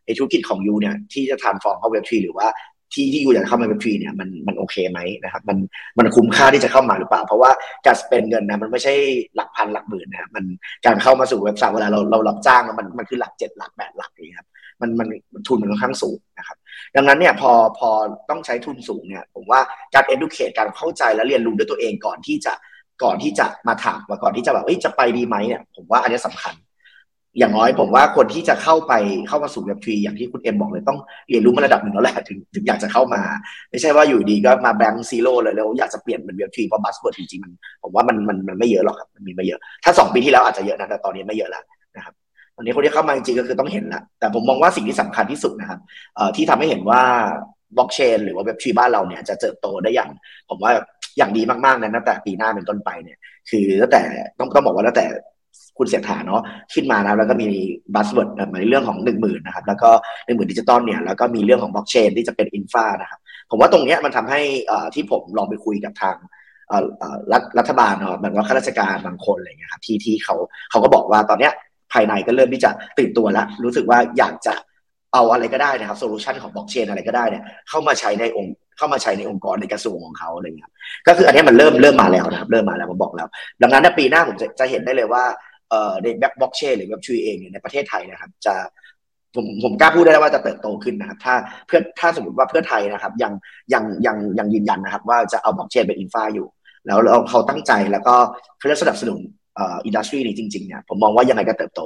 [0.05, 2.47] ไอ้ธุรกิจของ you เนี่ยที่จะ transform เข้า web three หรือว่า
[2.93, 5.57] ที่ที่ you อยากเข้ามา web three เนี่ยมันมันโอเคไหมนะครับมัน
[5.97, 7.51] มันคุ้มค่าที่จะเข้ามาหรือเปล่า เพราะว่า
[7.85, 8.93] การ spend เงินนะมันไม่ใช่
[9.35, 10.45] หลักพันหลักหมื่นนะมัน
[10.85, 14.47] การเข้ามาสู่เว็บไซต์เวลาเราเรารับจ้างมันมันคือหลักเจ็ดหลักแปดหลักเลยครับ
[14.81, 15.07] มันมัน
[15.47, 16.57] ทุนมันค่อนข้างสูงนะครับ
[16.95, 17.89] ดังนั้นเนี่ยพอพอ
[18.29, 19.59] ต้องใช้ทุนสูงเนี่ยผมว่า
[19.93, 22.53] การ educate การเข้าใจและเรียนรู้ด้วยตัวเองก่อนที่จะ
[23.03, 26.53] ก่อนที่จะมาถามก่อนที่จะแบบจะไปดีไหมเนี่ยผมว่าอันนี้สำคัญ
[27.37, 28.93] อย่างน้อยผมว่าคนที่จะเข้าไป
[29.27, 30.99] เข้ามาสู่ web three อย่างที่คุณเอ็มบอกเลยต้อง
[31.29, 33.21] เรียนรู้มาระดับหนึ่งแล้วแหละถึงถึงอยากจะเข้ามา
[33.69, 37.51] ไม่ใช่ว่าอยู่ดีก็มา blank zero เลยแล้วอยากจะเปลี่ยนเป็น web three เพราะ buzzword จริงๆมัน
[37.83, 41.63] ผมว่ามันมันมันไม่เยอะหรอกครับมันมีไม่เยอะ ถ้าสองปีที่แล้วอาจจะเยอะนะแต่ตอนนี้ไม่เยอะแล้ว
[41.95, 42.13] นะครับ
[42.55, 45.79] อันนี้คนที่เข้ามาจริงๆก็คือต้องเห็นละแต่ผมมองว่าสิ่งที่สำคัญที่สุดนะครับ
[46.35, 47.01] ที่ทำให้เห็นว่า
[47.77, 50.09] บล็อกเชนหรือว่า web three บ้านเราเนี่ยจะเติบโตได้อย่าง
[50.49, 50.71] ผมว่า
[51.17, 53.17] อย่างดีมากๆนะตั้งแต่ปีหน้าเป็นต้นไปเนี่ย
[53.49, 54.03] คือตั้งแต่
[54.39, 55.05] ต้องต้องบอกว่าตั้งแต่
[55.77, 56.43] คุณเศรษฐาเนาะ
[56.73, 57.47] ขึ้นมานะแล้วก็มี
[57.95, 59.89] buzzword ในเรื่องของหนึ่งหมื่นนะครับแล้วก็
[60.25, 63.19] หนึ่งหมื่นดิจิตอลเนี่ยแล้วก็มีเรื่องของบล็อกเชนที่จะเป็น infra นะครับ
[63.49, 64.41] ผมว่าตรงนี้มันทำให้
[64.95, 66.15] ที่ผมลองไปคุยกับทาง
[67.59, 70.35] รัฐบาลเนาะแบบว่าข้าราชการบางคนอะไรเงี้ยครับที่ที่เขา
[70.71, 71.53] เขาก็บอกว่าตอนเนี้ย
[71.93, 74.53] ภายในก็เริ่มที่จะตื่นตัวแล้ว รู้สึกว่าอยากจะ
[75.13, 80.71] เอาอะไรก็ได้นะครับ solution ของบล็อกเชนอะไรก็ได้เนี่ยเข้ามาใช้ในองค์เข้ามาใช้ในองค์กรในกระทรวงของเขาอะไรเงี้ย
[81.07, 83.27] ก็คืออันนี้มันเริ่มเริ่มมาแล้วนะครับเริ่มมาแล้วผมบอกแล้ว
[83.61, 85.23] ดังนั้นในปีหน้าผมจะจะเห็นได้เลยว่า
[85.69, 88.53] เอ่อในแบ็กบล็อกเชนหรือ web three เองเนี่ยในประเทศไทยนะครับ จะ
[89.35, 91.35] ผมผมกล้าพูดได้ว่าจะเติบโตขึ้นนะครับ ถ้า
[91.67, 93.33] เพื่อถ้าสมมติว่าเพื่อไทยนะครับ ยัง
[93.73, 96.47] ยังยังยังยืนยันนะครับ ว่าจะเอาบล็อกเชนเป็น infra อยู่
[96.85, 98.15] แล้วเราเขาตั้งใจแล้วก็
[98.57, 99.19] เขาจะสนับสนุน
[99.85, 101.81] industry นี้จริงๆเนี่ยผมมองว่ายังไงก็เติบโต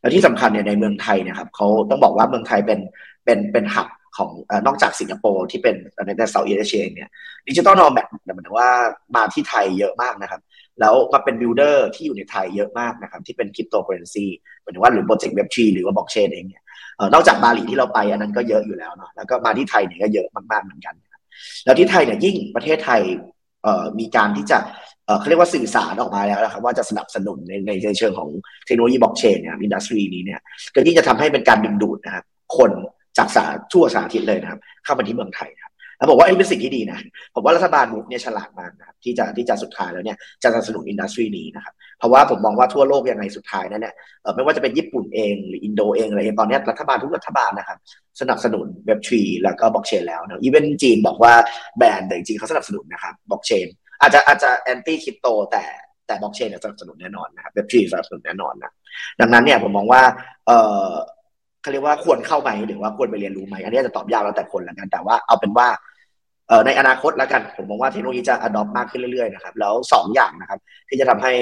[0.00, 2.80] แล้วที่สำคัญเนี่ยในเมืองไทยนะครับเขาต้องบอกว่าเมืองไทยเป็น
[3.24, 4.30] เป็นเป็น hub ของ
[4.66, 5.74] นอกจากสิงคโปร์ที่เป็น
[6.06, 7.10] ใน Southeast Asia เนี่ย
[7.48, 8.70] digital nomad แบบหมายถึงว่า
[9.16, 10.40] มาที่ไทยเยอะมากนะครับ
[10.80, 14.26] แล้วมาเป็น builder ที่อยู่ในไทยเยอะมากนะครับ ที่เป็นคริปโตเคอเรนซี
[14.62, 16.62] หมายถึงว่าหรือโปรเจกต์ web three หรือว่าบล็อกเชนเองเนี่ย
[17.14, 20.94] นอกจากบาหลีที่เราไปอันนั้นก็เยอะอยู่แล้วเนาะแล้วก็มาที่ไทยเนี่ยก็เยอะมากๆเหมือนกัน
[21.64, 23.02] แล้วที่ไทยเนี่ยยิ่งประเทศไทย
[23.98, 24.58] มีการที่จะ
[25.18, 27.52] เขาเรียกว่าสื่อสารออกมาแล้วนะครับว่าจะสนับสนุนใน
[27.84, 28.28] ในเชิงของ
[28.66, 30.40] เทคโนโลยีบล็อกเชนเนี่ย industry นี้เนี่ย
[30.74, 32.24] ก็ที่จะทำให้เป็นการดึงดูดนะครับ
[32.56, 32.70] คน
[33.18, 36.98] จากสาทั่วสารทิศเลยนะครับ เข้ามาที่เมืองไทยครับแล้วบอกว่าไอ้เป็นสิ่งที่ดีนะ
[37.34, 43.94] ผมว่ารัฐบาลยุคเนี่ยฉลาดมากนะครับที่จะที่จะสุดท้ายแล้วเนี่ยจะสนับสนุน industry นี้นะครับเพราะว่าผมมองว่าทั่วโลกยังไงสุดท้ายนั้นเนี่ย
[44.34, 47.78] ไม่ว่าจะเป็นญี่ปุ่นเองหรืออินโดเองอะไรตอนนี้รัฐบาลทุกรัฐบาลนะครับ
[48.20, 51.32] สนับสนุนเว็บทรีแล้วก็บล็อกเชนแล้วนะ even จีนบอกว่า
[51.78, 53.66] แบนแต่จริงเขาสนับสนุนนะครับบล็อกเชน
[54.00, 55.64] อาจจะอาจจะ anti คริปโตแต่
[56.06, 58.72] แต่บล็อกเชนสนับสนุนแน่นอนนะครับเว็บทรีสนับสนุนแน่นอนนะ
[59.20, 60.02] ดังนั้นเนี่ยผมมองว่า
[60.46, 60.50] เอ
[60.88, 60.90] อ
[61.62, 65.68] เขาเรียกว่าควรเข้าไหมหรือว่าควรไปเรียนรู้ไหมอันนี้จะตอบยากแล้วแต่คนละกัน แต่ว่าเอาเป็นว่า
[66.48, 71.32] เออในอนาคตแล้วกัน ผมมองว่าเทคโนโลยีจะ adopt มากขึ้นเรื่อยๆนะครับแล้วสองอย่างนะครับ ที่จะทำให้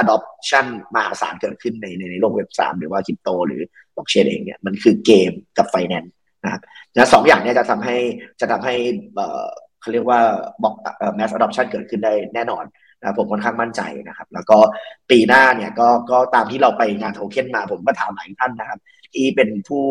[0.00, 3.62] adoption มหาศาลเกิดขึ้นในในในโลกเว็บสามหรือว่าคริปโต หรือ
[3.96, 6.12] บล็อกเชนเองเนี่ยมันคือเกมกับไฟแนนซ์
[6.44, 6.60] นะครับ
[6.94, 7.96] นะสองอย่างนี้จะทำให้
[8.40, 8.74] จะทำให้
[9.84, 10.20] เขาเรียกว่า
[10.62, 10.74] บอก
[11.14, 12.64] mass adoption เกิดขึ้นได้แน่นอน
[13.00, 14.58] นะผมค่อนข้างมั่นใจนะครับ แล้วก็
[15.10, 18.80] ปีหน้าเนี่ยก็ก็ตามที่เราไปงานโทเค็นมา ผมก็ถามหลายท่านนะครับ
[19.14, 19.84] ที่เป็นผู้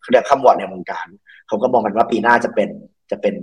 [0.00, 1.06] เขาเรียกคร่ำหวอดในวงการ
[1.48, 2.68] เขาก็มองกันว่าปีหน้าจะเป็น
[3.10, 3.34] จะเป็น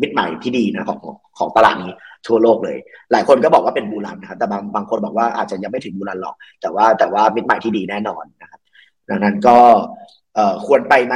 [0.00, 0.98] มิตรใหม่ที่ดีนะของ
[1.38, 1.92] ของตลาดนี้
[2.26, 2.76] ทั่วโลกเลย
[3.12, 8.60] หลายคนก็บอกว่าเป็นบูรันนะครับแต่บางบางคนบอกว่าอาจจะยังไม่ถึงบูรันหรอก แต่ว่าแต่ว่ามิตรใหม่ที่ดีแน่นอนนะครับ
[9.10, 9.58] ดังนั้นก็
[10.66, 11.14] ควรไปไหม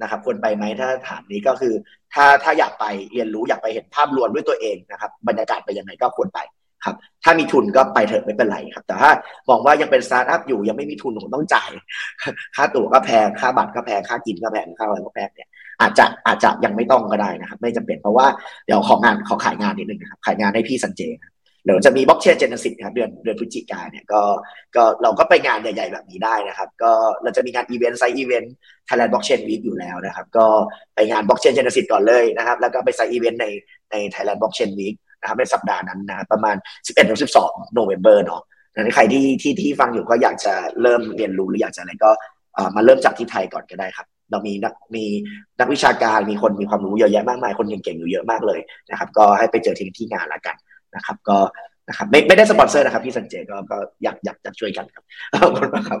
[0.00, 1.74] นะครับควรไปไหมถ้าถามนี้ก็คือ
[2.14, 6.40] ถ้าถ้าอยากไปเรียนรู้อยากไปเห็นภาพรวมด้วยตัวเองนะครับบรรยากาศไปยังไงก็ควรไป
[6.84, 9.10] ครับถ้ามีทุนก็ไปเถอะไม่เป็นไรครับ แต่ถ้า
[9.48, 11.70] มองว่ายังเป็นสตาร์ทอัพอยู่ยังไม่มีทุนผมต้องจ่าย
[12.56, 15.48] ค่าตั๋วก็แพงค่าบัตรก็แพงค่ากินก็แพงค่าอะไรก็แพงเนี่ย
[15.80, 18.26] อาจจะอาจจะยังไม่ต้องก็ได้นะครับ ไม่จำเป็นเพราะว่า
[18.66, 21.02] เดี๋ยวของานขอขายงานนิดนึงนะครับขายงานให้พี่ซันเจ
[21.64, 24.22] เดี๋ยวจะมี Blockchain Genesis ครับเดือนเดือนพฤศจิกาเนี่ยก็
[24.76, 26.92] ก็เราก็ไปงานใหญ่ ๆ แบบนี้ได้นะครับ ก็
[27.22, 30.46] เราจะมีงานอีเวนต์ side event Thailand Blockchain Week อยู่แล้วนะครับ ก็
[30.94, 33.46] ไปงาน Blockchain Genesis ก่อนเลยนะครับ แล้วก็ไป side event ใน
[33.90, 36.56] ใน Thailand Blockchain Week นะครับในสัปดาห์นั้นนะประมาณ
[37.14, 38.42] 11-12โนเวม ber เนาะ
[38.74, 42.10] นั้นใครที่ที่ที่ฟังอยู่ก็อยากจะเริ่มเรียนรู้หรืออยากจะอะไรก็
[42.76, 45.04] มาเริ่มจากที่ไทยก่อนก็ได้ครับ เรามีนักมี
[45.60, 50.56] นักวิชาการมีคนมีความรู้เยอะแยะมากมายคนเก่งๆอยู่เยอะมากเลยนะครับ ก็ให้ไปเจอที่ที่งานละกัน
[50.96, 51.38] นะครับ ก็
[51.88, 55.04] นะครับไม่ไม่ได้สปอนเซอร์นะครับ พี่สันเจก็ก็อยากอยากจะช่วยกันครับ
[55.40, 56.00] ขอบคุณมากครับ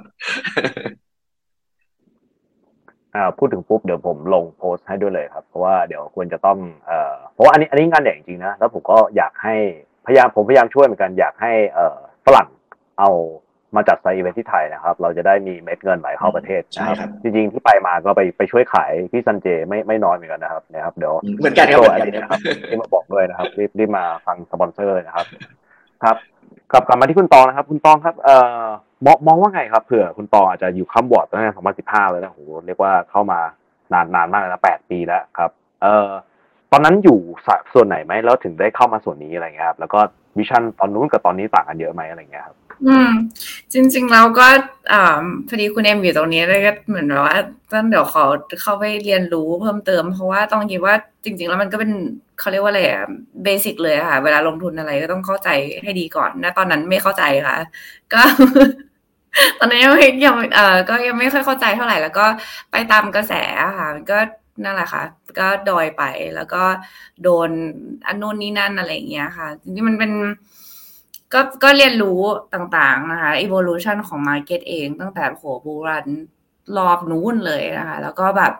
[3.14, 9.54] อ่าพูดถึงปุ๊บเดี๋ยวผมลงโพสต์ให้ด้วยเลยครับ เพราะว่าเดี๋ยวควรจะต้องเอ่อเพราะว่าอันนี้อันนี้งานใหญ่จริงๆนะแล้วผมก็อยากให้
[10.06, 12.48] พยายามผมพยายามช่วยเหมือนกันอยากให้เอ่อฝรั่ง
[12.98, 13.10] เอา
[13.76, 22.40] มาจัด side event ที่ไทยนะครับ เราจะได้มีเม็ดเงินไหลเข้าประเทศนะครับ จริงๆที่ไปมาก็ไปไปช่วยขายพี่ซันเจไม่ไม่น้อยเหมือนกันนะครับนะครับเดี๋ยวเหมือนกันครับอันนี้นะครับ
[22.70, 25.26] ที่มาบอกด้วยนะครับรีบรีบมาฟังสปอนเซอร์เลยนะครับ
[26.04, 26.16] ครับ
[26.72, 28.64] กลับกลับมาที่คุณตองนะครับ คุณตองครับเอ่อ
[29.06, 31.52] มองมองว่าไงครับเผื่อคุณตองอาจจะอยู่ข้ามบอร์ดตั้งแต่
[31.86, 33.40] 2015เลยนะโหเรียกว่าเข้ามา
[33.92, 35.50] นานนานมากแล้วแปดปีแล้วครับ
[35.82, 36.08] เอ่อ
[36.72, 37.18] ตอนนั้นอยู่
[37.74, 40.00] ส่วนไหนไหมแล้วถึงได้เข้ามาส่วนนี้อะไรเงี้ยครับแล้วก็
[40.38, 42.56] วิชั่นตอนนู้นกับตอนนี้ต่างกันเยอะไหมอะไรเงี้ยครับ
[42.86, 43.10] อืม
[43.72, 44.46] จริง ๆ เราก็
[44.92, 45.00] อ่
[45.48, 47.36] พอดีคุณเอ็มอยู่ตรงนี้เลยก็เหมือนแบบว่า
[47.72, 48.24] ต้องเดี๋ยวขอ
[48.62, 51.90] เข้าไปเรียนรู้เพิ่มเติม เพราะว่าต้องคิดว่าจริง ๆ แล้วมันก็เป็น
[52.38, 53.06] เขาเรียกว่าอะไรอะ
[53.44, 55.48] เบสิกเลยค่ะ เวลาลงทุนอะไรก็ต้องเข้าใจ
[55.82, 57.56] ให้ดีก่อนนะตอนนั้นไม่เข้าใจค่ะ
[58.12, 58.22] ก็
[59.58, 59.92] ตอนนั้ยัง
[60.24, 62.26] ยังเอ่อก็ยังไม่ค่อยเข้าใจเท่าไหร่ แล้วก็
[62.70, 63.32] ไปตามกระแส
[63.78, 64.18] ค่ะก็
[64.64, 65.02] นั่นแหละค่ะ
[65.38, 66.02] ก็ดอยไป
[66.36, 66.62] แล้วก็
[67.22, 67.50] โดน
[68.06, 70.12] อันนู้นนี่นั่นอะไรอย่างเงี้ยค่ะจริงๆมันเป็น
[71.32, 72.20] ก็ก็เรียนรู้
[72.54, 76.06] ต่างๆนะคะ evolution ของ market เองตั้งแต่โหบูรัน
[76.76, 78.52] รอบนู้นเลยนะคะ แล้วก็แบบ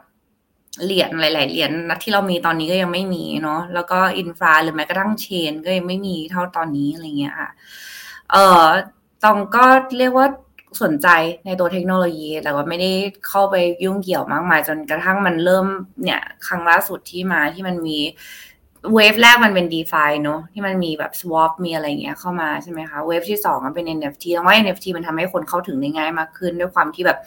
[0.85, 7.51] เหรียญหลาย ๆเหรียญที่เรามีตอนนี้ก็ยังไม่มีเนาะแล้วก็อินฟราหรือแม้กระทั่งเชน ก็ยังไม่มีเท่าตอนนี้อะไรเงี้ยค่ะ
[8.31, 8.66] เอ่อ
[9.25, 9.64] ตองก็
[9.99, 10.27] เรียกว่า
[10.83, 11.09] สนใจ
[11.47, 12.93] ในตัวเทคโนโลยี แต่ว่าไม่ได้
[13.29, 15.66] เข้าไปยุ่งเกี่ยวมากมาย จนกระทั่งมันเริ่ม
[16.03, 17.99] เนี่ย ครั้งล่าสุดที่มาที่มันมี
[18.95, 27.18] wave แรกมันเป็น d e f าเนาะที่มันมีแบบ swap มีอะไรเงี้ยเข้ามาใช่ไหมคะ wave ที่สองมันเป็น NFT ตองว่า NFT มันทำให้คนเข้าถึงได้ง่ายมากขึ้น ด้วยความที่แบบ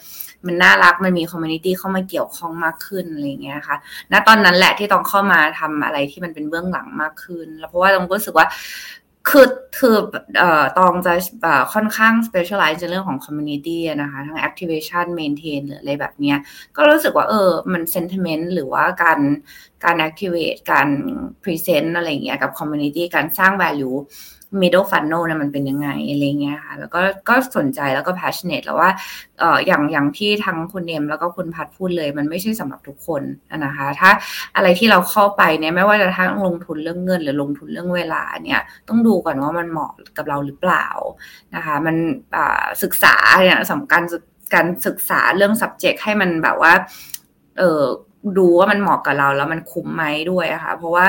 [0.46, 3.76] มันน่ารักมันมี community เข้ามาเกี่ยวข้องมากขึ้นอะไรเงี้ยค่ะ
[4.12, 8.46] ณตอนนั้นแหละที่ตองเข้ามาทำอะไรที่มันเป็นเบื้องหลังมากขึ้น แล้วเพราะว่าตองรู้สึกว่า
[9.28, 9.46] คือ
[9.78, 9.96] คือ
[10.38, 11.14] เอ่อตองจะ
[11.74, 16.38] ค่อนข้าง specialize ในเรื่องของ community นะคะ ทั้ง activation maintain หรืออะไรแบบเนี้ย
[16.76, 19.20] ก็รู้สึกว่าเออ มัน sentiment หรือว่าการ
[19.84, 20.88] การ activate การ
[21.42, 23.96] present อะไรเงี้ยกับ community การสร้าง value
[24.60, 28.90] middle funnel เนี่ยมันเป็นยังไงอะไรเงี้ยค่ะ แล้วก็ก็สนใจแล้วก็ passionate แล้วว่า
[29.38, 33.22] เอออย่างอย่างที่ทั้งคุณเนมแล้วก็คุณพัดพูดเลย มันไม่ใช่สำหรับทุกคน
[33.64, 34.10] นะคะ ถ้า
[34.56, 40.86] อะไรที่เราเข้าไปเนี่ยไม่ว่าจะทั้งลงทุนเรื่องเงิน หรือลงทุนเรื่องเวลาเนี่ยต้องดูก่อนว่ามันเหมาะกับเราหรือเปล่า
[41.54, 41.96] นะคะ มัน
[42.82, 44.02] ศึกษาเนี่ยสำคัญ
[44.54, 46.72] การศึกษาเรื่อง subject ให้มันแบบว่า
[47.58, 47.82] เออ
[48.38, 51.06] ดูว่ามันเหมาะกับเราแล้วมันคุ้มไหมด้วยะคะเพราะว่า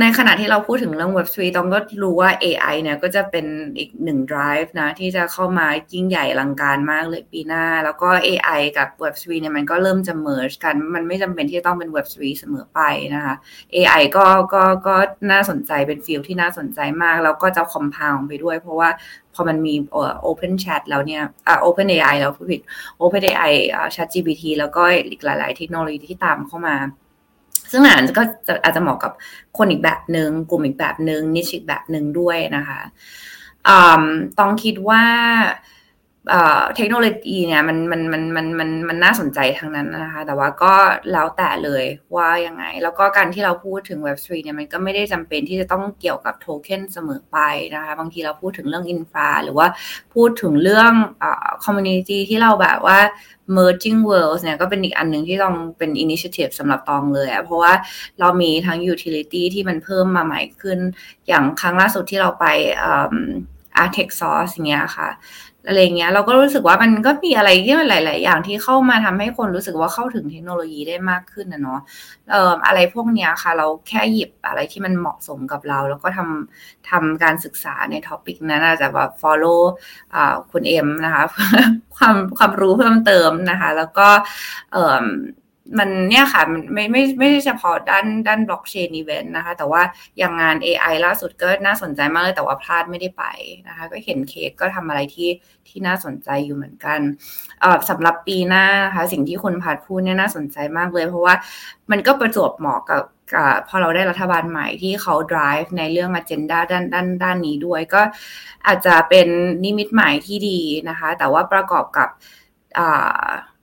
[0.00, 3.46] ในขณะที่เราพูดถึงเรื่อง Web3 ต้องก็รู้ว่า AI เนี่ยก็จะเป็น
[3.78, 12.80] อีกหนึ่ง drive นะ ที่จะเข้ามายิ่งใหญ่ลังการมากเลยปีหน้า แล้วก็ AI กับ Web3 เนี่ยมันก็เริ่มจะ merge กัน มันไม่จำเป็นที่ต้องเป็น Web3 เสมอไป
[13.14, 13.34] นะคะ
[13.74, 14.96] AI ก็ก็ก็
[15.30, 18.88] น่าสนใจเป็นฟิลที่น่าสนใจมาก แล้วก็จะ compound ไปด้วย เพราะว่า
[19.34, 19.74] พอมันมี
[20.26, 22.60] Open Chat แล้วเนี่ยอ่า Open AI แล้วผิด
[23.00, 23.52] Open AI
[23.94, 26.76] Chat GPT แล้วก็อีกหลาย ๆ เทคโนโลยีที่ตามเข้ามา
[27.70, 28.22] ซึ่งอาจจะก็
[28.64, 29.12] อาจจะเหมาะกับ
[29.58, 32.80] คนอีกแบบหนึ่งกลุ่มอีกแบบหนึ่งนิชอีกแบบหนึ่งด้วยนะคะ
[34.38, 35.04] ต้องคิดว่า
[36.76, 40.74] เทคโนโลยีเนี่ยมันมันมันมันมันมันน่าสนใจทั้งนั้นนะคะ แต่ว่าก็
[41.12, 41.84] แล้วแต่เลย
[42.16, 47.38] ว่ายังไง แล้วก็การที่เราพูดถึง Web3 เนี่ยมันก็ไม่ได้จำเป็นที่จะต้องเกี่ยวกับโทเค็นเสมอไป
[47.74, 49.66] นะคะ บางทีเราพูดถึงเรื่อง infra หรือว่า
[50.14, 50.92] พูดถึงเรื่อง
[51.64, 52.98] community ที่เราแบบว่า
[53.56, 57.72] merging worlds เนี่ยก็เป็นอีกอันหนึ่งที่ต้องเป็น initiative สำหรับตองเลยอะเพราะว่า
[58.20, 60.78] เรามีทั้ง utility ที่มันเพิ่มมาใหม่ขึ้น
[61.28, 62.44] อย่างครั้งล่าสุดที่เราไป
[63.82, 65.08] Artex Source อย่างเงี้ยค่ะ
[65.66, 71.80] อะไรเงี้ยเราก็รู้สึกว่ามันก็มีอะไรที่มันหลาย ๆ อย่างที่เข้ามาทำให้คนรู้สึกว่าเข้าถึงเทคโนโลยีได้มากขึ้นนะเนาะ
[72.30, 79.60] เอ่ออะไรพวกเนี้ยค่ะ เราแค่หยิบอะไรที่มันเหมาะสมกับเรา แล้วก็ทำทำการศึกษาใน topic นั้นอาจจะแบบ follow
[80.14, 81.22] อ่าคุณเอ็มนะคะ
[81.96, 84.08] ความความรู้เพิ่มเติมนะคะ แล้วก็
[84.72, 85.04] เอ่อ
[85.78, 89.82] มันเนี่ยค่ะมันไม่ไม่ไม่ใช่เฉพาะด้านด้านบล็อกเชนอีเวนต์นะคะ แต่ว่า
[90.18, 93.24] อย่างงาน AI ล่าสุดก็น่าสนใจมากเลย แต่ว่าพลาดไม่ได้ไป
[93.68, 95.30] นะคะ ก็เห็นเคสก็ทำอะไรที่
[95.68, 97.00] ที่น่าสนใจอยู่เหมือนกัน
[97.88, 101.34] สำหรับปีหน้านะคะสิ่งที่คุณพัดพูดเนี่ยน่าสนใจมากเลย เพราะว่า
[101.90, 103.02] มันก็ประจวบเหมาะกับ
[103.68, 108.02] พอเราได้รัฐบาลใหม่ที่เขา drive ในเรื่อง agenda ด้านด้านด้านนี้ด้วย ก็
[108.66, 109.28] อาจจะเป็น
[109.64, 112.08] นิมิตหมายที่ดีนะคะ แต่ว่าประกอบกับ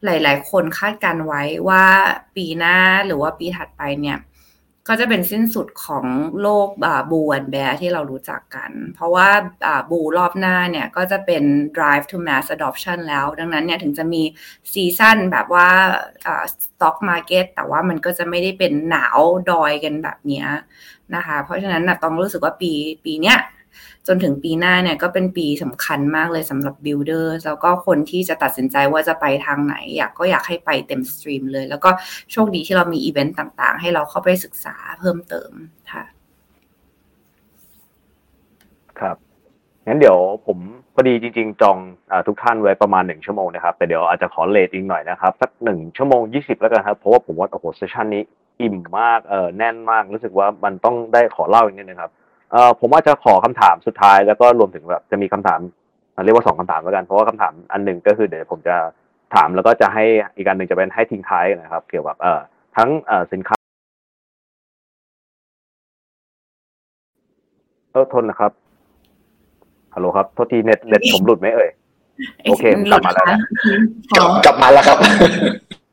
[0.06, 1.84] หลาย ๆ คนคาดการไว้ว่า
[2.36, 4.20] ปีหน้าหรือว่าปีถัดไปเนี่ย
[4.90, 6.06] ก็จะเป็นสิ้นสุดของ
[6.42, 6.70] โลก
[7.12, 9.30] บูแอนแบร์ที่เรารู้จักกัน เพราะว่า
[9.92, 11.44] bull รอบหน้าเนี่ย ก็จะเป็น
[11.78, 14.22] drive to mass adoption แล้ว ดังนั้นเนี่ยถึงจะมี
[14.74, 15.70] ซีซั่นแบบว่า
[16.54, 19.20] stock market แต่ว่ามันก็จะไม่ได้เป็นหนาว
[19.52, 20.46] ดอยกันแบบนี้
[21.16, 22.72] นะคะ เพราะฉะนั้นนะตองรู้สึกว่าปี
[23.06, 23.38] ปีเนี้ย
[24.08, 31.90] จนถึงปีหน้าเนี่ยก็เป็นปีสำคัญมากเลยสำหรับ builder แล้วก็คนที่จะตัดสินใจว่าจะไปทางไหน อยากก็อยากให้ไปเต็ม steam เลย แล้วก็
[32.32, 35.52] โชคดีที่เรามีอีเวนต์ต่างๆ ให้เราเข้าไปศึกษาเพิ่มเติม
[35.92, 36.04] ค่ะ
[39.00, 39.18] ครับ
[39.88, 40.18] งั้นเดี๋ยว
[40.48, 40.58] ผม
[40.94, 41.78] พอดีจริง ๆ จอง
[42.12, 48.24] อทุกท่านไว้ประมาณหนึ่งชั่วโมงนะครับแต่เดี๋ยวอาจจะขอเลทอีกหน่อยนะครับสักหนึ่งชั่วโมงยี่สิบแล้วกันครับเพราะว่าผมว่าโอ้โหเซสชันนี้
[48.62, 52.12] อิ่มมากเออแน่นมากรู้สึกว่ามันต้องได้ขอเล่าอีกนิดนึงครับ
[52.54, 55.60] เอ่อผมว่าจะขอคำถามสุดท้ายแล้วก็รวมถึงแบบจะมีคำถาม
[56.24, 58.76] เรียกว่าสองคำถามแล้วกันเพราะว่าคำถามอันหนึ่งก็คือเดี๋ยวผมจะ
[59.36, 60.04] ถามแล้วก็จะให้
[60.38, 62.40] อีกอันหนึ่งจะเป็นให้ทิ้งท้ายนะครับ เกี่ยวกับเอ่อ
[62.76, 63.56] ทั้งเอ่อสินค้า
[67.92, 68.52] เออทนนะครับ
[69.96, 71.70] ฮัลโหลครับโทษทีเน็ตเน็ตผมหลุดไหมเอ่ย
[72.44, 73.26] โอเคกลับมาแล้ว
[74.46, 74.98] กลับมาแล้วครับ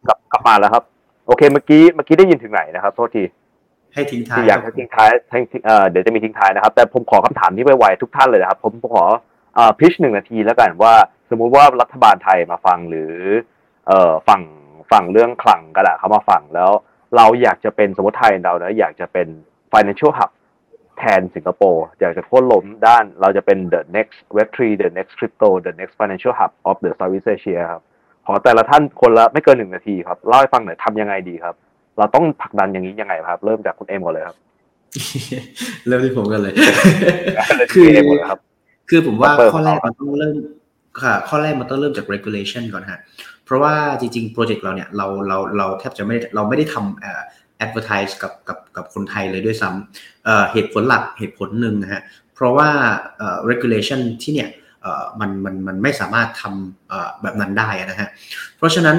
[0.08, 0.84] กลับกลับมาแล้วครับ
[1.26, 3.22] โอเคเมื่อกี้เมื่อกี้ได้ยินถึงไหนนะครับโทษที
[3.94, 5.10] ให้ทิ้งท้ายอยากให้ทิ้งท้าย
[5.90, 9.04] เดี๋ยวจะมีทิ้งท้ายนะครับ แต่ผมขอคำถามที่ไวๆทุกท่านเลยนะครับ ผมขอ
[9.78, 10.94] พิชหนึ่งนาทีแล้วกันว่า
[11.30, 13.14] สมมุติว่ารัฐบาลไทยมาฟังหรือ
[13.86, 14.42] เอ่อฝั่ง
[14.90, 16.70] ฝั่งเรื่องคลังก็ได้เขามาฟังแล้ว
[17.16, 19.28] เราอยากจะเป็นสมมติไทยเรานะอยากจะเป็น
[19.72, 20.30] financial hub
[20.98, 27.60] แทนสิงคโปร์อยากจะโค่นล้มด้านเราจะเป็น the next web3 the next crypto the next financial hub of the Southeast Asia
[27.72, 27.82] ครับ
[28.26, 31.54] ขอแต่ละท่านคนละไม่เกินหนึ่งนาทีครับเล่าให้ฟังหน่อยทำยังไงดีครับ
[32.00, 34.36] เราต้องผลักดันอย่างนี้ยังไงครับ เริ่มจากคุณเอ็มก่อนเลยครับ
[35.86, 36.54] เริ่มที่ผมกันเลย
[37.72, 37.90] คือ
[38.88, 40.36] คือผมว่าข้อแรกมันต้องเริ่ม
[41.02, 43.00] ค่ะข้อแรกมันต้องเริ่มจาก regulation ก่อนฮะ
[43.44, 47.22] เพราะว่าจริงๆ โปรเจกต์เราเนี่ยเราเราเราแทบจะไม่เราไม่ได้ทำเอ่อ
[47.64, 52.02] advertise กับกับกับคนไทยเลยด้วยซ้ำเหตุผลหลักเหตุผลหนึ่งนะฮะ
[52.34, 52.68] เพราะว่า
[53.50, 54.48] regulation ที่เนี่ย
[55.20, 58.08] มันมันมันไม่สามารถทำแบบนั้นได้นะฮะ
[58.56, 58.96] เพราะฉะนั้น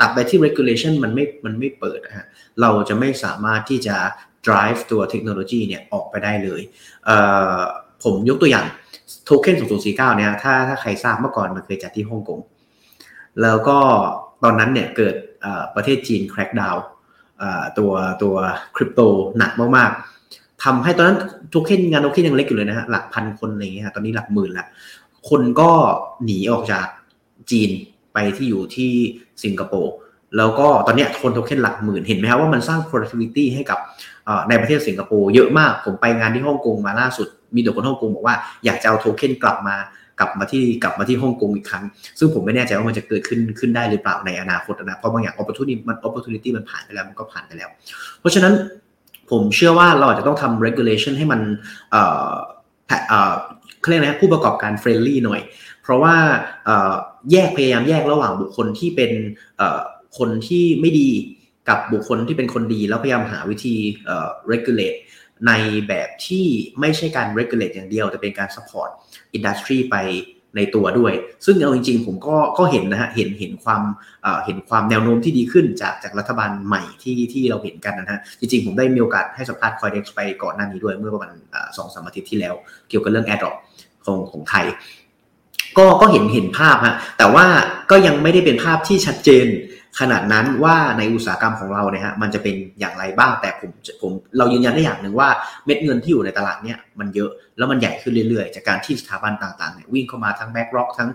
[0.00, 2.26] ตัดไปที่ regulation มันไม่มันไม่เปิดนะฮะ
[2.60, 3.96] เราจะไม่สามารถที่จะ
[4.46, 6.62] drive ตัวเทคโนโลยีเนี่ยออกไปได้เลย
[8.04, 8.66] ผมยกตัวอย่าง
[9.24, 12.40] โทเค็น0049 เนี่ยถ้าถ้าใครทราบเมื่อก่อนมันเคยจัดที่ฮ่องกง
[13.42, 13.78] แล้วก็
[14.44, 15.14] ตอนนั้นเนี่ยเกิด
[15.74, 16.80] ประเทศจีน crack down
[17.78, 17.92] ตัว
[18.22, 18.34] ตัว
[18.76, 19.00] คริปโต
[19.38, 21.18] หนักมากๆทำให้ตอนนั้น
[21.50, 24.66] โทเค็นงานโทเค็นยังเล็กอยู่เลยนะฮะหลักพันคนอะไรเงี้ยตอนนี้หลักหมื่นละ
[25.28, 25.70] คนก็
[26.24, 26.86] หนีออกจาก
[27.50, 27.70] จีน
[28.14, 28.90] ไปที่อยู่ที่
[29.44, 29.94] สิงคโปร์
[30.36, 33.78] แล้วก็ตอนนี้คนโทเค็นหลักหมื่นเห็นไหมครับว่ามันสร้าง productivity ให้กับ
[34.48, 39.76] ในประเทศสิงคโปร์เยอะมาก ผมไปงานที่ฮ่องกงมาล่าสุด มีแต่คนฮ่องกงบอกว่าอยากจะเอาโทเค็นกลับมา
[40.18, 41.84] กลับมาที่กลับมาที่ฮ่องกงอีกครั้ง
[42.18, 47.68] ซึ่งผมไม่แน่ใจว่ามันจะเกิดขึ้นขึ้นได้หรือเปล่าในอนาคตนะเพราะบางอย่าง opportunity มัน opportunity มันผ่านไปแล้วมันก็ผ่านไปแล้ว
[48.20, 48.54] เพราะฉะนั้น
[49.30, 51.40] ผมเชื่อว่าเราอาจจะต้องทำ regulation ให้มัน
[53.88, 55.40] เรียกนะผู้ประกอบการ friendly หน่อย
[55.82, 56.16] เพราะว่า
[57.32, 59.12] แยกพยายามแยกระหว่างบุคคลที่เป็น
[60.18, 61.10] คนที่ไม่ดี
[61.68, 63.74] กับบุคคลที่เป็นคนดี แล้วพยายามหาวิธี
[64.50, 64.98] regulate
[65.46, 65.52] ใน
[65.88, 66.46] แบบที่
[66.80, 68.90] ไม่ใช่การ regulate อย่างเดียว แต่เป็นการ support
[69.36, 69.96] industry ไป
[70.56, 71.12] ในตัวด้วย
[71.46, 73.82] ซึ่งเอาจริงๆ ผมก็ก็เห็นนะฮะ เห็นเห็นความ
[74.44, 81.32] เห็นความแนวโน้มที่ดีขึ้นจากจากรัฐบาลใหม่ที่ที่เราเห็นกันนะฮะ จริงๆ ผมได้มีโอกาสให้สัมภาษณ์คอยเด็กไปก่อนหน้านี้ด้วยเมื่อประมาณ
[81.76, 82.54] สองสามอาทิตย์ที่แล้ว
[82.88, 83.54] เกี่ยวกับเรื่อง airdrop
[84.04, 84.66] ของของไทย
[85.78, 87.46] ก็ก็เห็นเห็นภาพฮะแต่ว่า
[87.90, 89.48] ก็ยังไม่ได้เป็นภาพที่ชัดเจน
[90.00, 93.70] ขนาดนั้นว่าในอุตสาหกรรมของเราเนี่ยฮะมันจะเป็นอย่างไรบ้างแต่ผม
[94.00, 95.28] ผมเรายืนยันได้อย่างหนึ่งว่า
[95.66, 101.08] เม็ดเงินที่อยู่ในตลาดเนี่ยมันเยอะแล้วมันใหญ่ขึ้นเรื่อยๆ จากการที่สถาบันต่างๆเนี่ยวิ่งเข้ามาทั้ง BlackRock ทั้ง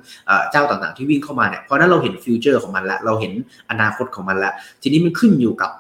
[0.52, 3.34] เจ้าต่างๆที่วิ่งเข้ามาเนี่ยเพราะนั้นเราเห็น future ของมันแล้วเราเห็น
[3.72, 5.72] อนาคตของมันแล้วทีนี้มันขึ้นอยู่กับ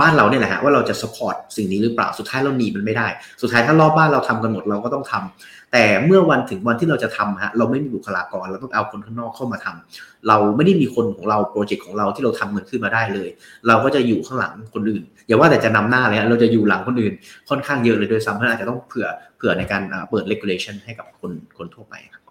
[0.00, 3.06] บ้านเราเนี่ยแหละฮะว่าเราจะ support สิ่งนี้หรือเปล่าสุดท้ายเราหนีมันไม่ได้
[3.42, 13.28] สุดท้ายถ้ารอบบ้านเราทำกันหมดเราก็ต้องทำ แต่เมื่อวันถึงวันที่เราจะทำฮะเราไม่มีบุคลากรเราต้องเอาคนข้างนอกเข้ามาทำเราไม่ได้มีคนของเราโปรเจกต์ของเราที่เราทำเงินขึ้นมาได้เลย
[13.66, 17.12] เราก็จะอยู่ข้างหลังคนอื่น อย่าว่าแต่จะนำหน้าเลยเราจะอยู่หลังคนอื่น
[17.48, 22.22] ค่อนข้างเยอะเลยด้วยซ้ำเพราะอาจจะต้องเผื่อเผื่อในการเปิด regulation ให้กับคนคนทั่วไปครับ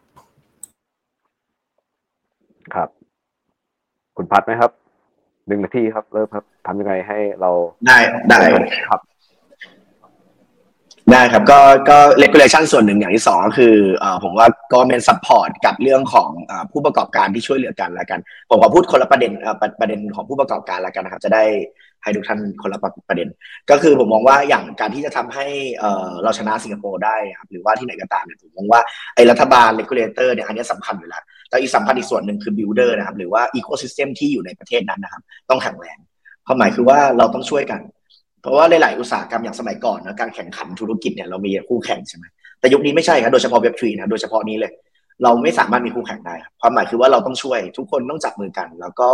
[2.73, 2.89] ครับ
[4.17, 4.71] คุณพัดไหมครับ
[5.47, 7.51] หนึ่งนาทีครับ เริ่มครับทำยังไงให้เรา
[7.87, 7.97] ได้
[8.29, 8.37] ได้
[8.89, 9.01] ครับ
[11.11, 11.59] ได้ครับก็
[11.89, 13.75] ก็ regulation ส่วนหนึ่งอย่างที่สองก็คือ
[14.23, 16.29] ผมว่าก็เป็น support กับเรื่องของ
[16.71, 18.19] ผู้ประกอบการที่ช่วยเหลือกันล้วกัน
[18.49, 19.31] ผมขอพูดคนละประเด็น
[19.79, 21.43] ประเด็นของผู้ประกอบการล้วกันนะครับ จะได้
[22.03, 22.79] ให้ทุกท่านคนละ
[23.09, 23.27] ประเด็น
[23.69, 25.45] ก็คือผมมองว่าอย่างการที่จะทำให้
[26.23, 28.81] เราชนะสิงคโปร์ได้ครับหรือว่าที่ไหนก็ตามเนี่ยผมมองว่า
[29.15, 35.97] ไอ้รัฐบาล regulator เนี่ยอันนี้สำคัญอยู่แล้วแต่อีกสำคัญอีกส่วนหนึ่งคือ builder นะครับหรือว่า ecosystem ที่อยู่ในประเทศนั้นนะครับ ต้องแข็งแรง
[36.47, 37.81] ความหมายคือว่าเราต้องช่วยกัน
[38.41, 42.25] เพราะว่าหลาย ๆ อุตสาหกรรมอย่างสมัยก่อนนะการแข่งขันธุรกิจเนี่ยเรามีคู่แข่งใช่ไหม
[42.59, 44.71] แต่ยุคนี้ไม่ใช่ครับโดยเฉพาะเว็บทรีนะโดยเฉพาะนี้เลย
[45.23, 49.09] เราไม่สามารถมีคู่แข่งได้ครับความหมายคือว่าเราต้องช่วยทุกคนต้องจับมือกัน แล้วก็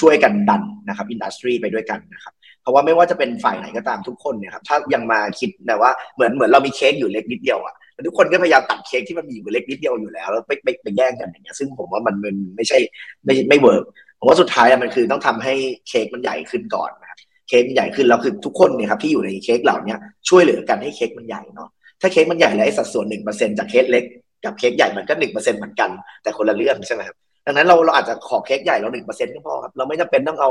[0.00, 7.74] ช่วยกันดันนะครับอินดัสทรีไปด้วยกันนะครับเพราะว่าไม่ว่าจะเป็นฝ่ายไหนก็ตามทุกคนเนี่ยครับถ้ายังมาคิดแต่ว่าเหมือนเหมือนเรามีเค้กอยู่เล็กนิดเดียวอะ
[8.06, 12.78] ทุกคนก็พยายามตัดเค้กที่มันมีอยู่เล็กนิดเดียวอยู่แล้วแล้วไปไปไปแย่งกันอย่างเงี้ยซึ่งผมว่ามันมันไม่ใช่
[13.24, 13.84] ไม่ไม่ work
[14.18, 15.54] ผมว่าสุดท้ายมันคือต้องทำให้
[15.88, 17.05] เค้กมันใหญ่ขึ้นก่อนนะ
[17.48, 19.96] เค้กใหญ่ขึ้นแล้วคือทุกคนเนี่ยครับที่อยู่ในเค้กเหล่านี้
[20.28, 21.68] ช่วยเหลือกันให้เค้กมันใหญ่เนาะ
[22.00, 24.04] ถ้าเค้กมันใหญ่แล้วไอ้สัดส่วนหนึ่งเปอร์เซ็นต์จากเค้กเล็ก
[24.44, 25.90] กับเค้กใหญ่มันก็หนึ่งเปอร์เซ็นต์เหมือนกัน
[26.22, 27.16] แต่คนละเรื่องใช่ไหมครับ
[27.46, 30.50] ดังนั้นเราเราอาจจะขอเค้กใหญ่เราหนึ่งเปอร์เซ็นต์ก็พอครับเราไม่จำเป็นต้องเอา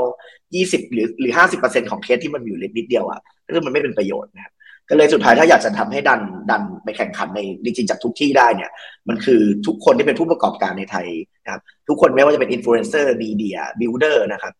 [0.54, 3.20] ยี่สิบหรือหรือห้าสิบเปอร์เซ็นต์ของเค้กที่มันอยู่เล็กนิดเดียวอะ
[3.54, 4.52] ซึ่งมันไม่เป็นประโยชน์นะครับ
[4.90, 6.20] ก็เลยสุดท้ายถ้าอยากจะทำให้ดัน
[6.50, 8.70] ดันไปแข่งขันในจริงๆจากทุกที่ได้เนี่ย
[9.08, 11.06] มันคือทุกคนที่เป็นผู้ประกอบการในไทย
[11.44, 14.52] นะครับทุกคนไม่ว่าจะเป็น influencer media builder นะครับ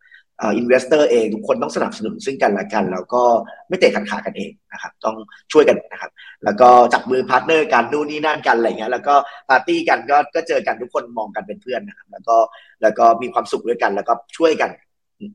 [0.57, 3.23] investor เองทุกคนต้องสนับสนุนซึ่งกันและกัน แล้วก็
[3.67, 5.15] ไม่เตะขัดขากันเองนะครับต้อง
[5.51, 6.11] ช่วยกันนะครับ
[6.45, 9.15] แล้วก็จับมือ partner กันนู่นนี่นั่นกันอะไรเงี้ยแล้วก็
[9.49, 12.37] ปาร์ตี้กันก็ก็เจอกันทุกคนมองกันเป็นเพื่อนนะครับแล้วก็
[12.81, 14.69] แล้วก็มีความสุขด้วยกัน แล้วก็ช่วยกัน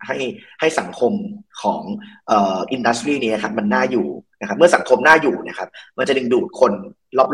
[0.07, 0.17] ให้
[0.61, 1.13] ให้สังคม
[1.63, 1.83] ของ
[2.73, 4.07] อินดัสทรีนี้ครับมันน่าอยู่
[4.41, 5.69] นะครับเมื่อสังคมน่าอยู่นะครับ
[5.99, 6.73] มันจะดึงดูดคน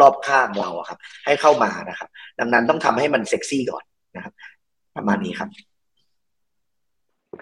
[0.00, 2.08] รอบๆข้างเราครับ ให้เข้ามานะครับ
[2.40, 3.84] ดังนั้นต้องทำให้มันเซ็กซี่ก่อน
[4.16, 4.32] นะครับ
[4.96, 5.48] ประมาณนี้ครับ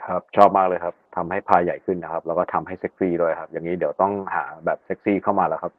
[0.04, 5.72] ครับ ชอบมากเลยครับทำให้พายใหญ่ขึ้นนะครับ แล้วก็ทำให้เซ็กซี่ด้วยครับ อย่างนี้เดี๋ยวต้องหาแบบเซ็กซี่เข้ามาแล้วครับ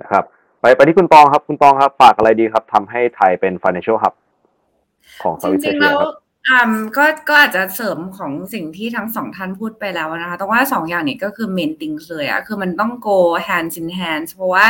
[0.00, 0.24] นะครับ
[0.60, 4.14] ไปไปที่คุณปองครับ คุณปองครับ ฝากอะไรดีครับทำให้ไทยเป็น financial hub
[5.22, 5.98] ของจริงๆแล้ว
[6.48, 6.62] อ่า
[6.96, 14.66] ก็ก็อาจจะเสริมของสิ่งที่ทั้งสองท่านพูดไปแล้วนะคะแต่ว่าสองอย่างนี้ก็คือ main things เลยอะคือมันต้อง go hand in hand เพราะว่า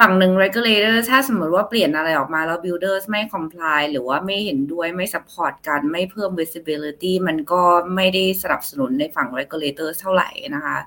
[0.00, 7.62] ฝั่งหนึ่ง regulator ถ้าสมมติว่าเปลี่ยนอะไรออกมาแล้ว builders ไม่ comply หรือว่าไม่เห็นด้วยไม่ support กันไม่เพิ่ม visibility มันก็
[7.96, 10.78] ไม่ได้สนับสนุนในฝั่ง regulator เท่าไหร่นะคะ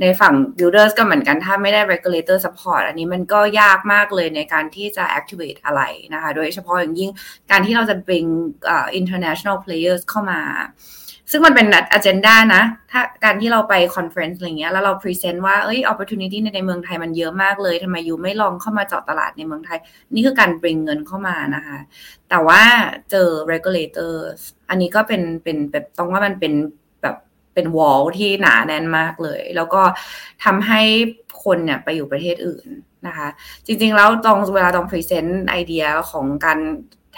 [0.00, 5.82] ในฝั่ง builders ก็เหมือนกันถ้าไม่ได้ regulator support อันนี้มันก็ยากมากเลยในการที่จะ activate อะไร
[6.14, 7.10] นะคะ โดยเฉพาะอย่างยิ่ง
[7.50, 8.28] การที่เราจะ bring
[8.74, 10.40] uh, international players เข้ามา
[11.30, 16.24] ซึ่งมันเป็นอ g e n d a นะ ถ้าการที่เราไป conference อะไรเงี้ย แล้วเรา present ว่า เอ้ยโอกาสใน
[16.54, 19.78] ในเมืองไทยมันเยอะมากเลย ทำไม you ไม่ลองเข้ามาเจาะตลาดในเมืองไทย
[20.14, 21.78] นี่คือการ bring เงินเข้ามานะคะ
[22.30, 22.62] แต่ว่า
[23.10, 24.14] เจอ regulator
[24.68, 26.52] อันนี้ก็เป็น เป็นแบบต้องว่ามันเป็น
[27.02, 27.16] แบบ
[27.54, 29.82] เป็น wall ที่หนาแน่นมากเลย แล้วก็
[30.44, 30.82] ทำให้
[31.44, 32.66] คนเนี่ยไปอยู่ประเทศอื่น
[33.06, 33.28] นะคะ
[33.66, 36.58] จริงๆ แล้วตรงเวลาตรง present idea ของการ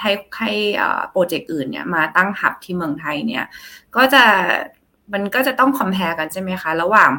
[0.02, 0.52] ให้ให้
[1.10, 3.44] โปรเจกต์อื่นเนี่ยมาตั้ง hub ที่เมืองไทยเนี่ย
[3.96, 4.24] ก็จะ
[5.12, 7.10] มันก็จะต้อง compete กันใช่ไหมคะ ระหว่าง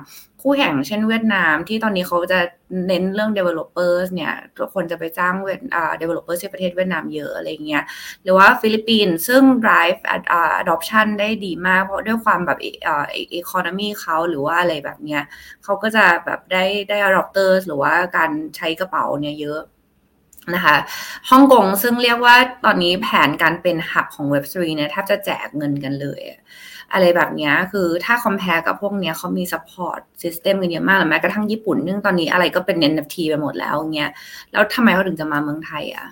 [0.41, 2.39] คู่แข่งเช่นเวียดนามที่ตอนนี้เขาจะ
[2.87, 4.33] เน้นเรื่อง developers เนี่ย
[4.73, 7.83] คนจะไปจ้าง dev อ่า developers ที่ประเทศเวียดนามเยอะอะไรเงี้ย
[8.23, 9.99] หรือว่าฟิลิปปินส์ซึ่ง drive
[10.61, 13.05] adoption ได้ดีมาก เพราะด้วยความแบบอ่า
[13.39, 15.21] economy เขาหรือว่าอะไรแบบเนี้ย
[15.63, 19.61] เขาก็จะแบบได้ได้ adopters หรือว่าการใช้กระเป๋าเนี่ยเยอะ
[20.55, 20.75] นะคะ
[21.29, 26.21] ฮ่องกงซึ่งเรียกว่าตอนนี้แผนการเป็นหับของ Web3 เนี่ยแทบจะแจกเงินกันเลย
[26.93, 34.11] อะไรแบบนี้คือถ้าคอมเพลกับพวกนี้เขามี support system กันเยอะมากหรือแม้กระทั่งญี่ปุ่นเนื่องตอนนี้อะไรก็เป็น NFT ไปหมดแล้วเงี้ย
[34.51, 36.07] แล้วทำไมเขาถึงจะมาเมืองไทยอะ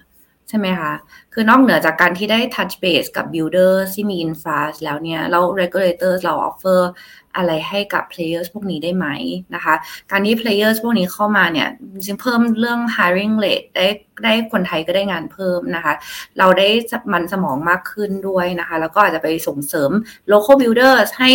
[0.50, 0.94] ใช่ไหมคะ
[1.34, 6.82] คือนอกเหนือจากการที่ได้ touch base กับ builder ที่มี infra แล้วเนี่ย แล้ว regulator เรา offer
[7.36, 9.08] อะไรให้กับ players พวกนี้ได้ไหม
[9.56, 9.74] นะคะ
[10.12, 13.88] การที่ players พวกนี้เข้ามาเนี่ยจริงเพิ่มเรื่อง hiring rate ได้
[14.24, 15.94] ได้คนไทยก็ได้งานเพิ่มนะคะ
[16.40, 16.68] เราได้
[17.14, 19.92] มันสมองมากขึ้นด้วยนะคะ แล้วก็อาจจะไปส่งเสริม
[20.32, 21.30] local builders ให้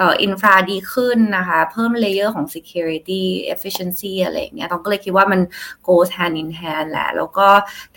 [0.00, 3.22] อินฟราดีขึ้นนะคะ เพิ่ม layer ของ security
[3.54, 5.40] efficiency อะไรอย่างเงี้ยต้องก็เลยคิดว่ามัน
[5.86, 7.48] goes hand in hand แหละ แล้วก็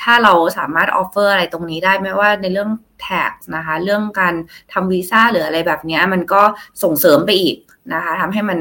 [0.02, 2.70] ถ้าเราสามารถ offer อะไรตรงนี้ได้ไม่ว่าในเรื่อง
[3.10, 4.34] tax นะคะ เรื่องการ
[4.74, 6.42] ทำวีซ่าหรืออะไรแบบนี้มันก็
[6.84, 7.58] ส่งเสริมไปอีก
[7.94, 8.60] นะคะทำให้มัน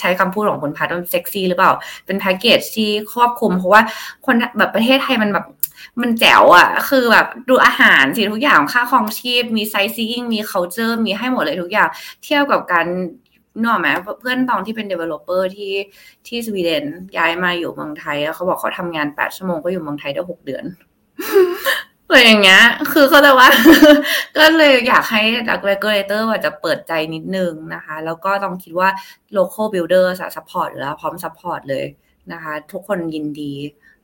[0.00, 1.72] ใช้คำพูดของคุณพัดว่าเซ็กซี่หรือเปล่า
[2.06, 3.82] เป็นแพ็กเกจที่ครอบคลุม เพราะว่า
[4.26, 5.46] คนแบบประเทศไทยมันแบบ
[6.02, 11.88] มันแจ๋วอะ่ะ คือแบบดูอาหารสิทุกอย่างค่าครองชีพ มีไซซิ่งมี culture มีให้หมดเลยทุกอย่าง
[12.22, 12.86] เที่ยบกับการ
[13.64, 13.88] นอกไหม
[14.20, 15.74] เพื่อนตองที่เป็น developer ที่
[16.26, 16.84] ที่สวีเดน
[17.18, 20.64] ย้ายมาอยู่เมืองไทยแล้วเขาบอกเขาทำงานแปดชั่วโมงก็อยู่เมืองไทยได้หกเดือน
[22.10, 23.48] อะไรอย่างเงี้ย คือเขาแต่ว่า
[24.38, 28.88] ก็เลยอยากให้ดัก regulator ว่าจะเปิดใจนิดนึงนะคะ แล้วก็ต้องคิดว่า
[29.36, 31.86] local builder สซัพพอร์ตแล้วพร้อมซัพพอร์ตเลย
[32.32, 33.54] นะคะ ทุกคนยินดี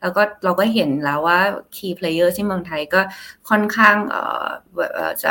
[0.01, 1.39] แล้วก็เราก็เห็นแล้วว่า
[1.77, 3.01] key player ที่เมืองไทยก็
[3.51, 4.47] ค่อนข้างเอ่อ
[5.23, 5.31] จะ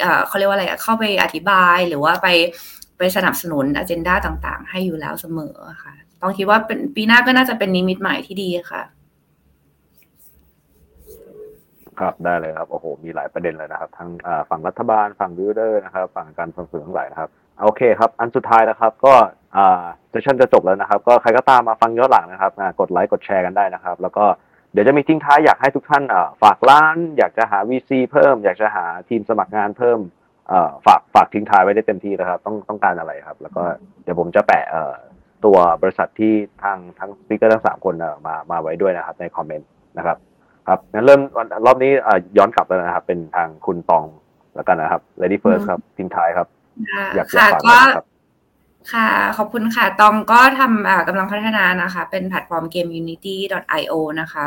[0.00, 2.28] เอ่อเขาเรียกว่าอะไรเข้าไปอธิบายหรือว่าไป
[2.98, 8.82] ไปสนับสนุนอ g e n d a ต่างๆ ให้อยู่แล้วเสมอค่ะ ต้องคิดว่าเป็นปีหน้าก็น่าจะเป็นนิมิตใหม่ที่ดีค่ะ
[12.00, 14.10] ครับได้เลยครับโอ้โหมีหลายประเด็นเลยนะครับ ทั้ง
[14.50, 17.30] ฝั่งรัฐบาลฝั่ง builder นะครับ ฝั่งการส่งเสริมหลายนะครับ
[17.62, 19.14] โอเคครับ อันสุดท้ายนะครับก็
[20.10, 24.24] session จะจบแล้วนะครับ ก็ใครก็ตามมาฟังย้อนหลังนะครับกดไลค์กดแชร์กันได้นะครับ แล้วก็
[24.72, 26.04] เดี๋ยวจะมีทิ้งท้ายอยากให้ทุกท่าน
[26.42, 29.98] ฝากร้าน อยากจะหา VC เพิ่ม อยากจะหาทีมสมัครงานเพิ่ม
[30.86, 33.62] ฝากฝากทิ้งท้ายไว้ได้เต็มที่นะครับ ต้องต้องการอะไรครับ แล้วก็
[34.02, 34.64] เดี๋ยวผมจะแปะ
[35.44, 36.32] ตัวบริษัทที่
[36.62, 37.94] ทางทั้ง speaker ทั้งสามคน
[38.26, 40.16] มามาไว้ด้วยนะครับ ในคอมเมนต์นะครับ
[40.68, 41.20] ครับงั้นเริ่ม
[41.66, 41.92] รอบนี้
[42.36, 44.04] ย้อนกลับแล้วนะครับ เป็นทางคุณตอง
[44.54, 46.46] แล้วกันนะครับ Lady First ครับทิ้งท้ายครับ
[47.14, 48.06] อยากฝากนะครับ
[48.92, 54.46] ค่ะ ขอบคุณค่ะ ตองก็ทำกำลังพัฒนานะคะ เป็นแพลตฟอร์ม gameunity.io นะคะ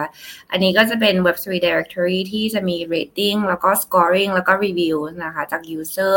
[0.51, 6.15] อันนี้ก็จะเป็น Web3 Directory ที่จะมี rating แล้วก็ scoring แล้วก็ review นะคะ จาก user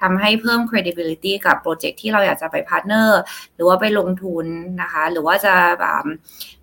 [0.00, 3.20] ทำให้เพิ่ม credibility กับโปรเจกต์ที่เราอยากจะไป partner
[3.54, 4.46] หรือว่าไปลงทุน
[4.82, 5.54] นะคะ หรือว่าจะ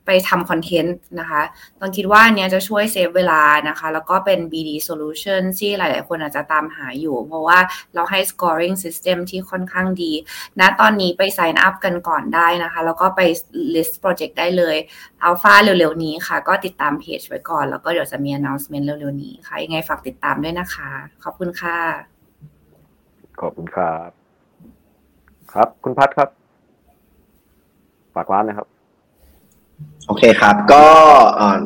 [0.07, 1.41] ไปทำคอนเทนต์นะคะ
[1.81, 7.59] ต้องคิดว่าเนี้ยจะช่วยเซฟเวลานะคะ แล้วก็เป็น BD solution ที่หลาย ๆ คนอาจจะตามหาอยู่ เพราะว่า
[7.95, 10.11] เราให้ scoring system ที่ค่อนข้างดี
[10.59, 13.21] ณนะตอนนี้ไป sign up กันก่อนได้นะคะ แล้วก็ไป
[13.75, 14.75] list project ได้เลย
[15.27, 20.89] alpha เร็ว ๆ นี้ค่ะ ก็ติดตามเพจไว้ก่อน แล้วก็เดี๋ยวจะมี announcement เร็ว ๆ นี้ค่ะ ยังไงฝากติดตามด้วยนะคะ
[21.23, 21.77] ขอบคุณค่ะ
[23.41, 24.09] ขอบคุณครับ
[25.53, 26.29] ครับ คุณพัดครับ
[28.15, 28.76] ฝากร้านนะครับ
[30.07, 30.85] โอเคครับ ก็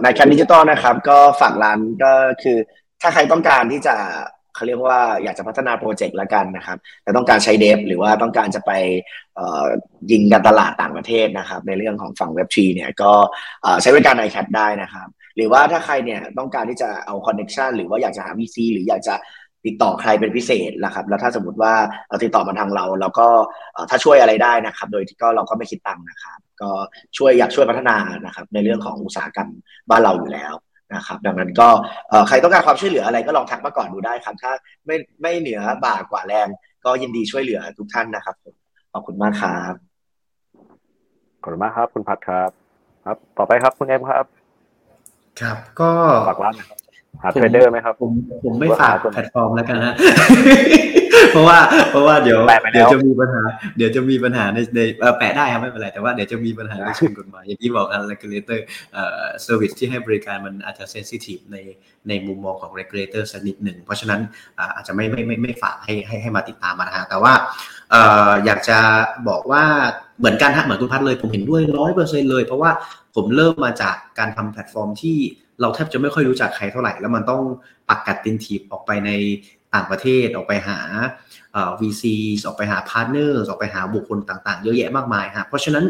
[0.04, 2.12] iCan Digital นะครับ ก็ฝากร้านก็
[2.44, 2.58] คือ
[3.02, 3.96] ถ้าใครต้องการที่จะ
[4.56, 8.72] เขาเรียกว่าอยากจะพัฒนาโปรเจกต์ละกันนะครับ แต่ต้องการใช้ dev หรือว่าต้องการจะไป
[10.12, 13.12] ยิงการตลาดต่างประเทศนะครับ ในเรื่องของฝั่งเว็บทรีเนี่ยก็
[13.82, 19.16] ใช้บริการ iCan ได้นะครับ หรือว่าถ้าใครเนี่ยต้องการที่จะเอา connection หรือว่าอยากจะหา VC หรืออยากจะ
[19.66, 21.74] ติดต่อใครเป็นพิเศษนะครับ แล้วถ้าสมมติว่า
[22.10, 23.28] เราติดต่อมาทางเรา เราก็
[23.90, 26.70] ถ้าช่วยอะไรได้นะครับ โดยที่ก็เราก็ไม่คิดตังค์นะครับ ก็
[27.18, 29.50] ช่วยอยากช่วยพัฒนานะครับ ในเรื่องของอุตสาหกรรม
[29.90, 30.54] บ้านเราอยู่แล้ว
[30.96, 31.68] นะครับ ดังนั้นก็
[32.28, 34.52] ใครต้องการความช่วยเหลืออะไรก็ลองทักมาก่อนดูได้ครับ ถ้า
[34.86, 36.48] ไม่ไม่เหนือบ่ากว่าแรง
[36.86, 38.36] ก็ยินดีช่วยเหลือทุกท่านนะครับ
[38.94, 39.74] ขอบคุณมากครับ
[41.42, 42.50] ขอบคุณมากครับ คุณพัดครับ
[43.06, 44.26] ครับ ต่อไปครับคุณเอ็มครับ
[45.42, 45.90] ครับ ก็
[46.30, 46.81] ฝากร้านนะครับ
[47.22, 48.12] หาเทรดเดอร์ไหมครับ ผม
[48.44, 49.94] ผมไม่ฝากแพลตฟอร์มแล้วกันนะ
[51.32, 51.58] เพราะว่า
[51.92, 52.40] เพราะว่าเดี๋ยว
[52.74, 53.42] เดี๋ยวจะมีปัญหา
[53.78, 54.82] เดี๋ยวจะมีปัญหาในใน
[55.18, 58.60] แปะได้ครับไม่เป็นไรแต่ว่าเดี๋ยวจะมีปัญหาในเชิงกฎหมายอย่างที่บอกอัน regulator
[58.94, 61.58] เอ่อ service ที่ให้บริการมันอาจจะ sensitive ใน
[62.08, 64.22] ในมุมมองของ regulator สักนิดหนึ่งเพราะฉะนั้น
[64.76, 67.34] อาจจะไม่ไม่ไม่ไม่ฝากให้ให้ให้มาติดตามมานะฮะแต่ว่า
[67.92, 68.80] เอ่ออยากจะ
[69.30, 69.64] บอกว่า
[70.20, 72.72] เหมือนกันฮะเหมือนคุณพัดเลยผมเห็นด้วยร้อยเปอร์เซ็นเลย เพราะว่า
[73.16, 75.18] ผมเริ่มมาจากการทำแพลตฟอร์มที่
[75.62, 77.42] เราแทบจะไม่ค่อยรู้จักใครเท่าไหร่ แล้วมันต้อง
[77.90, 79.12] ปากกัดตีนถีบออกไปใน
[79.74, 80.80] ต่างประเทศออกไปหา
[81.80, 82.04] VC
[82.46, 85.86] ออกไปหา partner ออกไปหาบุคคลต่างๆ เยอะแยะมากมายฮะเพราะฉะนั้น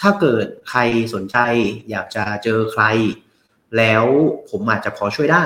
[0.00, 0.80] ถ้าเกิดใคร
[1.14, 1.36] สนใจ
[1.90, 2.84] อยากจะเจอใคร
[3.78, 4.04] แล้ว
[4.50, 5.44] ผมอาจจะพอช่วยได้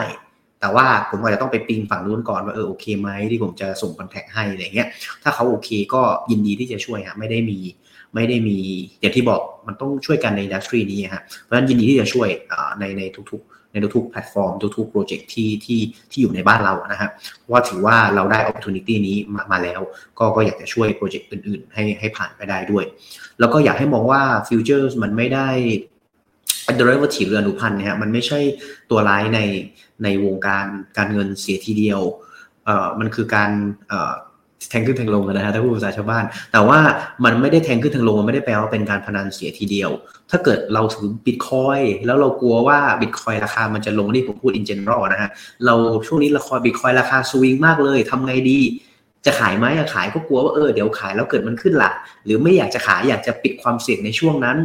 [0.60, 4.88] แต่ว่าผมอาจจะต้องไป ping ฝั่งนู้นก่อนว่าเออโอเคไหมที่ผมจะส่ง contact ให้อะไรเงี้ย
[5.22, 7.58] ถ้าเขาโอเคก็ยินดีที่จะช่วยฮะไม่ได้มี
[8.14, 8.58] ไม่ได้มี
[9.00, 12.28] อย่างที่บอกมันต้องช่วยกันใน industry นี้ฮะเพราะฉะนั้นยินดีที่จะช่วย
[12.78, 15.80] ในในทุกๆ ในทุกๆแพลตฟอร์มทุกๆโปรเจกต์ที่ที่
[16.10, 17.10] ที่อยู่ในบ้านเรานะฮะ
[17.50, 19.80] ว่าถือว่าเราได้ opportunity นี้มามาแล้ว
[20.18, 22.84] ก็ก็อยากจะช่วยโปรเจกต์อื่นๆ ให้ให้ผ่านไปได้ด้วย
[23.40, 25.48] แล้วก็อยากให้มองว่า future มันไม่ได้
[26.80, 28.40] derivative หรืออนุพันธ์นะฮะมันไม่ใช่
[28.90, 29.40] ตัวร้ายใน
[30.04, 30.66] ในวงการ
[30.96, 32.00] การเงินเสียทีเดียว
[32.64, 33.50] เอ่อมันคือการ
[33.88, 34.12] เอ่อ
[34.70, 36.78] แทงขึ้นแทงลงนะฮะถ้าพูดภาษาชาวบ้าน แต่ว่า
[37.24, 39.90] มันไม่ได้แทงขึ้นแทงลงมันไม่ได้แปลว่าเป็นการพนันเสียทีเดียว
[40.30, 45.30] ถ้าเกิดเราถือบิตคอยน์แล้วเรากลัวว่าบิตคอยน์ราคามันจะลงนี่ผมพูด in general นะฮะ
[45.66, 45.74] เรา
[46.06, 48.58] ช่วงนี้ราคาบิตคอยน์ราคาสวิงมากเลยทำไงดี
[49.26, 51.90] จะขายไหมขายก็กลัวว่าเออเดี๋ยวขายแล้วเกิดมันขึ้นละ
[52.24, 54.56] หรือไม่อยากจะขายอยากจะปิดความเสี่ยงในช่วงนั้น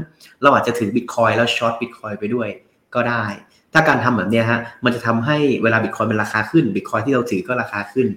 [0.42, 2.50] เราอาจจะถือบิตคอยน์แล้ว short บิตคอยน์ไปด้วย
[2.96, 3.26] ก็ได้
[3.74, 8.08] ถ้าการทำแบบนี้ฮะมันจะทำให้เวลาบิตคอยน์เป็นราคาขึ้นบิตคอยน์ที่เราถือก็ราคาขึ้น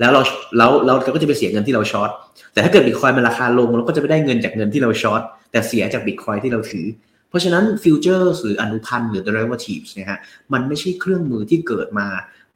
[0.00, 0.22] แล้วเรา
[0.56, 2.10] แล้วเราก็จะไปเสียเงินที่เรา short
[2.52, 5.22] แต่ถ้าเกิดบิตคอยน์มันราคาลงเราก็จะไม่ได้เงินจากเงินที่เรา short
[5.52, 6.86] แต่เสียจากบิตคอยน์ที่เราถือ
[7.28, 10.20] เพราะฉะนั้น future หรืออนุพันธ์หรือ derivatives เนี่ยฮะ
[10.52, 12.06] มันไม่ใช่เครื่องมือที่เกิดมา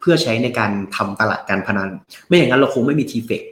[0.01, 1.91] เพื่อใช้ในการทำตลาดการพนัน
[2.27, 3.45] ไม่อย่างนั้นเราคงไม่มี TFEX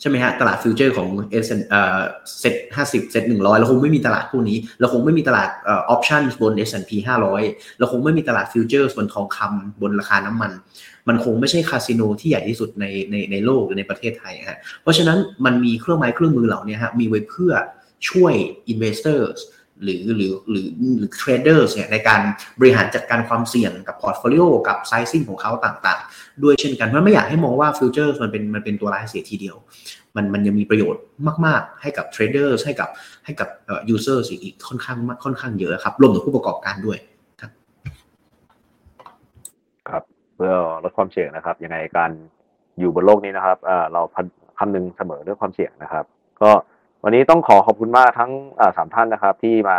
[0.00, 2.00] ใช่ไหมฮะตลาด future ของเอสเอ่อ
[2.40, 7.42] เซ็ตห้าสิบเซ็ตหนึ่งร้อยเราคงไม่มีตลาดพวกนี้ เราคงไม่มีตลาดเอ่อ option บน S&P ห้าร้อย
[7.78, 10.52] เราคงไม่มีตลาดฟิวเจอร์บนทองคำบนราคาน้ำมัน
[11.08, 17.52] มันคงไม่ใช่คาสิโนที่ใหญ่ที่สุดในในในโลกหรือในประเทศไทยฮะเพราะฉะนั้นมันมีเครื่องไม้เครื่องมือเหล่านี้ฮะมีไว้เพื่อ
[18.08, 18.34] ช่วย
[18.72, 19.38] investors
[19.82, 20.66] หรือหรือหรือ
[20.96, 22.20] หรือ traders เนี่ยในการ
[22.60, 29.56] บริหารจัดการความเสี่ยงกับ portfolio กับ sizing ของเขาต่างๆ ด้วยเช่นกัน เพราะไม่อยากให้มองว่าฟิวเจอร์มันเป็นมันเป็นตัวร้ายเสียทีเดียว
[30.16, 31.02] มันมันยังมีประโยชน์
[31.46, 32.88] มาก ๆ ให้กับ trader ให้กับ
[33.24, 33.48] ให้กับ
[33.88, 36.98] user อีกค่อนข้างค่อนข้างเยอะครับรวมถึงผู้ประกอบการด้วย
[37.40, 37.42] ค
[39.92, 40.54] รับเพื่อ
[40.84, 42.10] ลดความเสี่ยงนะครับ ยังไงการ
[42.78, 43.58] อยู่บนโลกนี้นะครับ
[43.92, 44.02] เรา
[44.58, 46.04] คำนึงเสมอเรื่องความเสี่ยงนะครับ
[46.42, 46.50] ก็
[47.04, 48.32] วันนี้ต้องขอขอบคุณมากทั้ง
[48.76, 49.78] สามท่านนะครับ ที่มา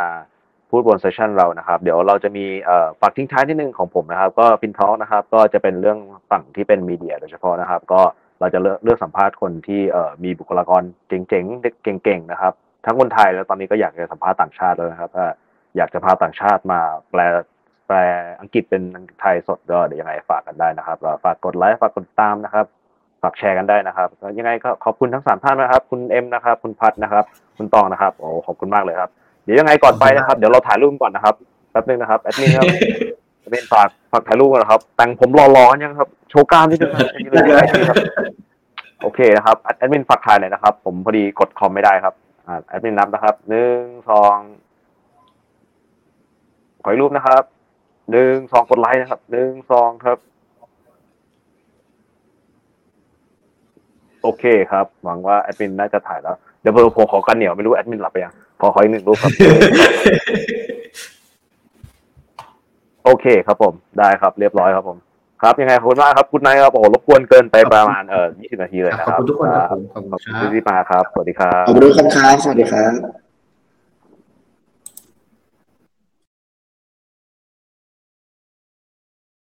[0.69, 2.45] พูดบน session เรานะครับ เดี๋ยวเราจะมี
[3.01, 5.99] ฝากทิ้งท้ายนิดนึงของผมนะครับ ก็พินทอลนะครับ ก็จะเป็นเรื่อง
[6.31, 8.01] ฝั่งที่เป็น media โดยเฉพาะนะครับ ก็
[8.39, 9.81] เราจะเลือกเลือกสัมภาษณ์คนที่
[10.23, 12.53] มีบุคลากรเจ๋งๆเก่งๆนะครับ
[12.85, 15.11] ทั้งคนไทยแล้วตอนนี้ก็อยากจะสัมภาษณ์ต่างชาติแล้วนะครับ
[15.77, 16.79] อยากจะพาต่างชาติมา
[17.11, 17.21] แปล
[17.91, 17.97] ปล
[18.39, 18.83] อังกฤษเป็น
[19.19, 22.65] ไทยสดก็เดี๋ยวยังไงฝากกันได้นะครับฝากกดไลค์ฝากกดติดตามนะครับ
[23.21, 27.25] ฝากแชร์กันได้นะครับยังไงก็ขอบคุณทั้งสามท่านนะครับ คุณเอ็มนะครับ คุณพัดนะครับ
[27.57, 29.09] คุณตองนะครับโอ้ขอบคุณมากเลยครับ
[29.43, 31.35] เดี๋ยวยังไงก่อนไปนะครับ เดี๋ยวเราถ่ายรูปก่อนนะครับ
[31.71, 32.67] แป๊บนึงนะครับแอดมินครับ
[33.39, 37.97] แอดมินฝากฝากถ่ายรูปก่อนนะครับ แต่งผมรอๆกันยังครับ โชว์กล้ามนิดนึงครับ
[39.01, 42.13] โอเคนะครับแอดมินฝากถ่ายเลยนะครับ ผมพอดีกดคอมไม่ได้ครับ
[42.47, 44.37] อ่าแอดมินนับนะครับหนึ่งสอง
[46.83, 47.43] ขอรูปนะครับ
[48.11, 50.17] หนึ่งสองกดไลค์นะครับหนึ่งสองครับ
[54.23, 59.31] โอเคครับ หวังว่าแอดมินน่าจะถ่ายแล้ว เดี๋ยวเบอร์ผมขอกันเหนียวไม่รู้แอดมินหลับไปยังขอขออีกหนึ่งรูปครับ
[63.05, 64.97] โอเคครับผม ได้ครับเรียบร้อยครับผม
[65.41, 73.30] ครับยังไงขอบคุณมากครับคุณนายครับโอ้โหรบกวนเกินไปประมาณเอ่อ20นาทีเลยนะคขอบรับคุณทุกคนครับผมขอบคุณที่มาครับสวัสดีครับขอบคุณครับสวัสดีครับ